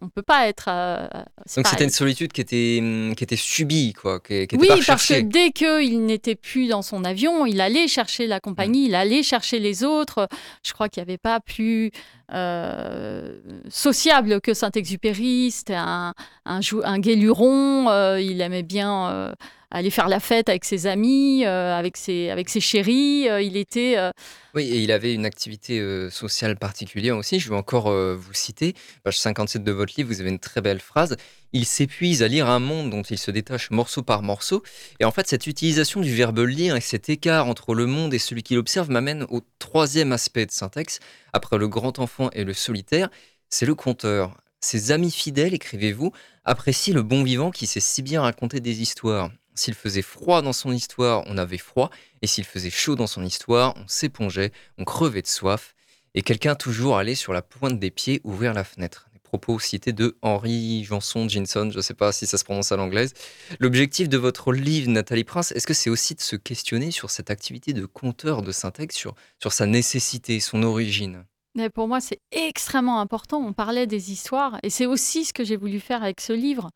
Mmh 0.02 0.06
on 0.06 0.10
peut 0.10 0.22
pas 0.22 0.48
être. 0.48 0.66
Euh, 0.70 1.08
Donc 1.56 1.68
c'était 1.68 1.84
une 1.84 1.90
solitude 1.90 2.32
qui 2.32 2.42
était, 2.42 2.80
hum, 2.82 3.14
qui 3.16 3.24
était 3.24 3.36
subie, 3.36 3.94
quoi, 3.94 4.20
qui, 4.20 4.48
Oui, 4.54 4.70
parce 4.88 5.08
que 5.08 5.22
dès 5.22 5.52
qu'il 5.52 6.06
n'était 6.06 6.36
plus 6.36 6.68
dans 6.68 6.82
son 6.82 7.04
avion, 7.04 7.46
il 7.46 7.62
allait 7.62 7.88
chercher 7.88 8.28
la 8.28 8.40
compagnie, 8.40 8.86
il 8.86 8.96
allait 8.96 9.24
chercher 9.24 9.60
les 9.60 9.84
autres. 9.84 10.28
Je 10.64 10.74
crois 10.74 10.90
qu'il 10.90 11.04
n'y 11.04 11.10
avait 11.10 11.18
pas 11.18 11.40
plus 11.40 11.92
euh, 12.34 13.40
sociable 13.70 14.42
que 14.42 14.54
Saint-Exupéry. 14.54 15.52
C'était 15.52 15.76
un, 15.76 16.14
un, 16.50 16.60
un 16.84 17.00
guéluron. 17.00 17.90
Euh, 17.90 18.20
il 18.20 18.42
aimait 18.42 18.64
bien 18.64 19.36
aller 19.72 19.92
faire 19.92 20.08
la 20.08 20.20
fête 20.20 20.50
avec 20.50 20.66
ses 20.66 20.88
amis, 20.88 21.46
euh, 21.46 21.78
avec, 21.78 21.96
ses, 21.96 22.30
avec 22.30 22.50
ses 22.50 22.60
chéris. 22.60 23.30
Euh, 23.30 23.42
il 23.42 23.56
était. 23.56 23.98
Euh, 23.98 24.12
oui, 24.56 24.64
et 24.64 24.80
il 24.80 24.92
avait 24.92 25.14
une 25.14 25.26
activité 25.26 25.80
sociale 26.10 26.58
particulière 26.58 27.16
aussi. 27.16 27.40
Je 27.40 27.50
vais 27.50 27.56
encore 27.56 27.92
vous 27.92 28.34
citer. 28.34 28.74
Page 29.04 29.20
57 29.20 29.64
de 29.64 29.72
votre 29.72 29.94
livre, 29.96 30.10
vous 30.10 30.22
avez 30.22 30.32
une 30.32 30.40
très 30.40 30.62
belle 30.62 30.80
phrase. 30.80 31.18
Il 31.54 31.66
s'épuise 31.66 32.24
à 32.24 32.28
lire 32.28 32.50
un 32.50 32.58
monde 32.58 32.90
dont 32.90 33.04
il 33.04 33.20
se 33.20 33.30
détache 33.30 33.70
morceau 33.70 34.02
par 34.02 34.24
morceau. 34.24 34.64
Et 35.00 35.06
en 35.06 35.12
fait, 35.12 35.28
cette 35.28 35.46
utilisation 35.46 36.02
du 36.02 36.14
verbe 36.14 36.40
lire 36.40 36.76
et 36.76 36.82
cet 36.82 37.10
écart 37.10 37.48
entre 37.48 37.76
le 37.76 37.86
monde 37.86 38.12
et 38.14 38.20
celui 38.20 38.42
qu'il 38.42 38.58
observe 38.58 38.90
m'amène 38.90 39.28
au 39.30 39.42
troisième 39.60 40.12
aspect 40.14 40.48
de 40.48 40.52
syntaxe. 40.52 41.00
Après 41.32 41.60
le 41.60 41.68
grand 41.68 42.00
enfant 42.00 42.32
et 42.34 42.44
le 42.44 42.54
solitaire, 42.54 43.10
c'est 43.50 43.68
le 43.68 43.76
conteur. 43.76 44.36
Ses 44.62 44.92
amis 44.92 45.12
fidèles, 45.12 45.54
écrivez-vous, 45.54 46.12
apprécient 46.44 46.94
le 46.94 47.02
bon 47.02 47.24
vivant 47.24 47.50
qui 47.50 47.66
sait 47.66 47.80
si 47.80 48.02
bien 48.02 48.22
raconter 48.22 48.60
des 48.60 48.82
histoires. 48.82 49.32
S'il 49.56 49.74
faisait 49.74 50.02
froid 50.02 50.42
dans 50.42 50.54
son 50.54 50.72
histoire, 50.74 51.24
on 51.28 51.38
avait 51.38 51.58
froid, 51.58 51.90
et 52.22 52.28
s'il 52.28 52.44
faisait 52.44 52.70
chaud 52.70 52.96
dans 52.96 53.08
son 53.08 53.24
histoire, 53.24 53.74
on 53.78 53.88
s'épongeait, 53.88 54.52
on 54.78 54.84
crevait 54.84 55.22
de 55.22 55.28
soif, 55.28 55.76
et 56.14 56.24
quelqu'un 56.24 56.56
toujours 56.56 56.98
allait 56.98 57.16
sur 57.16 57.32
la 57.32 57.42
pointe 57.42 57.80
des 57.80 57.90
pieds 57.90 58.20
ouvrir 58.26 58.54
la 58.54 58.66
fenêtre. 58.66 59.10
propos 59.24 59.60
cités 59.60 59.94
de 59.94 60.18
Henri 60.22 60.84
Janson 60.84 61.30
Jinson, 61.30 61.70
je 61.72 61.78
ne 61.78 61.82
sais 61.82 61.94
pas 61.94 62.12
si 62.12 62.26
ça 62.26 62.38
se 62.38 62.44
prononce 62.44 62.72
à 62.72 62.78
l'anglaise. 62.78 63.14
L'objectif 63.60 64.10
de 64.10 64.18
votre 64.18 64.52
livre, 64.52 64.90
Nathalie 64.90 65.24
Prince, 65.24 65.52
est-ce 65.54 65.68
que 65.68 65.74
c'est 65.74 65.90
aussi 65.90 66.16
de 66.16 66.22
se 66.22 66.36
questionner 66.36 66.92
sur 66.92 67.12
cette 67.12 67.30
activité 67.30 67.72
de 67.72 67.86
conteur 67.86 68.42
de 68.42 68.52
syntaxe, 68.52 68.96
sur, 68.96 69.16
sur 69.40 69.54
sa 69.54 69.68
nécessité, 69.68 70.40
son 70.40 70.64
origine? 70.64 71.26
Mais 71.56 71.70
pour 71.70 71.88
moi, 71.88 72.00
c'est 72.00 72.20
extrêmement 72.32 73.00
important. 73.00 73.40
On 73.40 73.54
parlait 73.54 73.88
des 73.88 74.12
histoires, 74.12 74.60
et 74.64 74.70
c'est 74.70 74.86
aussi 74.86 75.26
ce 75.26 75.34
que 75.34 75.44
j'ai 75.44 75.58
voulu 75.58 75.80
faire 75.80 76.04
avec 76.04 76.22
ce 76.22 76.34
livre. 76.34 76.70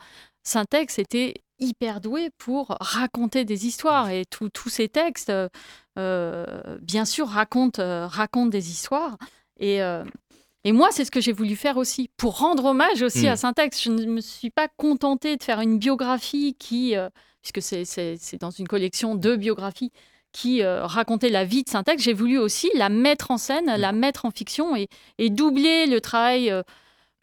Syntex 0.43 0.99
était 0.99 1.35
hyper 1.59 2.01
doué 2.01 2.29
pour 2.37 2.75
raconter 2.79 3.45
des 3.45 3.65
histoires, 3.65 4.09
et 4.09 4.25
tous 4.25 4.69
ces 4.69 4.89
textes, 4.89 5.31
euh, 5.97 6.77
bien 6.81 7.05
sûr, 7.05 7.27
racontent, 7.27 7.81
euh, 7.81 8.07
racontent 8.07 8.49
des 8.49 8.69
histoires. 8.71 9.17
Et, 9.59 9.81
euh, 9.81 10.03
et 10.63 10.71
moi, 10.71 10.89
c'est 10.91 11.05
ce 11.05 11.11
que 11.11 11.21
j'ai 11.21 11.33
voulu 11.33 11.55
faire 11.55 11.77
aussi, 11.77 12.09
pour 12.17 12.39
rendre 12.39 12.65
hommage 12.65 13.01
aussi 13.01 13.27
à 13.27 13.33
hmm. 13.33 13.37
Syntex. 13.37 13.83
Je 13.83 13.91
ne 13.91 14.05
me 14.05 14.21
suis 14.21 14.49
pas 14.49 14.67
contentée 14.67 15.37
de 15.37 15.43
faire 15.43 15.61
une 15.61 15.77
biographie 15.77 16.55
qui, 16.57 16.95
puisque 17.41 17.61
c'est 17.61 18.37
dans 18.39 18.51
une 18.51 18.67
collection 18.67 19.15
de 19.15 19.35
biographies, 19.35 19.91
qui 20.33 20.63
racontait 20.63 21.29
la 21.29 21.45
vie 21.45 21.63
de 21.63 21.69
Syntex. 21.69 22.03
J'ai 22.03 22.13
voulu 22.13 22.37
aussi 22.37 22.69
la 22.75 22.89
mettre 22.89 23.31
en 23.31 23.37
scène, 23.37 23.65
la 23.65 23.91
mettre 23.91 24.25
en 24.25 24.31
fiction 24.31 24.75
et, 24.75 24.87
et 25.17 25.29
doubler 25.29 25.85
le 25.85 26.01
travail 26.01 26.51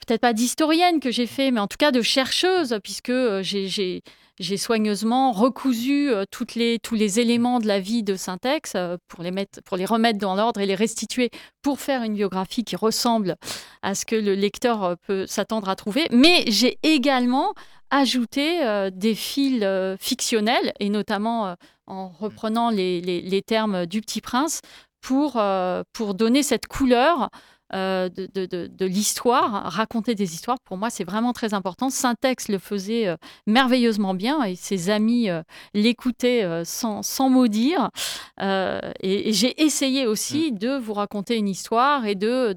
peut-être 0.06 0.20
pas 0.20 0.32
d'historienne 0.32 1.00
que 1.00 1.10
j'ai 1.10 1.26
fait, 1.26 1.50
mais 1.50 1.60
en 1.60 1.66
tout 1.66 1.76
cas 1.78 1.90
de 1.90 2.00
chercheuse, 2.00 2.78
puisque 2.82 3.12
j'ai 3.42 4.02
j'ai 4.40 4.56
soigneusement 4.56 5.32
recousu 5.32 6.10
euh, 6.10 6.24
toutes 6.28 6.54
les, 6.54 6.78
tous 6.78 6.94
les 6.94 7.20
éléments 7.20 7.60
de 7.60 7.66
la 7.66 7.78
vie 7.78 8.02
de 8.02 8.16
Syntex 8.16 8.72
euh, 8.74 8.96
pour, 9.06 9.22
les 9.22 9.30
mettre, 9.30 9.62
pour 9.62 9.76
les 9.76 9.84
remettre 9.84 10.18
dans 10.18 10.34
l'ordre 10.34 10.60
et 10.60 10.66
les 10.66 10.74
restituer 10.74 11.30
pour 11.62 11.78
faire 11.78 12.02
une 12.02 12.14
biographie 12.14 12.64
qui 12.64 12.74
ressemble 12.74 13.36
à 13.82 13.94
ce 13.94 14.06
que 14.06 14.16
le 14.16 14.34
lecteur 14.34 14.82
euh, 14.82 14.94
peut 15.06 15.26
s'attendre 15.26 15.68
à 15.68 15.76
trouver. 15.76 16.06
Mais 16.10 16.44
j'ai 16.46 16.78
également 16.82 17.52
ajouté 17.90 18.60
des 18.92 19.16
fils 19.16 19.64
fictionnels, 19.98 20.72
et 20.78 20.90
notamment 20.90 21.56
en 21.90 22.08
reprenant 22.08 22.70
les, 22.70 23.00
les, 23.00 23.20
les, 23.20 23.42
termes 23.42 23.86
du 23.86 24.00
Petit 24.00 24.20
Prince, 24.20 24.60
pour, 25.00 25.40
pour 25.92 26.14
donner 26.14 26.42
cette 26.42 26.66
couleur 26.66 27.30
euh, 27.72 28.08
de, 28.08 28.46
de, 28.66 28.84
l'histoire, 28.84 29.70
raconter 29.72 30.16
des 30.16 30.34
histoires, 30.34 30.58
pour 30.64 30.76
moi, 30.76 30.90
c'est 30.90 31.04
vraiment 31.04 31.32
très 31.32 31.54
important. 31.54 31.88
Syntex 31.88 32.48
le 32.48 32.58
faisait 32.58 33.06
euh, 33.06 33.16
merveilleusement 33.46 34.12
bien 34.12 34.42
et 34.42 34.56
ses 34.56 34.90
amis 34.90 35.30
euh, 35.30 35.42
l'écoutaient 35.72 36.64
sans, 36.64 37.02
sans 37.02 37.28
mot 37.28 37.46
dire. 37.46 37.90
et, 38.40 39.32
j'ai 39.32 39.62
essayé 39.62 40.06
aussi 40.06 40.50
mm. 40.50 40.58
de 40.58 40.78
vous 40.78 40.94
raconter 40.94 41.36
une 41.36 41.48
histoire 41.48 42.06
et 42.06 42.16
de 42.16 42.56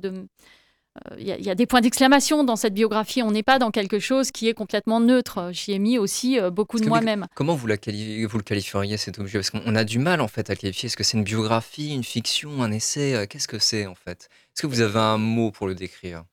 il 1.17 1.25
y, 1.25 1.49
a 1.49 1.55
des 1.55 1.65
points 1.65 1.81
d'exclamation 1.81 2.43
dans 2.43 2.55
cette 2.55 2.73
biographie. 2.73 3.23
On 3.23 3.31
n'est 3.31 3.43
pas 3.43 3.59
dans 3.59 3.71
quelque 3.71 3.99
chose 3.99 4.31
qui 4.31 4.47
est 4.47 4.53
complètement 4.53 4.99
neutre. 4.99 5.49
J'y 5.51 5.71
ai 5.71 5.79
mis 5.79 5.97
aussi 5.97 6.37
beaucoup 6.51 6.79
de 6.79 6.87
moi-même. 6.87 7.27
Comment 7.35 7.55
vous, 7.55 7.67
la 7.67 7.75
vous 7.75 8.37
le 8.37 8.43
qualifieriez 8.43 8.97
cet 8.97 9.19
objet? 9.19 9.39
Parce 9.39 9.49
qu'on 9.49 9.75
a 9.75 9.83
du 9.83 9.99
mal 9.99 10.21
en 10.21 10.27
fait 10.27 10.49
à 10.49 10.53
le 10.53 10.59
qualifier. 10.59 10.87
Est-ce 10.87 10.97
que 10.97 11.03
c'est 11.03 11.17
une 11.17 11.23
biographie, 11.23 11.93
une 11.93 12.03
fiction, 12.03 12.61
un 12.61 12.71
essai? 12.71 13.25
Qu'est-ce 13.27 13.47
que 13.47 13.59
c'est 13.59 13.87
en 13.87 13.95
fait? 13.95 14.29
Est-ce 14.55 14.61
que 14.61 14.67
vous 14.67 14.81
avez 14.81 14.99
un 14.99 15.17
mot 15.17 15.51
pour 15.51 15.67
le 15.67 15.75
décrire? 15.75 16.25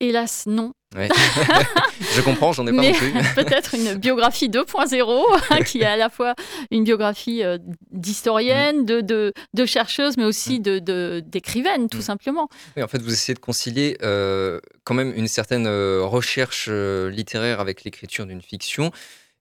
Hélas, 0.00 0.44
non. 0.46 0.72
je 0.96 2.20
comprends, 2.22 2.52
j'en 2.52 2.66
ai 2.66 2.70
pas 2.70 2.82
non 2.82 2.92
plus. 2.92 3.12
peut-être 3.34 3.74
une 3.74 3.94
biographie 3.94 4.48
2.0, 4.48 5.40
hein, 5.50 5.62
qui 5.62 5.80
est 5.80 5.86
à 5.86 5.96
la 5.96 6.10
fois 6.10 6.34
une 6.70 6.84
biographie 6.84 7.42
euh, 7.42 7.58
d'historienne, 7.90 8.82
mm. 8.82 9.02
de, 9.02 9.32
de, 9.54 9.66
chercheuse, 9.66 10.16
mais 10.16 10.24
aussi 10.24 10.60
mm. 10.60 10.62
de 10.62 11.20
d'écrivaine, 11.20 11.88
tout 11.88 11.98
mm. 11.98 12.02
simplement. 12.02 12.48
Oui, 12.76 12.82
en 12.82 12.88
fait, 12.88 13.00
vous 13.02 13.12
essayez 13.12 13.34
de 13.34 13.40
concilier 13.40 13.96
euh, 14.02 14.60
quand 14.84 14.94
même 14.94 15.12
une 15.16 15.28
certaine 15.28 15.66
euh, 15.66 16.02
recherche 16.04 16.68
littéraire 16.68 17.60
avec 17.60 17.84
l'écriture 17.84 18.26
d'une 18.26 18.42
fiction 18.42 18.90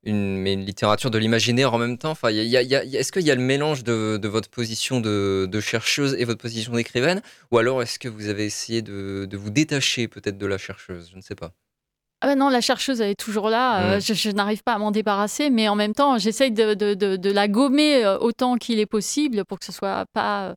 une, 0.05 0.37
mais 0.37 0.53
une 0.53 0.65
littérature 0.65 1.11
de 1.11 1.17
l'imaginaire 1.17 1.73
en 1.73 1.77
même 1.77 1.97
temps 1.97 2.11
enfin, 2.11 2.29
Est-ce 2.29 3.11
qu'il 3.11 3.23
y 3.23 3.31
a 3.31 3.35
le 3.35 3.41
mélange 3.41 3.83
de, 3.83 4.27
votre 4.27 4.49
position 4.49 5.01
de, 5.01 5.59
chercheuse 5.59 6.15
et 6.17 6.25
votre 6.25 6.39
position 6.39 6.73
d'écrivaine? 6.73 7.21
Ou 7.51 7.57
alors 7.57 7.81
est-ce 7.81 7.99
que 7.99 8.07
vous 8.07 8.29
avez 8.29 8.45
essayé 8.45 8.81
de, 8.81 9.27
vous 9.33 9.49
détacher 9.49 10.07
peut-être 10.07 10.37
de 10.37 10.45
la 10.45 10.57
chercheuse? 10.57 11.09
Je 11.11 11.17
ne 11.17 11.21
sais 11.21 11.35
pas. 11.35 11.51
Ah 12.21 12.27
ben 12.27 12.39
non, 12.39 12.49
la 12.49 12.61
chercheuse, 12.61 13.01
elle 13.01 13.11
est 13.11 13.19
toujours 13.19 13.49
là. 13.49 13.95
Euh, 13.95 13.97
mmh. 13.97 14.13
je, 14.13 14.29
n'arrive 14.31 14.63
pas 14.63 14.73
à 14.73 14.77
m'en 14.77 14.91
débarrasser, 14.91 15.49
mais 15.49 15.67
en 15.67 15.75
même 15.75 15.93
temps, 15.93 16.17
j'essaye 16.17 16.51
de, 16.51 17.29
la 17.29 17.47
gommer 17.47 18.03
euh, 18.03 18.17
autant 18.17 18.55
qu'il 18.55 18.79
est 18.79 18.85
possible 18.85 19.43
pour 19.45 19.59
que 19.59 19.65
ce 19.65 19.73
soit 19.73 20.05
pas 20.13 20.55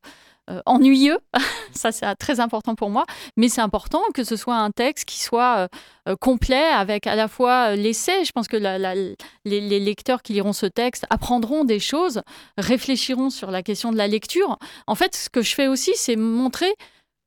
euh, 0.48 0.60
ennuyeux. 0.66 1.18
ça, 1.72 1.92
c'est 1.92 2.14
très 2.16 2.40
important 2.40 2.74
pour 2.74 2.90
moi. 2.90 3.04
Mais 3.36 3.48
c'est 3.48 3.60
important 3.60 4.02
que 4.14 4.24
ce 4.24 4.36
soit 4.36 4.56
un 4.56 4.70
texte 4.70 5.04
qui 5.04 5.20
soit 5.20 5.58
euh, 5.58 5.68
euh, 6.08 6.16
complet 6.16 6.64
avec 6.64 7.06
à 7.06 7.14
la 7.14 7.28
fois 7.28 7.76
l'essai. 7.76 8.24
Je 8.24 8.32
pense 8.32 8.48
que 8.48 8.56
les, 8.56 9.80
lecteurs 9.80 10.22
qui 10.22 10.32
liront 10.32 10.52
ce 10.52 10.66
texte 10.66 11.06
apprendront 11.10 11.64
des 11.64 11.80
choses, 11.80 12.22
réfléchiront 12.56 13.30
sur 13.30 13.50
la 13.50 13.62
question 13.62 13.92
de 13.92 13.96
la 13.96 14.08
lecture. 14.08 14.58
En 14.86 14.94
fait, 14.94 15.14
ce 15.14 15.28
que 15.28 15.42
je 15.42 15.54
fais 15.54 15.68
aussi, 15.68 15.92
c'est 15.94 16.16
montrer 16.16 16.74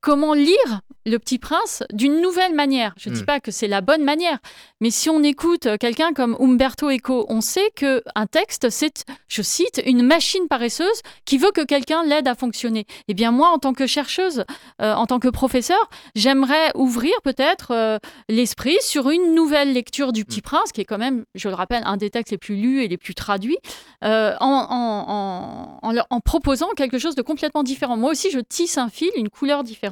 comment 0.02 0.34
lire 0.34 0.80
Le 1.06 1.18
Petit 1.18 1.38
Prince 1.38 1.82
d'une 1.92 2.20
nouvelle 2.20 2.54
manière. 2.54 2.92
Je 2.98 3.08
ne 3.08 3.14
dis 3.14 3.22
hmm. 3.22 3.26
pas 3.26 3.40
que 3.40 3.50
c'est 3.50 3.68
la 3.68 3.80
bonne 3.80 4.02
manière, 4.02 4.38
mais 4.80 4.90
si 4.90 5.08
on 5.08 5.22
écoute 5.22 5.68
quelqu'un 5.78 6.12
comme 6.12 6.36
Umberto 6.40 6.90
Eco, 6.90 7.24
on 7.28 7.40
sait 7.40 7.70
que 7.76 8.02
un 8.16 8.26
texte, 8.26 8.68
c'est, 8.68 9.04
je 9.28 9.42
cite, 9.42 9.80
une 9.86 10.02
machine 10.02 10.48
paresseuse 10.48 11.02
qui 11.24 11.38
veut 11.38 11.52
que 11.52 11.64
quelqu'un 11.64 12.04
l'aide 12.04 12.28
à 12.28 12.34
fonctionner. 12.34 12.84
Eh 13.08 13.14
bien 13.14 13.30
moi, 13.30 13.48
en 13.48 13.58
tant 13.58 13.72
que 13.72 13.86
chercheuse, 13.86 14.44
euh, 14.80 14.92
en 14.92 15.06
tant 15.06 15.20
que 15.20 15.28
professeur, 15.28 15.88
j'aimerais 16.16 16.72
ouvrir 16.74 17.14
peut-être 17.22 17.70
euh, 17.70 17.98
l'esprit 18.28 18.76
sur 18.80 19.08
une 19.08 19.34
nouvelle 19.34 19.72
lecture 19.72 20.12
du 20.12 20.24
Petit 20.24 20.40
hmm. 20.40 20.42
Prince, 20.42 20.72
qui 20.72 20.80
est 20.80 20.84
quand 20.84 20.98
même, 20.98 21.24
je 21.36 21.48
le 21.48 21.54
rappelle, 21.54 21.82
un 21.86 21.96
des 21.96 22.10
textes 22.10 22.32
les 22.32 22.38
plus 22.38 22.56
lus 22.56 22.82
et 22.82 22.88
les 22.88 22.98
plus 22.98 23.14
traduits, 23.14 23.58
euh, 24.04 24.34
en, 24.40 25.78
en 25.80 26.20
proposant 26.20 26.70
quelque 26.76 26.98
chose 26.98 27.14
de 27.14 27.22
complètement 27.22 27.62
différent. 27.62 27.96
Moi 27.96 28.10
aussi, 28.10 28.32
je 28.32 28.40
tisse 28.40 28.78
un 28.78 28.88
fil, 28.88 29.10
une 29.16 29.28
couleur 29.28 29.62
différente 29.62 29.91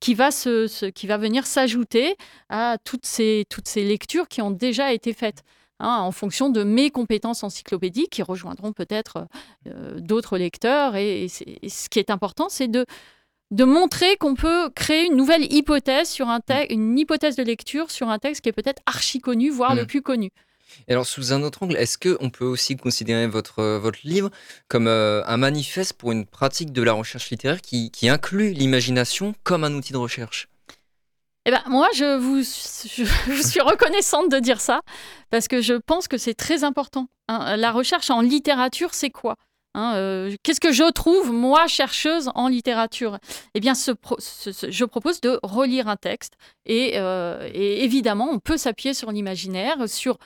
qui 0.00 0.14
va, 0.14 0.30
se, 0.30 0.88
qui 0.90 1.06
va 1.06 1.16
venir 1.16 1.46
s'ajouter 1.46 2.16
à 2.48 2.76
toutes 2.84 3.06
ces, 3.06 3.44
toutes 3.48 3.68
ces 3.68 3.84
lectures 3.84 4.28
qui 4.28 4.42
ont 4.42 4.50
déjà 4.50 4.92
été 4.92 5.12
faites. 5.12 5.42
Hein, 5.78 5.98
en 5.98 6.10
fonction 6.10 6.48
de 6.48 6.62
mes 6.62 6.90
compétences 6.90 7.44
encyclopédiques 7.44 8.08
qui 8.08 8.22
rejoindront 8.22 8.72
peut-être 8.72 9.26
euh, 9.66 10.00
d'autres 10.00 10.38
lecteurs. 10.38 10.96
Et, 10.96 11.28
ce 11.28 11.88
qui 11.90 11.98
est 11.98 12.08
important, 12.08 12.48
c'est 12.48 12.68
de, 12.68 12.86
de 13.50 13.64
montrer 13.64 14.16
qu'on 14.16 14.34
peut 14.34 14.70
créer 14.70 15.04
une 15.04 15.16
nouvelle 15.16 15.52
hypothèse 15.52 16.08
sur 16.08 16.30
un 16.30 16.40
texte, 16.40 16.70
une 16.72 16.98
hypothèse 16.98 17.36
de 17.36 17.42
lecture 17.42 17.90
sur 17.90 18.08
un 18.08 18.18
texte 18.18 18.40
qui 18.40 18.48
est 18.48 18.52
peut-être 18.52 18.80
archi 18.86 19.20
connu, 19.20 19.50
voire 19.50 19.74
le 19.74 19.82
mmh. 19.82 19.86
plus 19.86 20.00
connu. 20.00 20.30
Et 20.88 20.92
alors, 20.92 21.06
sous 21.06 21.32
un 21.32 21.42
autre 21.42 21.62
angle, 21.62 21.76
est-ce 21.76 21.98
qu'on 21.98 22.30
peut 22.30 22.44
aussi 22.44 22.76
considérer 22.76 23.26
votre, 23.26 23.60
euh, 23.60 23.78
votre 23.78 23.98
livre 24.04 24.30
comme 24.68 24.86
euh, 24.86 25.22
un 25.26 25.36
manifeste 25.36 25.94
pour 25.94 26.12
une 26.12 26.26
pratique 26.26 26.72
de 26.72 26.82
la 26.82 26.92
recherche 26.92 27.30
littéraire 27.30 27.60
qui, 27.60 27.90
qui 27.90 28.08
inclut 28.08 28.52
l'imagination 28.52 29.34
comme 29.42 29.64
un 29.64 29.74
outil 29.74 29.92
de 29.92 29.98
recherche? 29.98 30.48
Eh 31.44 31.50
ben, 31.50 31.62
moi, 31.68 31.88
je 31.94 32.16
vous, 32.16 32.38
je, 32.38 33.42
suis 33.48 33.60
reconnaissante 33.60 34.30
de 34.30 34.38
dire 34.38 34.60
ça, 34.60 34.80
parce 35.30 35.48
que 35.48 35.60
je 35.60 35.74
pense 35.74 36.08
que 36.08 36.18
c'est 36.18 36.34
très 36.34 36.64
important. 36.64 37.08
Hein. 37.28 37.56
La 37.56 37.70
recherche 37.70 38.10
en 38.10 38.20
littérature, 38.20 38.94
c'est 38.94 39.10
quoi 39.10 39.36
hein, 39.74 39.94
euh, 39.94 40.34
Qu'est-ce 40.42 40.60
que 40.60 40.72
je 40.72 40.90
trouve, 40.90 41.32
moi, 41.32 41.68
chercheuse 41.68 42.30
en 42.34 42.48
littérature? 42.48 43.18
Eh 43.54 43.60
bien, 43.60 43.74
je 43.74 44.84
propose 44.84 45.20
de 45.20 45.38
relire 45.44 45.86
un 45.86 45.96
texte, 45.96 46.34
et, 46.64 46.96
et 46.96 47.84
évidemment, 47.84 48.28
on 48.30 48.40
peut 48.40 48.56
s'appuyer 48.56 48.92
sur 48.92 49.12
l'imaginaire, 49.12 49.88
sur 49.88 50.18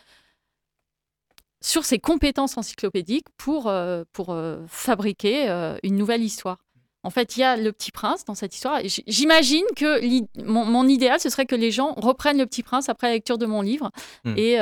sur 1.62 1.84
ses 1.84 1.98
compétences 1.98 2.56
encyclopédiques 2.56 3.26
pour, 3.36 3.68
euh, 3.68 4.04
pour 4.12 4.30
euh, 4.30 4.58
fabriquer 4.66 5.48
euh, 5.48 5.76
une 5.82 5.96
nouvelle 5.96 6.22
histoire. 6.22 6.58
En 7.02 7.10
fait, 7.10 7.36
il 7.36 7.40
y 7.40 7.42
a 7.44 7.56
le 7.56 7.72
petit 7.72 7.92
prince 7.92 8.24
dans 8.26 8.34
cette 8.34 8.54
histoire. 8.54 8.80
J'imagine 9.06 9.64
que 9.74 10.00
mon, 10.44 10.86
idéal, 10.86 11.18
ce 11.18 11.30
serait 11.30 11.46
que 11.46 11.54
les 11.54 11.70
gens 11.70 11.94
reprennent 11.94 12.36
le 12.36 12.46
petit 12.46 12.62
prince 12.62 12.90
après 12.90 13.08
la 13.08 13.14
lecture 13.14 13.38
de 13.38 13.46
mon 13.46 13.62
livre 13.62 13.90
hmm. 14.24 14.34
et, 14.36 14.58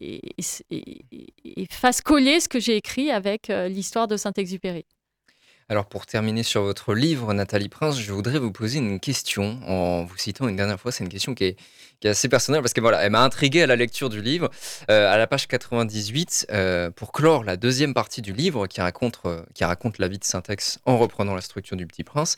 et, 0.00 0.34
et, 0.70 1.66
fassent 1.68 2.00
coller 2.00 2.38
ce 2.38 2.48
que 2.48 2.60
j'ai 2.60 2.76
écrit 2.76 3.10
avec 3.10 3.48
l'histoire 3.48 4.06
de 4.06 4.16
Saint-Exupéry. 4.16 4.86
Alors 5.70 5.84
pour 5.84 6.06
terminer 6.06 6.44
sur 6.44 6.62
votre 6.62 6.94
livre, 6.94 7.34
Nathalie 7.34 7.68
Prince, 7.68 8.00
je 8.00 8.10
voudrais 8.10 8.38
vous 8.38 8.50
poser 8.50 8.78
une 8.78 8.98
question 8.98 9.60
en 9.66 10.02
vous 10.02 10.16
citant 10.16 10.48
une 10.48 10.56
dernière 10.56 10.80
fois. 10.80 10.92
C'est 10.92 11.04
une 11.04 11.10
question 11.10 11.34
qui 11.34 11.44
est, 11.44 11.56
assez 12.06 12.30
personnelle 12.30 12.62
parce 12.62 12.72
que 12.72 12.80
voilà, 12.80 13.02
elle 13.02 13.10
m'a 13.10 13.22
intrigué 13.22 13.60
à 13.60 13.66
la 13.66 13.76
lecture 13.76 14.08
du 14.08 14.22
livre. 14.22 14.48
Euh, 14.90 15.12
à 15.12 15.18
la 15.18 15.26
page 15.26 15.46
98, 15.46 16.46
euh, 16.52 16.90
pour 16.90 17.12
clore 17.12 17.44
la 17.44 17.58
deuxième 17.58 17.92
partie 17.92 18.22
du 18.22 18.32
livre 18.32 18.66
qui 18.66 18.80
raconte, 18.80 19.20
euh, 19.26 19.42
qui 19.52 19.62
raconte 19.62 19.98
la 19.98 20.08
vie 20.08 20.18
de 20.18 20.24
Syntax 20.24 20.78
en 20.86 20.96
reprenant 20.96 21.34
la 21.34 21.42
structure 21.42 21.76
du 21.76 21.86
Petit 21.86 22.04
Prince, 22.04 22.36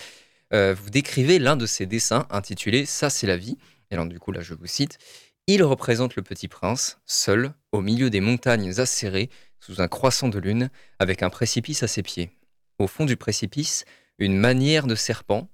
vous 0.53 0.91
décrivez 0.91 1.39
l'un 1.39 1.55
de 1.55 1.67
ses 1.67 1.87
dessins 1.87 2.27
intitulé 2.31 2.85
Ça 2.85 3.11
c'est 3.11 3.29
la 3.29 3.37
vie. 3.37 3.59
Et 3.93 3.95
alors 3.95 4.07
du 4.07 4.19
coup 4.19 4.33
là 4.33 4.41
je 4.41 4.55
vous 4.55 4.67
cite. 4.67 4.99
Il 5.47 5.63
représente 5.63 6.17
le 6.17 6.23
Petit 6.23 6.49
Prince, 6.49 6.99
seul, 7.07 7.53
au 7.71 7.81
milieu 7.81 8.11
des 8.11 8.21
montagnes 8.21 8.81
acérées, 8.81 9.31
sous 9.61 9.81
un 9.81 9.87
croissant 9.87 10.29
de 10.29 10.41
lune, 10.41 10.69
avec 10.99 11.23
un 11.23 11.31
précipice 11.31 11.85
à 11.85 11.87
ses 11.87 12.03
pieds 12.03 12.33
au 12.81 12.87
fond 12.87 13.05
du 13.05 13.17
précipice, 13.17 13.85
une 14.19 14.37
manière 14.37 14.87
de 14.87 14.95
serpent, 14.95 15.49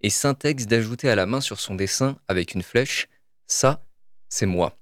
et 0.00 0.10
Syntex 0.10 0.66
d'ajouter 0.66 1.08
à 1.08 1.14
la 1.14 1.26
main 1.26 1.40
sur 1.40 1.60
son 1.60 1.74
dessin, 1.74 2.16
avec 2.28 2.54
une 2.54 2.62
flèche, 2.62 3.08
Ça, 3.46 3.84
c'est 4.28 4.46
moi. 4.46 4.76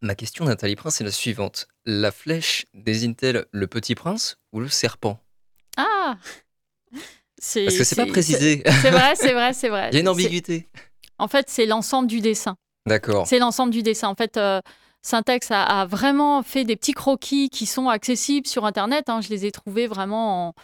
Ma 0.00 0.14
question, 0.14 0.44
Nathalie 0.44 0.76
Prince, 0.76 1.00
est 1.00 1.04
la 1.04 1.10
suivante. 1.10 1.66
La 1.84 2.12
flèche 2.12 2.66
désigne-t-elle 2.74 3.46
le 3.50 3.66
petit 3.66 3.94
prince 3.94 4.38
ou 4.52 4.60
le 4.60 4.68
serpent? 4.68 5.18
Ah 5.76 6.18
Parce 6.92 7.54
que 7.54 7.84
c'est 7.84 7.96
pas 7.96 8.06
précisé. 8.06 8.62
C'est 8.82 8.90
vrai, 8.90 9.14
c'est 9.16 9.32
vrai, 9.32 9.52
c'est 9.54 9.68
vrai. 9.68 9.88
Il 9.92 9.94
y 9.94 9.96
a 9.98 10.00
une 10.00 10.08
ambiguïté. 10.08 10.68
En 11.18 11.26
fait, 11.26 11.48
c'est 11.48 11.66
l'ensemble 11.66 12.06
du 12.06 12.20
dessin. 12.20 12.56
D'accord. 12.86 13.26
C'est 13.26 13.40
l'ensemble 13.40 13.72
du 13.72 13.82
dessin. 13.82 14.08
En 14.08 14.14
fait, 14.14 14.36
euh, 14.36 14.60
Syntex 15.02 15.48
a, 15.50 15.86
vraiment 15.86 16.42
fait 16.42 16.64
des 16.64 16.76
petits 16.76 16.92
croquis 16.92 17.50
qui 17.50 17.66
sont 17.66 17.88
accessibles 17.88 18.46
sur 18.46 18.64
Internet. 18.64 19.08
Hein. 19.08 19.20
Je 19.20 19.30
les 19.30 19.46
ai 19.46 19.52
trouvés 19.52 19.86
vraiment 19.86 20.48
en, 20.48 20.54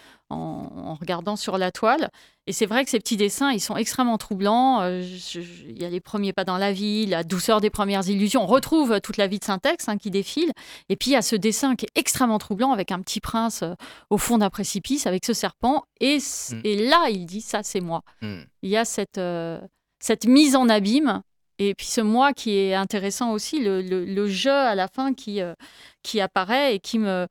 regardant 1.00 1.36
sur 1.36 1.58
la 1.58 1.70
toile. 1.70 2.10
Et 2.46 2.52
c'est 2.52 2.66
vrai 2.66 2.84
que 2.84 2.90
ces 2.90 2.98
petits 2.98 3.16
dessins, 3.16 3.52
ils 3.52 3.60
sont 3.60 3.76
extrêmement 3.76 4.18
troublants. 4.18 4.82
Euh, 4.82 5.02
il 5.34 5.80
y 5.80 5.84
a 5.84 5.88
les 5.88 6.00
premiers 6.00 6.32
pas 6.32 6.44
dans 6.44 6.58
la 6.58 6.72
vie, 6.72 7.06
la 7.06 7.24
douceur 7.24 7.60
des 7.60 7.70
premières 7.70 8.06
illusions. 8.08 8.42
On 8.42 8.46
retrouve 8.46 9.00
toute 9.00 9.16
la 9.16 9.26
vie 9.26 9.38
de 9.38 9.44
Syntex 9.44 9.88
hein, 9.88 9.96
qui 9.96 10.10
défile. 10.10 10.52
Et 10.88 10.96
puis 10.96 11.10
il 11.10 11.14
y 11.14 11.16
a 11.16 11.22
ce 11.22 11.36
dessin 11.36 11.74
qui 11.74 11.86
est 11.86 11.98
extrêmement 11.98 12.38
troublant 12.38 12.72
avec 12.72 12.92
un 12.92 13.00
petit 13.00 13.20
prince 13.20 13.62
euh, 13.62 13.74
au 14.10 14.18
fond 14.18 14.38
d'un 14.38 14.50
précipice 14.50 15.06
avec 15.06 15.24
ce 15.24 15.32
serpent. 15.32 15.84
Et, 16.00 16.18
mm. 16.18 16.60
et, 16.64 16.88
là, 16.88 17.08
il 17.10 17.24
dit 17.24 17.40
ça, 17.40 17.62
c'est 17.62 17.80
moi. 17.80 18.02
Mm. 18.20 18.40
Il 18.62 18.70
y 18.70 18.76
a 18.76 18.84
cette, 18.84 19.18
euh, 19.18 19.60
cette 19.98 20.26
mise 20.26 20.54
en 20.54 20.68
abîme 20.68 21.22
et 21.58 21.74
puis 21.74 21.86
ce 21.86 22.00
moi 22.00 22.32
qui 22.32 22.56
est 22.58 22.74
intéressant 22.74 23.32
aussi, 23.32 23.60
le, 23.60 24.26
jeu 24.26 24.52
à 24.52 24.74
la 24.74 24.88
fin 24.88 25.14
qui, 25.14 25.40
euh, 25.40 25.54
qui 26.02 26.20
apparaît 26.20 26.74
et 26.74 26.80
qui 26.80 26.98
me... 26.98 27.26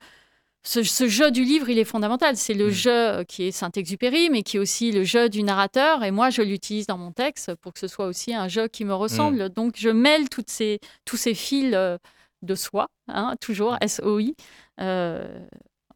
Ce, 0.65 1.07
jeu 1.07 1.29
du 1.31 1.43
livre, 1.43 1.69
il 1.69 1.77
est 1.77 1.83
fondamental. 1.83 2.37
C'est 2.37 2.53
le 2.53 2.67
mm. 2.67 2.71
jeu 2.71 3.23
qui 3.25 3.43
est 3.43 3.51
Saint-Exupéry, 3.51 4.29
mais 4.29 4.43
qui 4.43 4.57
est 4.57 4.59
aussi 4.59 4.91
le 4.91 5.03
jeu 5.03 5.29
du 5.29 5.43
narrateur. 5.43 6.03
Et 6.03 6.11
moi, 6.11 6.29
je 6.29 6.41
l'utilise 6.41 6.87
dans 6.87 6.97
mon 6.97 7.11
texte 7.11 7.55
pour 7.55 7.73
que 7.73 7.79
ce 7.79 7.87
soit 7.87 8.05
aussi 8.05 8.33
un 8.33 8.47
jeu 8.47 8.67
qui 8.67 8.85
me 8.85 8.93
ressemble. 8.93 9.45
Mm. 9.45 9.49
Donc, 9.49 9.73
je 9.77 9.89
mêle 9.89 10.29
toutes 10.29 10.49
ces, 10.49 10.79
tous 11.05 11.17
ces 11.17 11.33
fils 11.33 11.73
euh, 11.73 11.97
de 12.41 12.55
soi, 12.55 12.87
hein, 13.07 13.35
toujours 13.41 13.77
SOI, 13.85 14.33
euh, 14.79 15.39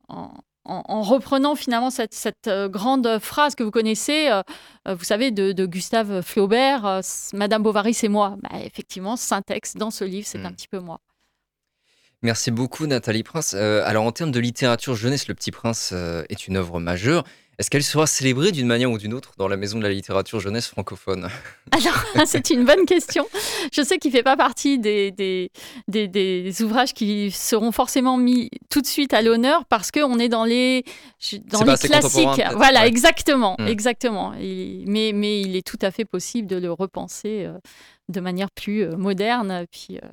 en, 0.10 0.34
en, 0.68 1.02
reprenant 1.02 1.56
finalement 1.56 1.90
cette, 1.90 2.48
euh, 2.48 2.70
grande 2.70 3.20
phrase 3.20 3.56
que 3.56 3.64
vous 3.64 3.72
connaissez, 3.72 4.30
euh, 4.30 4.42
euh, 4.88 4.96
vous 4.96 5.04
savez, 5.04 5.32
de, 5.32 5.66
Gustave 5.66 6.22
Flaubert, 6.22 7.02
Madame 7.34 7.64
Bovary, 7.64 7.94
c'est 7.94 8.08
moi. 8.08 8.36
Bah, 8.42 8.60
effectivement, 8.64 9.16
Syntex, 9.16 9.76
dans 9.76 9.92
ce 9.92 10.04
livre, 10.04 10.28
c'est 10.28 10.44
un 10.44 10.50
hmm. 10.50 10.56
petit 10.56 10.68
peu 10.68 10.80
moi. 10.80 11.00
Merci 12.24 12.52
beaucoup 12.52 12.88
Nathalie 12.88 13.24
Prince. 13.24 13.54
alors 13.54 14.04
en 14.04 14.12
termes 14.12 14.32
de 14.32 14.40
littérature 14.40 14.96
jeunesse, 14.96 15.28
Le 15.28 15.36
Petit 15.36 15.52
Prince 15.52 15.94
est 16.30 16.48
une 16.48 16.58
œuvre 16.58 16.80
majeure. 16.80 17.24
Est-ce 17.60 17.72
qu'elle 17.72 17.84
sera 17.84 18.06
célébrée 18.06 18.52
d'une 18.52 18.68
manière 18.68 18.92
ou 18.92 19.00
d'une 19.00 19.16
autre 19.16 19.32
dans 19.40 19.48
la 19.48 19.58
maison 19.58 19.80
de 19.80 19.84
la 19.84 19.90
littérature 19.90 20.40
jeunesse 20.40 20.68
francophone? 20.68 21.28
Alors, 21.72 22.04
c'est 22.28 22.52
une 22.52 22.66
bonne 22.66 22.86
question. 22.86 23.26
Je 23.74 23.82
sais 23.82 23.98
qu'il 23.98 24.12
ne 24.12 24.18
fait 24.18 24.24
pas 24.24 24.38
partie 24.38 24.78
des, 24.78 25.12
des, 25.12 25.50
des, 25.88 26.62
ouvrages 26.62 26.94
qui 26.94 27.32
seront 27.32 27.72
forcément 27.72 28.18
mis 28.18 28.52
tout 28.70 28.82
de 28.82 28.86
suite 28.86 29.12
à 29.12 29.24
l'honneur 29.24 29.66
parce 29.66 29.90
qu'on 29.90 30.20
est 30.20 30.30
dans 30.30 30.46
les, 30.46 30.86
dans 31.46 31.64
les 31.64 31.78
classiques. 31.78 32.44
Voilà, 32.54 32.86
exactement. 32.86 33.56
Hmm. 33.58 33.68
exactement. 33.68 34.34
mais, 34.38 35.12
mais 35.16 35.42
il 35.42 35.56
est 35.56 35.66
tout 35.66 35.80
à 35.82 35.90
fait 35.90 36.06
possible 36.06 36.48
de 36.48 36.58
le 36.58 36.72
repenser 36.72 37.46
euh, 37.46 37.58
de 38.08 38.20
manière 38.20 38.52
plus 38.52 38.84
euh, 38.84 38.96
moderne. 38.98 39.66
Puis, 39.72 39.98
euh, 39.98 40.08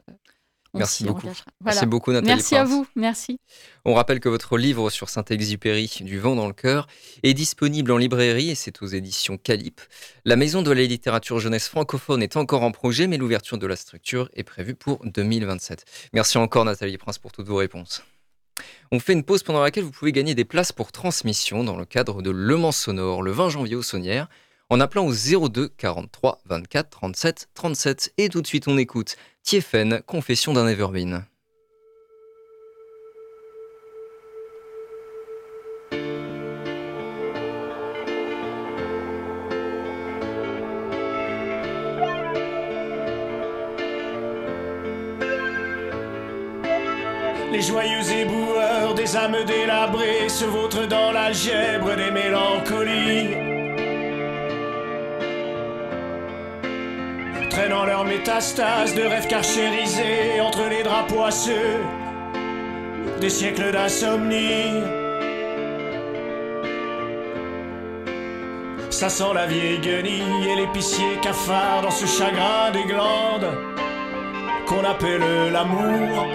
Merci 0.75 1.05
beaucoup. 1.05 1.29
Merci 1.65 1.87
beaucoup, 1.87 2.13
Nathalie. 2.13 2.35
Merci 2.35 2.57
à 2.57 2.65
vous. 2.65 2.87
Merci. 2.97 3.39
On 3.85 3.95
rappelle 3.95 4.21
que 4.21 4.29
votre 4.29 4.59
livre 4.59 4.91
sur 4.91 5.09
Saint-Exupéry, 5.09 5.91
Du 6.01 6.19
vent 6.19 6.35
dans 6.35 6.47
le 6.47 6.53
cœur, 6.53 6.87
est 7.23 7.35
disponible 7.35 7.93
en 7.93 7.97
librairie 7.97 8.51
et 8.51 8.55
c'est 8.55 8.83
aux 8.83 8.87
éditions 8.87 9.39
Calip. 9.39 9.81
La 10.25 10.37
Maison 10.37 10.63
de 10.63 10.73
la 10.73 10.83
littérature 10.83 11.39
jeunesse 11.39 11.69
francophone 11.69 12.23
est 12.23 12.37
encore 12.37 12.63
en 12.63 12.73
projet, 12.73 13.07
mais 13.07 13.17
l'ouverture 13.17 13.59
de 13.59 13.67
la 13.67 13.77
structure 13.77 14.29
est 14.35 14.45
prévue 14.45 14.75
pour 14.75 15.05
2027. 15.05 15.85
Merci 16.13 16.39
encore, 16.39 16.65
Nathalie 16.65 16.99
Prince, 16.99 17.19
pour 17.19 17.33
toutes 17.33 17.47
vos 17.47 17.57
réponses. 17.57 18.03
On 18.93 19.01
fait 19.01 19.13
une 19.13 19.25
pause 19.25 19.43
pendant 19.43 19.63
laquelle 19.63 19.85
vous 19.85 19.91
pouvez 19.91 20.13
gagner 20.13 20.35
des 20.35 20.45
places 20.45 20.73
pour 20.73 20.93
transmission 20.93 21.65
dans 21.65 21.77
le 21.77 21.85
cadre 21.85 22.23
de 22.23 22.31
Le 22.31 22.57
Mans 22.57 22.73
Sonore 22.73 23.23
le 23.23 23.33
20 23.33 23.49
janvier 23.49 23.77
au 23.77 23.83
Saunière 23.83 24.29
en 24.71 24.81
appelant 24.81 25.07
au 25.07 25.13
02 25.49 25.69
43 25.69 26.41
24 26.47 26.91
37 26.91 27.49
37. 27.55 28.15
Et 28.19 28.29
tout 28.29 28.43
de 28.43 28.47
suite, 28.47 28.69
on 28.69 28.79
écoute 28.79 29.17
Tiefen, 29.43 30.03
Confession 30.07 30.53
d'un 30.53 30.67
Everbeen. 30.67 31.25
Les 47.53 47.63
joyeux 47.63 48.11
éboueurs 48.11 48.95
des 48.95 49.17
âmes 49.17 49.45
délabrées 49.47 50.29
se 50.29 50.45
vautrent 50.45 50.89
dans 50.89 51.13
l'algèbre 51.13 51.95
des 51.95 52.11
mélancolies. 52.11 53.54
Traînant 57.65 57.87
leurs 57.87 58.05
métastases 58.05 58.95
de 58.95 59.03
rêves 59.03 59.27
carchérisés 59.27 60.41
entre 60.41 60.69
les 60.69 60.83
draps 60.83 61.11
poisseux 61.11 61.81
des 63.21 63.31
siècles 63.31 63.73
d'insomnie. 63.73 64.83
Ça 68.91 69.09
sent 69.09 69.33
la 69.35 69.47
vieille 69.47 69.79
guenille 69.79 70.49
et 70.51 70.57
l'épicier 70.57 71.17
cafard 71.23 71.83
dans 71.83 71.91
ce 71.91 72.05
chagrin 72.05 72.71
des 72.73 72.85
glandes 72.85 73.51
qu'on 74.67 74.85
appelle 74.85 75.51
l'amour. 75.51 76.27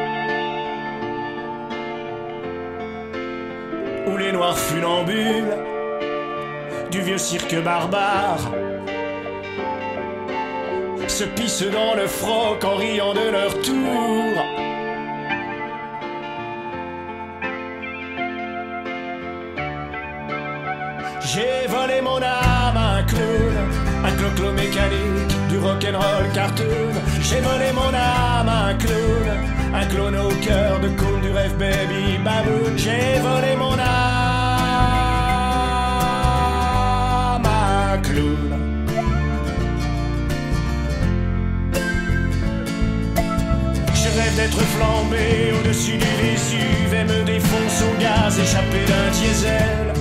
Ou 4.07 4.17
les 4.17 4.31
noirs 4.31 4.57
funambules 4.57 5.53
du 6.89 7.01
vieux 7.01 7.19
cirque 7.19 7.55
barbare 7.63 8.51
se 11.09 11.23
pissent 11.23 11.63
dans 11.63 11.95
le 11.95 12.07
froc 12.07 12.63
en 12.63 12.75
riant 12.75 13.13
de 13.13 13.31
leur 13.31 13.53
tour. 13.61 14.33
J'ai 21.21 21.67
volé 21.67 22.01
mon 22.01 22.17
âme 22.17 22.77
à 22.77 22.97
un 22.97 23.03
clown, 23.03 23.55
un 24.05 24.11
cloclo 24.11 24.51
mécanique, 24.53 25.33
du 25.49 25.57
rock'n'roll 25.57 26.31
cartoon. 26.33 26.93
J'ai 27.21 27.41
volé 27.41 27.71
mon 27.73 27.93
âme 27.93 28.49
à 28.49 28.67
un 28.67 28.75
clown, 28.75 29.27
un 29.73 29.85
clone 29.85 30.15
au 30.15 30.29
cœur 30.45 30.79
de 30.79 30.89
cool 30.89 31.21
du 31.21 31.31
rêve 31.31 31.57
baby 31.57 32.19
baboon. 32.23 32.77
J'ai 32.77 33.19
volé 33.19 33.55
mon 33.57 33.73
âme 33.73 33.83
à 37.45 37.93
un 37.93 37.97
clown. 37.97 38.58
D'être 44.39 44.63
flambé 44.75 45.53
au-dessus 45.59 45.97
du 45.97 46.11
Vésuve 46.21 46.93
et 46.93 47.03
me 47.03 47.23
défonce 47.23 47.83
au 47.83 48.01
gaz 48.01 48.39
échappé 48.39 48.85
d'un 48.87 49.09
diesel. 49.11 49.93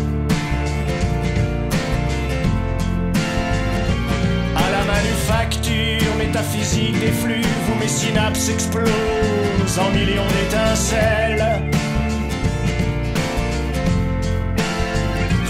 À 4.65 4.67
la 4.77 4.83
manufacture 4.95 6.15
métaphysique 6.17 7.01
des 7.01 7.11
flux, 7.11 7.51
où 7.69 7.81
mes 7.81 7.89
synapses 7.89 8.49
explosent 8.49 9.79
en 9.85 9.91
millions 9.91 10.31
d'étincelles. 10.35 11.47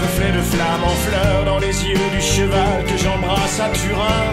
Reflet 0.01 0.31
de 0.31 0.41
flamme 0.41 0.83
en 0.83 0.97
fleurs 1.05 1.45
dans 1.45 1.59
les 1.59 1.75
yeux 1.85 2.09
du 2.11 2.21
cheval 2.21 2.83
que 2.87 2.97
j'embrasse 2.97 3.59
à 3.59 3.69
Turin 3.69 4.25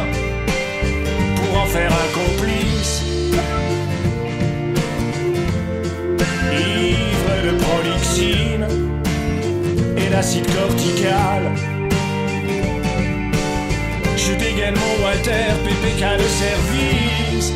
pour 1.36 1.60
en 1.60 1.66
faire 1.66 1.92
un 1.92 2.08
complice. 2.20 3.02
De 6.56 7.52
prolixine 7.62 8.66
et 9.96 10.10
d'acide 10.10 10.46
cortical. 10.46 11.42
Je 14.16 14.32
dégaine 14.32 14.74
mon 14.74 15.04
Walter, 15.04 15.48
PPK 15.64 16.02
de 16.22 16.28
service. 16.42 17.52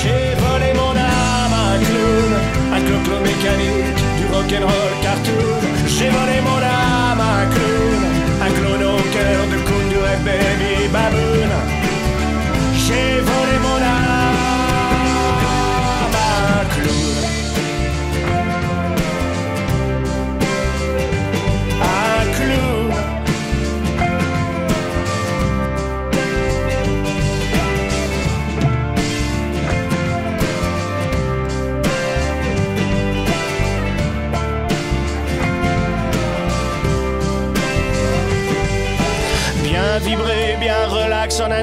J'ai 0.00 0.34
volé 0.44 0.72
mon 0.74 0.94
âme 0.96 1.56
à 1.64 1.78
clown, 1.84 2.32
un 2.74 2.80
clown 2.86 3.22
mécanique, 3.22 4.00
du 4.18 4.26
rock'n'roll 4.32 4.94
cartoon. 5.02 5.60
J'ai 5.86 6.10
volé 6.10 6.40
mon 6.48 6.60
âme 6.62 7.20
à 7.20 7.46
clown, 7.52 8.02
un 8.46 8.50
clown 8.56 8.82
au 8.82 9.00
cœur 9.14 9.40
de 9.52 9.58
cool 9.66 9.88
du 9.88 9.96
baby 10.24 10.88
baboon. 10.92 11.50
J'ai 12.74 13.20
volé 13.20 13.58
mon 13.62 13.76
âme. 13.76 14.15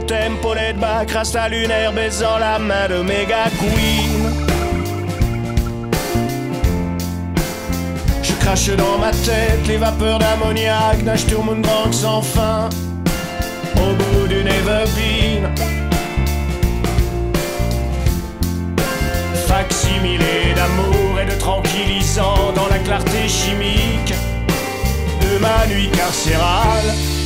Tempo 0.01 0.53
laid 0.53 0.79
back, 0.79 1.11
rasta 1.11 1.47
lunaire 1.49 1.91
baisant 1.93 2.37
la 2.39 2.59
main 2.59 2.87
de 2.87 3.01
méga 3.03 3.49
queen. 3.59 4.31
Je 8.21 8.33
crache 8.33 8.69
dans 8.75 8.97
ma 8.97 9.11
tête 9.11 9.67
les 9.67 9.77
vapeurs 9.77 10.19
d'ammoniac 10.19 10.97
Sturm 11.15 11.61
sans 11.91 12.21
fin 12.21 12.69
au 13.77 13.93
bout 13.95 14.27
d'une 14.27 14.47
Everbean. 14.47 15.51
Facsimilé 19.47 20.53
d'amour 20.55 21.19
et 21.21 21.25
de 21.25 21.39
tranquillisant 21.39 22.51
dans 22.55 22.67
la 22.69 22.79
clarté 22.79 23.27
chimique 23.27 24.13
de 25.21 25.37
ma 25.39 25.67
nuit 25.67 25.89
carcérale. 25.89 27.22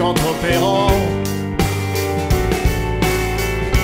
Lycanthrope 0.00 0.44
errant 0.50 0.88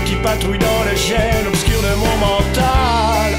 qui 0.07 0.15
patrouille 0.17 0.59
dans 0.59 0.83
le 0.89 0.97
gel 0.97 1.47
obscur 1.47 1.79
de 1.83 1.95
mon 2.03 2.17
mental. 2.27 3.33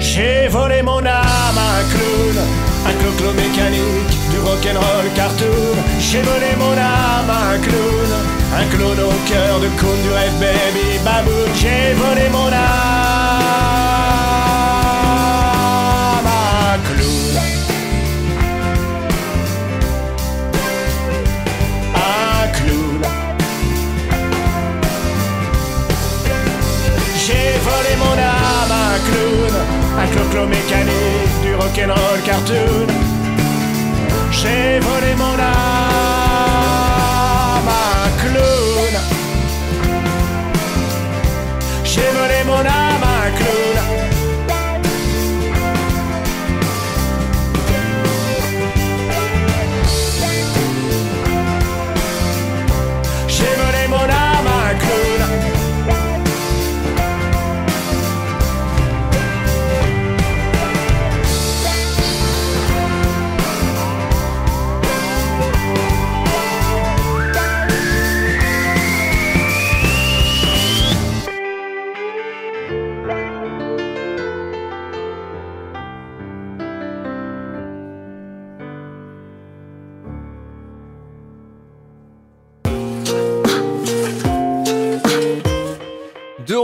J'ai 0.00 0.48
volé 0.48 0.82
mon 0.82 0.98
âme 0.98 1.58
à 1.66 1.68
un 1.78 1.84
clown, 1.92 2.36
un 2.86 2.94
cloclo 3.00 3.32
mécanique, 3.34 4.14
du 4.30 4.38
rock'n'roll 4.40 5.12
cartoon. 5.14 5.76
J'ai 6.00 6.22
volé 6.22 6.56
mon 6.58 6.72
âme 6.72 7.30
à 7.38 7.54
un 7.54 7.58
clown, 7.58 8.10
un 8.58 8.66
clown 8.74 8.98
au 8.98 9.28
cœur 9.30 9.60
de 9.60 9.68
coon 9.78 9.98
du 10.04 10.10
rêve 10.10 10.38
baby 10.40 10.98
baboon. 11.04 11.52
J'ai 11.54 11.92
volé 11.94 12.30
mon 12.30 12.50
âme 12.50 12.78
Mon 27.96 28.12
âme 28.12 28.70
à 28.70 28.94
un 28.94 28.98
clown, 29.08 29.54
un 29.98 30.06
cloclo 30.08 30.46
mécanique 30.46 31.40
du 31.42 31.54
rock'n'roll 31.54 32.20
cartoon. 32.24 32.86
J'ai 34.30 34.78
volé 34.80 35.14
mon 35.16 35.38
âme 35.38 35.87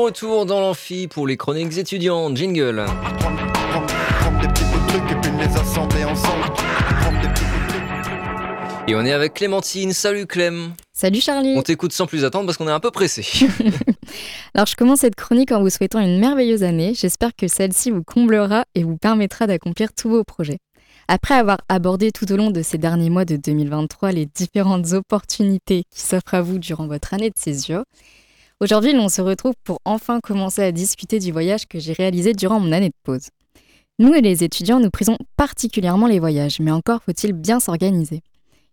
retour 0.05 0.45
dans 0.45 0.61
l'amphi 0.61 1.09
pour 1.09 1.27
les 1.27 1.39
chroniques 1.39 1.79
étudiantes. 1.79 2.37
Jingle. 2.37 2.85
Et 8.87 8.95
on 8.95 9.05
est 9.07 9.13
avec 9.13 9.33
Clémentine. 9.33 9.95
Salut 9.95 10.27
Clem. 10.27 10.75
Salut 10.93 11.23
Charlie 11.23 11.55
On 11.57 11.63
t'écoute 11.63 11.93
sans 11.95 12.07
plus 12.07 12.27
attendre 12.27 12.45
parce 12.45 12.59
qu'on 12.59 12.69
est 12.69 12.73
un 12.73 12.81
peu 12.81 12.91
pressé. 12.91 13.25
Alors 14.55 14.67
je 14.67 14.77
commence 14.77 15.01
cette 15.01 15.15
chronique 15.15 15.53
en 15.53 15.63
vous 15.63 15.71
souhaitant 15.71 16.01
une 16.01 16.21
merveilleuse 16.21 16.65
année. 16.65 16.93
J'espère 16.95 17.35
que 17.35 17.49
celle-ci 17.49 17.91
vous 17.91 18.03
comblera 18.05 18.67
et 18.75 18.83
vous 18.83 18.99
permettra 18.99 19.47
d'accomplir 19.47 19.95
tous 19.95 20.11
vos 20.11 20.23
projets. 20.23 20.59
Après 21.09 21.35
avoir 21.35 21.59
abordé 21.71 22.13
tout 22.13 22.31
au 22.31 22.37
long 22.37 22.51
de 22.51 22.61
ces 22.61 22.77
derniers 22.77 23.11
mois 23.11 23.25
de 23.25 23.37
2023 23.37 24.13
les 24.13 24.27
différentes 24.27 24.93
opportunités 24.93 25.85
qui 25.91 26.03
s'offrent 26.03 26.35
à 26.35 26.43
vous 26.43 26.59
durant 26.59 26.87
votre 26.87 27.15
année 27.15 27.31
de 27.31 27.39
césure, 27.39 27.85
aujourd'hui 28.61 28.93
l'on 28.93 29.09
se 29.09 29.21
retrouve 29.21 29.55
pour 29.65 29.81
enfin 29.85 30.21
commencer 30.21 30.63
à 30.63 30.73
discuter 30.73 31.19
du 31.19 31.33
voyage 31.33 31.67
que 31.67 31.79
j'ai 31.79 31.93
réalisé 31.93 32.33
durant 32.33 32.61
mon 32.61 32.73
année 32.73 32.89
de 32.89 32.95
pause. 33.03 33.29
Nous 33.99 34.13
et 34.15 34.21
les 34.21 34.43
étudiants, 34.43 34.81
nous 34.81 34.91
prisons 34.91 35.17
particulièrement 35.37 36.09
les 36.09 36.19
voyages, 36.19 36.59
mais 36.61 36.73
encore 36.73 37.03
faut-il 37.03 37.33
bien 37.33 37.61
s'organiser. 37.61 38.23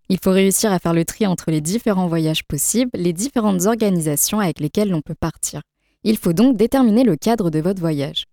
Il 0.09 0.17
faut 0.21 0.31
réussir 0.31 0.71
à 0.71 0.79
faire 0.79 0.93
le 0.93 1.05
tri 1.05 1.27
entre 1.27 1.51
les 1.51 1.61
différents 1.61 2.07
voyages 2.07 2.43
possibles, 2.43 2.91
les 2.95 3.13
différentes 3.13 3.65
organisations 3.65 4.39
avec 4.39 4.59
lesquelles 4.59 4.89
l'on 4.89 5.01
peut 5.01 5.15
partir. 5.15 5.61
Il 6.03 6.17
faut 6.17 6.33
donc 6.33 6.57
déterminer 6.57 7.03
le 7.03 7.15
cadre 7.15 7.49
de 7.49 7.59
votre 7.59 7.79
voyage. 7.79 8.25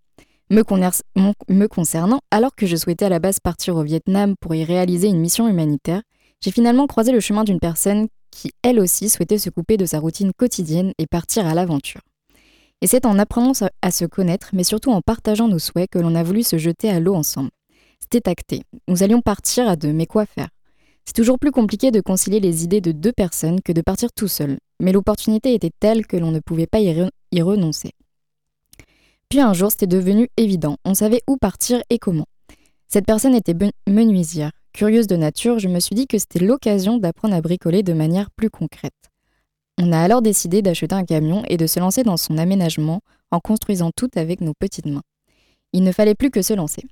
Me 0.50 0.62
concernant, 1.66 2.20
alors 2.30 2.54
que 2.56 2.66
je 2.66 2.74
souhaitais 2.74 3.04
à 3.04 3.10
la 3.10 3.18
base 3.18 3.38
partir 3.38 3.76
au 3.76 3.82
Vietnam 3.82 4.34
pour 4.40 4.54
y 4.54 4.64
réaliser 4.64 5.08
une 5.08 5.20
mission 5.20 5.46
humanitaire, 5.46 6.00
j'ai 6.40 6.50
finalement 6.50 6.86
croisé 6.86 7.12
le 7.12 7.20
chemin 7.20 7.44
d'une 7.44 7.60
personne 7.60 8.08
qui, 8.38 8.52
elle 8.62 8.78
aussi, 8.78 9.08
souhaitait 9.08 9.38
se 9.38 9.50
couper 9.50 9.76
de 9.76 9.84
sa 9.84 9.98
routine 9.98 10.32
quotidienne 10.32 10.92
et 10.98 11.08
partir 11.08 11.44
à 11.44 11.54
l'aventure. 11.54 12.02
Et 12.80 12.86
c'est 12.86 13.04
en 13.04 13.18
apprenant 13.18 13.52
à 13.82 13.90
se 13.90 14.04
connaître, 14.04 14.50
mais 14.52 14.62
surtout 14.62 14.92
en 14.92 15.02
partageant 15.02 15.48
nos 15.48 15.58
souhaits, 15.58 15.90
que 15.90 15.98
l'on 15.98 16.14
a 16.14 16.22
voulu 16.22 16.44
se 16.44 16.56
jeter 16.56 16.88
à 16.88 17.00
l'eau 17.00 17.16
ensemble. 17.16 17.50
C'était 17.98 18.28
acté. 18.28 18.62
Nous 18.86 19.02
allions 19.02 19.22
partir 19.22 19.68
à 19.68 19.74
deux, 19.74 19.92
mais 19.92 20.06
quoi 20.06 20.24
faire? 20.24 20.50
C'est 21.04 21.14
toujours 21.14 21.40
plus 21.40 21.50
compliqué 21.50 21.90
de 21.90 22.00
concilier 22.00 22.38
les 22.38 22.62
idées 22.62 22.80
de 22.80 22.92
deux 22.92 23.12
personnes 23.12 23.60
que 23.60 23.72
de 23.72 23.80
partir 23.80 24.12
tout 24.12 24.28
seul, 24.28 24.58
mais 24.78 24.92
l'opportunité 24.92 25.54
était 25.54 25.72
telle 25.80 26.06
que 26.06 26.16
l'on 26.16 26.30
ne 26.30 26.38
pouvait 26.38 26.68
pas 26.68 26.78
y, 26.78 27.10
y 27.32 27.42
renoncer. 27.42 27.90
Puis 29.28 29.40
un 29.40 29.52
jour, 29.52 29.72
c'était 29.72 29.88
devenu 29.88 30.28
évident, 30.36 30.76
on 30.84 30.94
savait 30.94 31.22
où 31.26 31.38
partir 31.38 31.82
et 31.90 31.98
comment. 31.98 32.26
Cette 32.86 33.06
personne 33.06 33.34
était 33.34 33.54
ben- 33.54 33.72
menuisière. 33.88 34.52
Curieuse 34.78 35.08
de 35.08 35.16
nature, 35.16 35.58
je 35.58 35.66
me 35.66 35.80
suis 35.80 35.96
dit 35.96 36.06
que 36.06 36.18
c'était 36.18 36.38
l'occasion 36.38 36.98
d'apprendre 36.98 37.34
à 37.34 37.40
bricoler 37.40 37.82
de 37.82 37.92
manière 37.92 38.30
plus 38.30 38.48
concrète. 38.48 39.10
On 39.76 39.90
a 39.90 39.98
alors 39.98 40.22
décidé 40.22 40.62
d'acheter 40.62 40.94
un 40.94 41.04
camion 41.04 41.42
et 41.48 41.56
de 41.56 41.66
se 41.66 41.80
lancer 41.80 42.04
dans 42.04 42.16
son 42.16 42.38
aménagement 42.38 43.00
en 43.32 43.40
construisant 43.40 43.90
tout 43.90 44.08
avec 44.14 44.40
nos 44.40 44.52
petites 44.56 44.86
mains. 44.86 45.02
Il 45.72 45.82
ne 45.82 45.90
fallait 45.90 46.14
plus 46.14 46.30
que 46.30 46.42
se 46.42 46.54
lancer. 46.54 46.84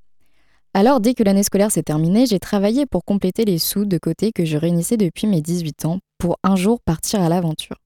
Alors, 0.75 0.99
dès 0.99 1.15
que 1.15 1.23
l'année 1.23 1.45
scolaire 1.45 1.71
s'est 1.71 1.85
terminée, 1.85 2.27
j'ai 2.27 2.41
travaillé 2.41 2.87
pour 2.87 3.05
compléter 3.05 3.45
les 3.45 3.59
sous 3.59 3.85
de 3.85 3.99
côté 3.99 4.33
que 4.33 4.45
je 4.45 4.57
réunissais 4.57 4.97
depuis 4.97 5.29
mes 5.29 5.41
18 5.41 5.85
ans 5.85 6.01
pour 6.19 6.39
un 6.43 6.57
jour 6.57 6.81
partir 6.81 7.21
à 7.21 7.29
l'aventure. 7.29 7.77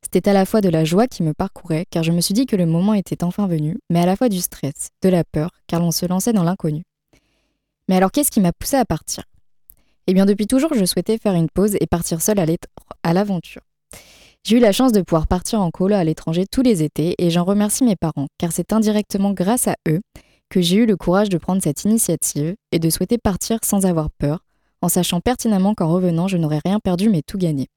C'était 0.00 0.30
à 0.30 0.32
la 0.32 0.46
fois 0.46 0.62
de 0.62 0.70
la 0.70 0.86
joie 0.86 1.08
qui 1.08 1.22
me 1.22 1.34
parcourait, 1.34 1.84
car 1.90 2.02
je 2.02 2.12
me 2.12 2.22
suis 2.22 2.32
dit 2.32 2.46
que 2.46 2.56
le 2.56 2.64
moment 2.64 2.94
était 2.94 3.22
enfin 3.22 3.46
venu, 3.48 3.76
mais 3.90 4.00
à 4.00 4.06
la 4.06 4.16
fois 4.16 4.30
du 4.30 4.40
stress, 4.40 4.88
de 5.02 5.10
la 5.10 5.24
peur, 5.24 5.50
car 5.66 5.80
l'on 5.80 5.90
se 5.90 6.06
lançait 6.06 6.32
dans 6.32 6.42
l'inconnu. 6.42 6.84
Mais 7.86 7.96
alors 7.96 8.12
qu'est-ce 8.12 8.30
qui 8.30 8.40
m'a 8.40 8.52
poussé 8.54 8.76
à 8.76 8.86
partir? 8.86 9.24
Eh 10.08 10.14
bien 10.14 10.26
depuis 10.26 10.46
toujours, 10.46 10.74
je 10.74 10.84
souhaitais 10.84 11.18
faire 11.18 11.34
une 11.34 11.48
pause 11.48 11.76
et 11.80 11.86
partir 11.86 12.20
seule 12.20 12.44
à 13.02 13.12
l'aventure. 13.12 13.62
J'ai 14.44 14.56
eu 14.56 14.60
la 14.60 14.72
chance 14.72 14.90
de 14.90 15.02
pouvoir 15.02 15.28
partir 15.28 15.60
en 15.60 15.70
colo 15.70 15.94
à 15.94 16.02
l'étranger 16.02 16.46
tous 16.50 16.62
les 16.62 16.82
étés 16.82 17.14
et 17.18 17.30
j'en 17.30 17.44
remercie 17.44 17.84
mes 17.84 17.94
parents, 17.94 18.26
car 18.38 18.50
c'est 18.50 18.72
indirectement 18.72 19.32
grâce 19.32 19.68
à 19.68 19.76
eux 19.88 20.00
que 20.50 20.60
j'ai 20.60 20.76
eu 20.76 20.86
le 20.86 20.96
courage 20.96 21.28
de 21.28 21.38
prendre 21.38 21.62
cette 21.62 21.84
initiative 21.84 22.56
et 22.72 22.80
de 22.80 22.90
souhaiter 22.90 23.18
partir 23.18 23.60
sans 23.62 23.86
avoir 23.86 24.10
peur, 24.10 24.44
en 24.80 24.88
sachant 24.88 25.20
pertinemment 25.20 25.74
qu'en 25.74 25.88
revenant, 25.88 26.26
je 26.26 26.36
n'aurais 26.36 26.60
rien 26.64 26.80
perdu 26.80 27.08
mais 27.08 27.22
tout 27.22 27.38
gagné. 27.38 27.68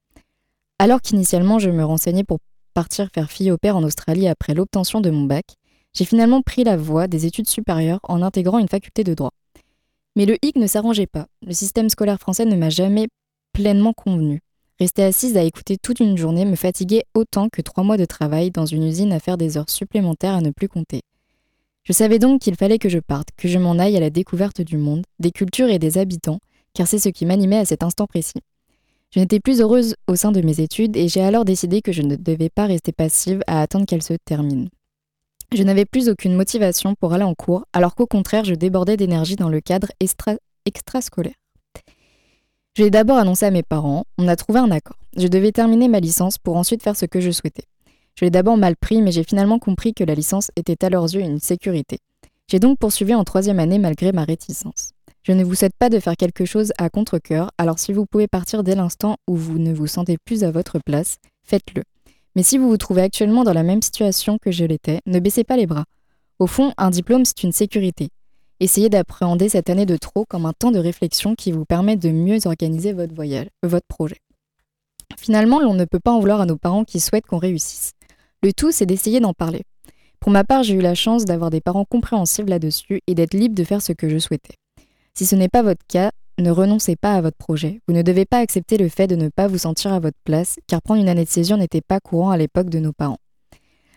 Alors 0.79 1.01
qu'initialement 1.01 1.59
je 1.59 1.69
me 1.69 1.85
renseignais 1.85 2.23
pour 2.23 2.39
partir 2.73 3.09
faire 3.13 3.29
fille 3.29 3.51
au 3.51 3.57
père 3.57 3.77
en 3.77 3.83
Australie 3.83 4.27
après 4.27 4.55
l'obtention 4.55 4.99
de 5.01 5.11
mon 5.11 5.25
bac, 5.25 5.45
j'ai 5.93 6.05
finalement 6.05 6.41
pris 6.41 6.63
la 6.63 6.75
voie 6.75 7.07
des 7.07 7.27
études 7.27 7.47
supérieures 7.47 7.99
en 8.03 8.23
intégrant 8.23 8.57
une 8.57 8.67
faculté 8.67 9.03
de 9.03 9.13
droit. 9.13 9.31
Mais 10.15 10.25
le 10.25 10.37
hic 10.41 10.55
ne 10.55 10.67
s'arrangeait 10.67 11.07
pas. 11.07 11.27
Le 11.45 11.53
système 11.53 11.89
scolaire 11.89 12.19
français 12.19 12.45
ne 12.45 12.55
m'a 12.55 12.69
jamais 12.69 13.07
pleinement 13.53 13.93
convenu. 13.93 14.41
Rester 14.79 15.03
assise 15.03 15.37
à 15.37 15.43
écouter 15.43 15.77
toute 15.77 15.99
une 15.99 16.17
journée 16.17 16.45
me 16.45 16.55
fatiguait 16.55 17.05
autant 17.13 17.47
que 17.49 17.61
trois 17.61 17.83
mois 17.83 17.97
de 17.97 18.05
travail 18.05 18.51
dans 18.51 18.65
une 18.65 18.83
usine 18.83 19.13
à 19.13 19.19
faire 19.19 19.37
des 19.37 19.57
heures 19.57 19.69
supplémentaires 19.69 20.35
à 20.35 20.41
ne 20.41 20.51
plus 20.51 20.67
compter. 20.67 21.01
Je 21.83 21.93
savais 21.93 22.19
donc 22.19 22.41
qu'il 22.41 22.55
fallait 22.55 22.79
que 22.79 22.89
je 22.89 22.99
parte, 22.99 23.29
que 23.37 23.47
je 23.47 23.59
m'en 23.59 23.77
aille 23.77 23.95
à 23.95 23.99
la 23.99 24.09
découverte 24.09 24.61
du 24.61 24.77
monde, 24.77 25.05
des 25.19 25.31
cultures 25.31 25.69
et 25.69 25.79
des 25.79 25.97
habitants, 25.97 26.39
car 26.73 26.87
c'est 26.87 26.99
ce 26.99 27.09
qui 27.09 27.25
m'animait 27.25 27.59
à 27.59 27.65
cet 27.65 27.83
instant 27.83 28.07
précis. 28.07 28.41
Je 29.11 29.19
n'étais 29.19 29.39
plus 29.39 29.61
heureuse 29.61 29.95
au 30.07 30.15
sein 30.15 30.31
de 30.31 30.41
mes 30.41 30.59
études 30.59 30.97
et 30.97 31.07
j'ai 31.07 31.21
alors 31.21 31.45
décidé 31.45 31.81
que 31.81 31.91
je 31.91 32.01
ne 32.01 32.15
devais 32.15 32.49
pas 32.49 32.65
rester 32.65 32.91
passive 32.91 33.41
à 33.47 33.61
attendre 33.61 33.85
qu'elles 33.85 34.01
se 34.01 34.15
terminent. 34.25 34.67
Je 35.53 35.63
n'avais 35.63 35.85
plus 35.85 36.09
aucune 36.09 36.33
motivation 36.33 36.95
pour 36.95 37.13
aller 37.13 37.23
en 37.23 37.35
cours, 37.35 37.65
alors 37.73 37.95
qu'au 37.95 38.07
contraire, 38.07 38.45
je 38.45 38.55
débordais 38.55 38.97
d'énergie 38.97 39.35
dans 39.35 39.49
le 39.49 39.61
cadre 39.61 39.87
extrascolaire. 40.65 41.35
Je 42.77 42.83
l'ai 42.83 42.89
d'abord 42.89 43.17
annoncé 43.17 43.45
à 43.45 43.51
mes 43.51 43.63
parents, 43.63 44.05
on 44.17 44.27
a 44.27 44.35
trouvé 44.35 44.59
un 44.59 44.71
accord. 44.71 44.97
Je 45.15 45.27
devais 45.27 45.53
terminer 45.53 45.87
ma 45.87 46.01
licence 46.01 46.37
pour 46.37 46.57
ensuite 46.57 46.83
faire 46.83 46.97
ce 46.97 47.05
que 47.05 47.21
je 47.21 47.31
souhaitais. 47.31 47.63
Je 48.15 48.25
l'ai 48.25 48.31
d'abord 48.31 48.57
mal 48.57 48.75
pris, 48.75 49.01
mais 49.01 49.11
j'ai 49.11 49.23
finalement 49.23 49.59
compris 49.59 49.93
que 49.93 50.03
la 50.03 50.15
licence 50.15 50.51
était 50.55 50.83
à 50.83 50.89
leurs 50.89 51.13
yeux 51.13 51.21
une 51.21 51.39
sécurité. 51.39 51.99
J'ai 52.49 52.59
donc 52.59 52.77
poursuivi 52.77 53.13
en 53.13 53.23
troisième 53.23 53.59
année 53.59 53.79
malgré 53.79 54.11
ma 54.11 54.23
réticence. 54.23 54.91
Je 55.23 55.31
ne 55.31 55.43
vous 55.43 55.55
souhaite 55.55 55.75
pas 55.79 55.89
de 55.89 55.99
faire 55.99 56.17
quelque 56.17 56.45
chose 56.45 56.73
à 56.77 56.89
contre-coeur, 56.89 57.51
alors 57.57 57.79
si 57.79 57.93
vous 57.93 58.05
pouvez 58.05 58.27
partir 58.27 58.63
dès 58.63 58.75
l'instant 58.75 59.17
où 59.27 59.35
vous 59.35 59.57
ne 59.57 59.73
vous 59.73 59.87
sentez 59.87 60.17
plus 60.23 60.43
à 60.43 60.51
votre 60.51 60.79
place, 60.79 61.17
faites-le. 61.43 61.83
Mais 62.35 62.43
si 62.43 62.57
vous 62.57 62.69
vous 62.69 62.77
trouvez 62.77 63.01
actuellement 63.01 63.43
dans 63.43 63.53
la 63.53 63.63
même 63.63 63.81
situation 63.81 64.37
que 64.37 64.51
je 64.51 64.65
l'étais, 64.65 64.99
ne 65.05 65.19
baissez 65.19 65.43
pas 65.43 65.57
les 65.57 65.67
bras. 65.67 65.85
Au 66.39 66.47
fond, 66.47 66.73
un 66.77 66.89
diplôme, 66.89 67.23
c'est 67.23 67.43
une 67.43 67.53
sécurité. 67.53 68.09
Essayez 68.59 68.89
d'appréhender 68.89 69.49
cette 69.49 69.69
année 69.69 69.85
de 69.85 69.97
trop 69.97 70.25
comme 70.25 70.45
un 70.45 70.53
temps 70.53 70.71
de 70.71 70.79
réflexion 70.79 71.35
qui 71.35 71.51
vous 71.51 71.65
permet 71.65 71.95
de 71.95 72.09
mieux 72.09 72.45
organiser 72.45 72.93
votre 72.93 73.13
voyage, 73.13 73.47
votre 73.63 73.87
projet. 73.87 74.19
Finalement, 75.17 75.59
l'on 75.59 75.73
ne 75.73 75.85
peut 75.85 75.99
pas 75.99 76.11
en 76.11 76.19
vouloir 76.19 76.41
à 76.41 76.45
nos 76.45 76.57
parents 76.57 76.83
qui 76.83 76.99
souhaitent 76.99 77.25
qu'on 77.25 77.37
réussisse. 77.37 77.93
Le 78.43 78.53
tout, 78.53 78.71
c'est 78.71 78.85
d'essayer 78.85 79.19
d'en 79.19 79.33
parler. 79.33 79.63
Pour 80.19 80.31
ma 80.31 80.43
part, 80.43 80.63
j'ai 80.63 80.73
eu 80.73 80.81
la 80.81 80.95
chance 80.95 81.25
d'avoir 81.25 81.49
des 81.49 81.61
parents 81.61 81.85
compréhensibles 81.85 82.49
là-dessus 82.49 83.01
et 83.07 83.15
d'être 83.15 83.33
libre 83.33 83.55
de 83.55 83.63
faire 83.63 83.81
ce 83.81 83.93
que 83.93 84.09
je 84.09 84.17
souhaitais. 84.17 84.55
Si 85.13 85.25
ce 85.25 85.35
n'est 85.35 85.49
pas 85.49 85.61
votre 85.61 85.85
cas, 85.87 86.11
ne 86.37 86.51
renoncez 86.51 86.95
pas 86.95 87.15
à 87.15 87.21
votre 87.21 87.37
projet. 87.37 87.79
Vous 87.87 87.93
ne 87.93 88.01
devez 88.01 88.25
pas 88.25 88.39
accepter 88.39 88.77
le 88.77 88.89
fait 88.89 89.07
de 89.07 89.15
ne 89.15 89.29
pas 89.29 89.47
vous 89.47 89.57
sentir 89.57 89.93
à 89.93 89.99
votre 89.99 90.17
place, 90.23 90.57
car 90.67 90.81
prendre 90.81 91.01
une 91.01 91.09
année 91.09 91.23
de 91.23 91.29
césure 91.29 91.57
n'était 91.57 91.81
pas 91.81 91.99
courant 91.99 92.31
à 92.31 92.37
l'époque 92.37 92.69
de 92.69 92.79
nos 92.79 92.93
parents. 92.93 93.19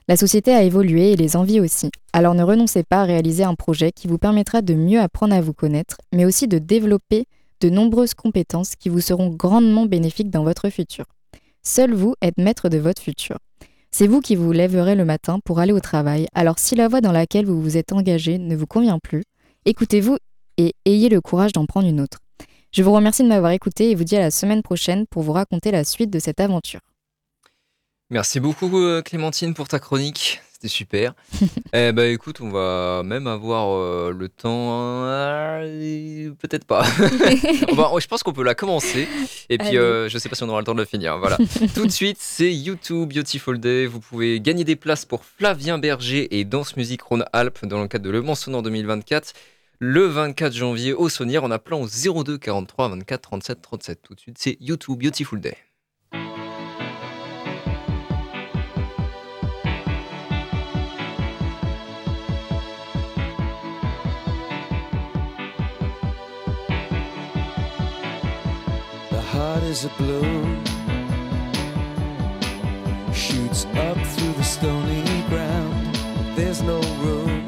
La 0.09 0.17
société 0.17 0.55
a 0.55 0.63
évolué 0.63 1.13
et 1.13 1.17
les 1.17 1.37
envies 1.37 1.61
aussi, 1.61 1.91
alors 2.15 2.35
ne 2.35 2.43
renoncez 2.43 2.83
pas 2.83 3.03
à 3.03 3.05
réaliser 3.05 3.45
un 3.45 3.55
projet 3.55 3.93
qui 3.93 4.09
vous 4.09 4.17
permettra 4.17 4.63
de 4.63 4.73
mieux 4.73 5.01
apprendre 5.01 5.35
à 5.35 5.41
vous 5.43 5.53
connaître, 5.53 5.99
mais 6.15 6.25
aussi 6.25 6.49
de 6.49 6.59
développer 6.59 7.27
de 7.61 7.69
nombreuses 7.69 8.15
compétences 8.15 8.75
qui 8.75 8.89
vous 8.89 9.01
seront 9.01 9.29
grandement 9.29 9.85
bénéfiques 9.85 10.31
dans 10.31 10.45
votre 10.45 10.71
futur. 10.71 11.05
Seul 11.63 11.93
vous 11.93 12.15
êtes 12.23 12.39
maître 12.39 12.71
de 12.71 12.79
votre 12.79 13.03
futur. 13.03 13.37
C'est 13.91 14.07
vous 14.07 14.21
qui 14.21 14.37
vous 14.37 14.53
lèverez 14.53 14.95
le 14.95 15.05
matin 15.05 15.41
pour 15.45 15.59
aller 15.59 15.73
au 15.73 15.81
travail, 15.81 16.27
alors 16.35 16.59
si 16.59 16.75
la 16.75 16.89
voie 16.89 17.01
dans 17.01 17.13
laquelle 17.13 17.47
vous 17.47 17.61
vous 17.61 17.77
êtes 17.77 17.93
engagé 17.93 18.39
ne 18.39 18.57
vous 18.57 18.67
convient 18.67 18.99
plus, 18.99 19.25
écoutez-vous 19.67 20.17
et 20.57 20.75
ayez 20.87 21.09
le 21.09 21.21
courage 21.21 21.53
d'en 21.53 21.67
prendre 21.67 21.89
une 21.89 22.01
autre. 22.01 22.19
Je 22.71 22.83
vous 22.83 22.93
remercie 22.93 23.23
de 23.23 23.29
m'avoir 23.29 23.53
écouté 23.53 23.91
et 23.91 23.95
vous 23.95 24.05
dis 24.05 24.17
à 24.17 24.21
la 24.21 24.31
semaine 24.31 24.63
prochaine 24.63 25.07
pour 25.07 25.23
vous 25.23 25.33
raconter 25.33 25.71
la 25.71 25.85
suite 25.85 26.11
de 26.11 26.19
cette 26.19 26.39
aventure. 26.39 26.81
Merci 28.11 28.41
beaucoup 28.41 28.75
euh, 28.79 29.01
Clémentine 29.01 29.55
pour 29.55 29.69
ta 29.69 29.79
chronique, 29.79 30.41
c'était 30.53 30.69
super. 30.69 31.15
eh 31.73 31.93
ben 31.93 32.13
écoute, 32.13 32.43
on 32.43 32.51
va 32.51 33.03
même 33.05 33.27
avoir 33.27 33.75
euh, 33.75 34.15
le 34.17 34.29
temps, 34.29 35.07
euh, 35.07 36.31
peut-être 36.41 36.67
pas. 36.67 36.85
je 36.99 38.07
pense 38.07 38.23
qu'on 38.23 38.35
peut 38.35 38.45
la 38.45 38.55
commencer 38.55 39.09
et 39.49 39.57
puis 39.57 39.73
je 39.73 40.19
sais 40.19 40.29
pas 40.29 40.37
si 40.37 40.43
on 40.43 40.49
aura 40.51 40.61
le 40.61 40.67
temps 40.67 40.75
de 40.75 40.81
la 40.81 40.87
finir. 40.87 41.19
Voilà. 41.19 41.39
Tout 41.75 41.87
de 41.87 41.93
suite, 41.93 42.19
c'est 42.21 42.53
YouTube 42.53 43.13
Beautiful 43.15 43.59
Day. 43.59 43.87
Vous 43.87 44.01
pouvez 44.01 44.41
gagner 44.41 44.65
des 44.65 44.77
places 44.77 45.07
pour 45.07 45.25
Flavien 45.25 45.79
Berger 45.79 46.39
et 46.39 46.45
Danse 46.45 46.77
Musique 46.77 47.01
Rhône-Alpes 47.01 47.65
dans 47.65 47.81
le 47.81 47.89
cadre 47.89 48.05
de 48.05 48.11
Le 48.11 48.21
Mans 48.21 48.35
Sonore 48.35 48.63
2024 48.63 49.33
le 49.81 50.07
24 50.07 50.53
janvier 50.53 50.93
au 50.93 51.09
Saunière 51.09 51.45
en 51.45 51.51
appelant 51.51 51.81
au 51.81 51.87
02 52.25 52.39
43 52.39 52.89
24 52.89 53.21
37 53.21 53.63
37. 53.63 54.03
Tout 54.03 54.15
de 54.15 54.21
suite, 54.21 54.39
c'est 54.39 54.57
YouTube 54.61 54.99
Beautiful 54.99 55.41
Day. 55.41 55.57
Heart 69.31 69.63
is 69.63 69.85
a 69.85 69.91
balloon 69.99 70.65
shoots 73.13 73.67
up 73.77 73.97
through 73.99 74.33
the 74.33 74.43
stony 74.43 75.05
ground. 75.29 75.95
There's 76.35 76.61
no 76.63 76.81
room 77.03 77.48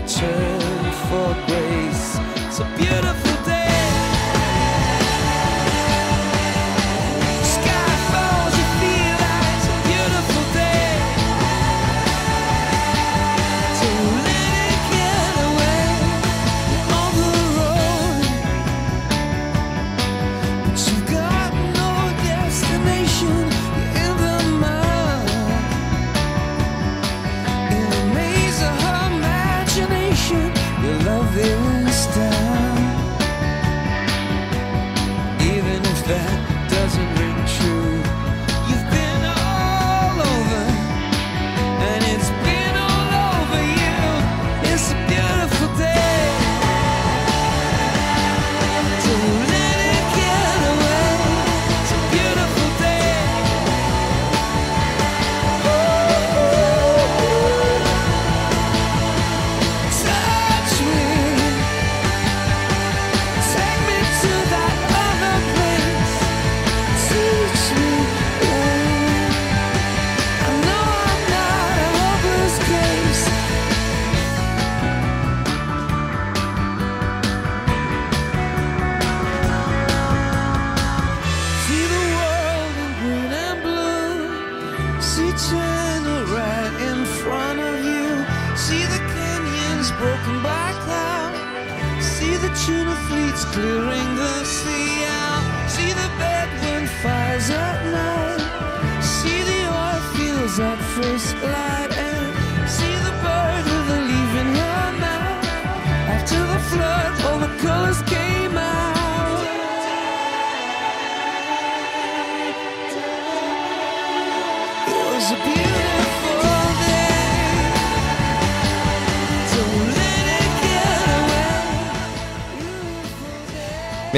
return 0.00 0.60
for 1.08 1.34
grace. 1.46 2.18
It's 2.46 2.60
a 2.60 2.64
beautiful 2.76 3.37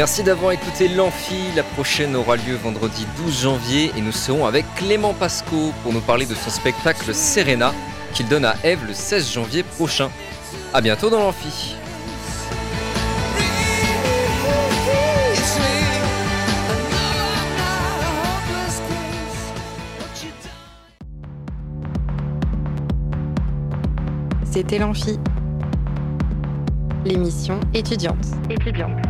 Merci 0.01 0.23
d'avoir 0.23 0.53
écouté 0.53 0.89
l'Amphi. 0.89 1.53
La 1.55 1.63
prochaine 1.63 2.17
aura 2.17 2.37
lieu 2.37 2.55
vendredi 2.55 3.07
12 3.19 3.43
janvier 3.43 3.93
et 3.99 4.01
nous 4.01 4.13
serons 4.13 4.47
avec 4.47 4.65
Clément 4.75 5.13
Pasco 5.13 5.75
pour 5.83 5.93
nous 5.93 6.01
parler 6.01 6.25
de 6.25 6.35
son 6.35 6.49
spectacle 6.49 7.15
Serena 7.15 7.75
qu'il 8.15 8.27
donne 8.27 8.47
à 8.47 8.55
Eve 8.65 8.83
le 8.87 8.95
16 8.95 9.31
janvier 9.31 9.63
prochain. 9.63 10.09
A 10.73 10.81
bientôt 10.81 11.11
dans 11.11 11.21
l'Amphi. 11.21 11.77
C'était 24.51 24.79
l'Amphi, 24.79 25.19
l'émission 27.05 27.61
étudiante. 27.75 28.25
étudiante. 28.49 29.10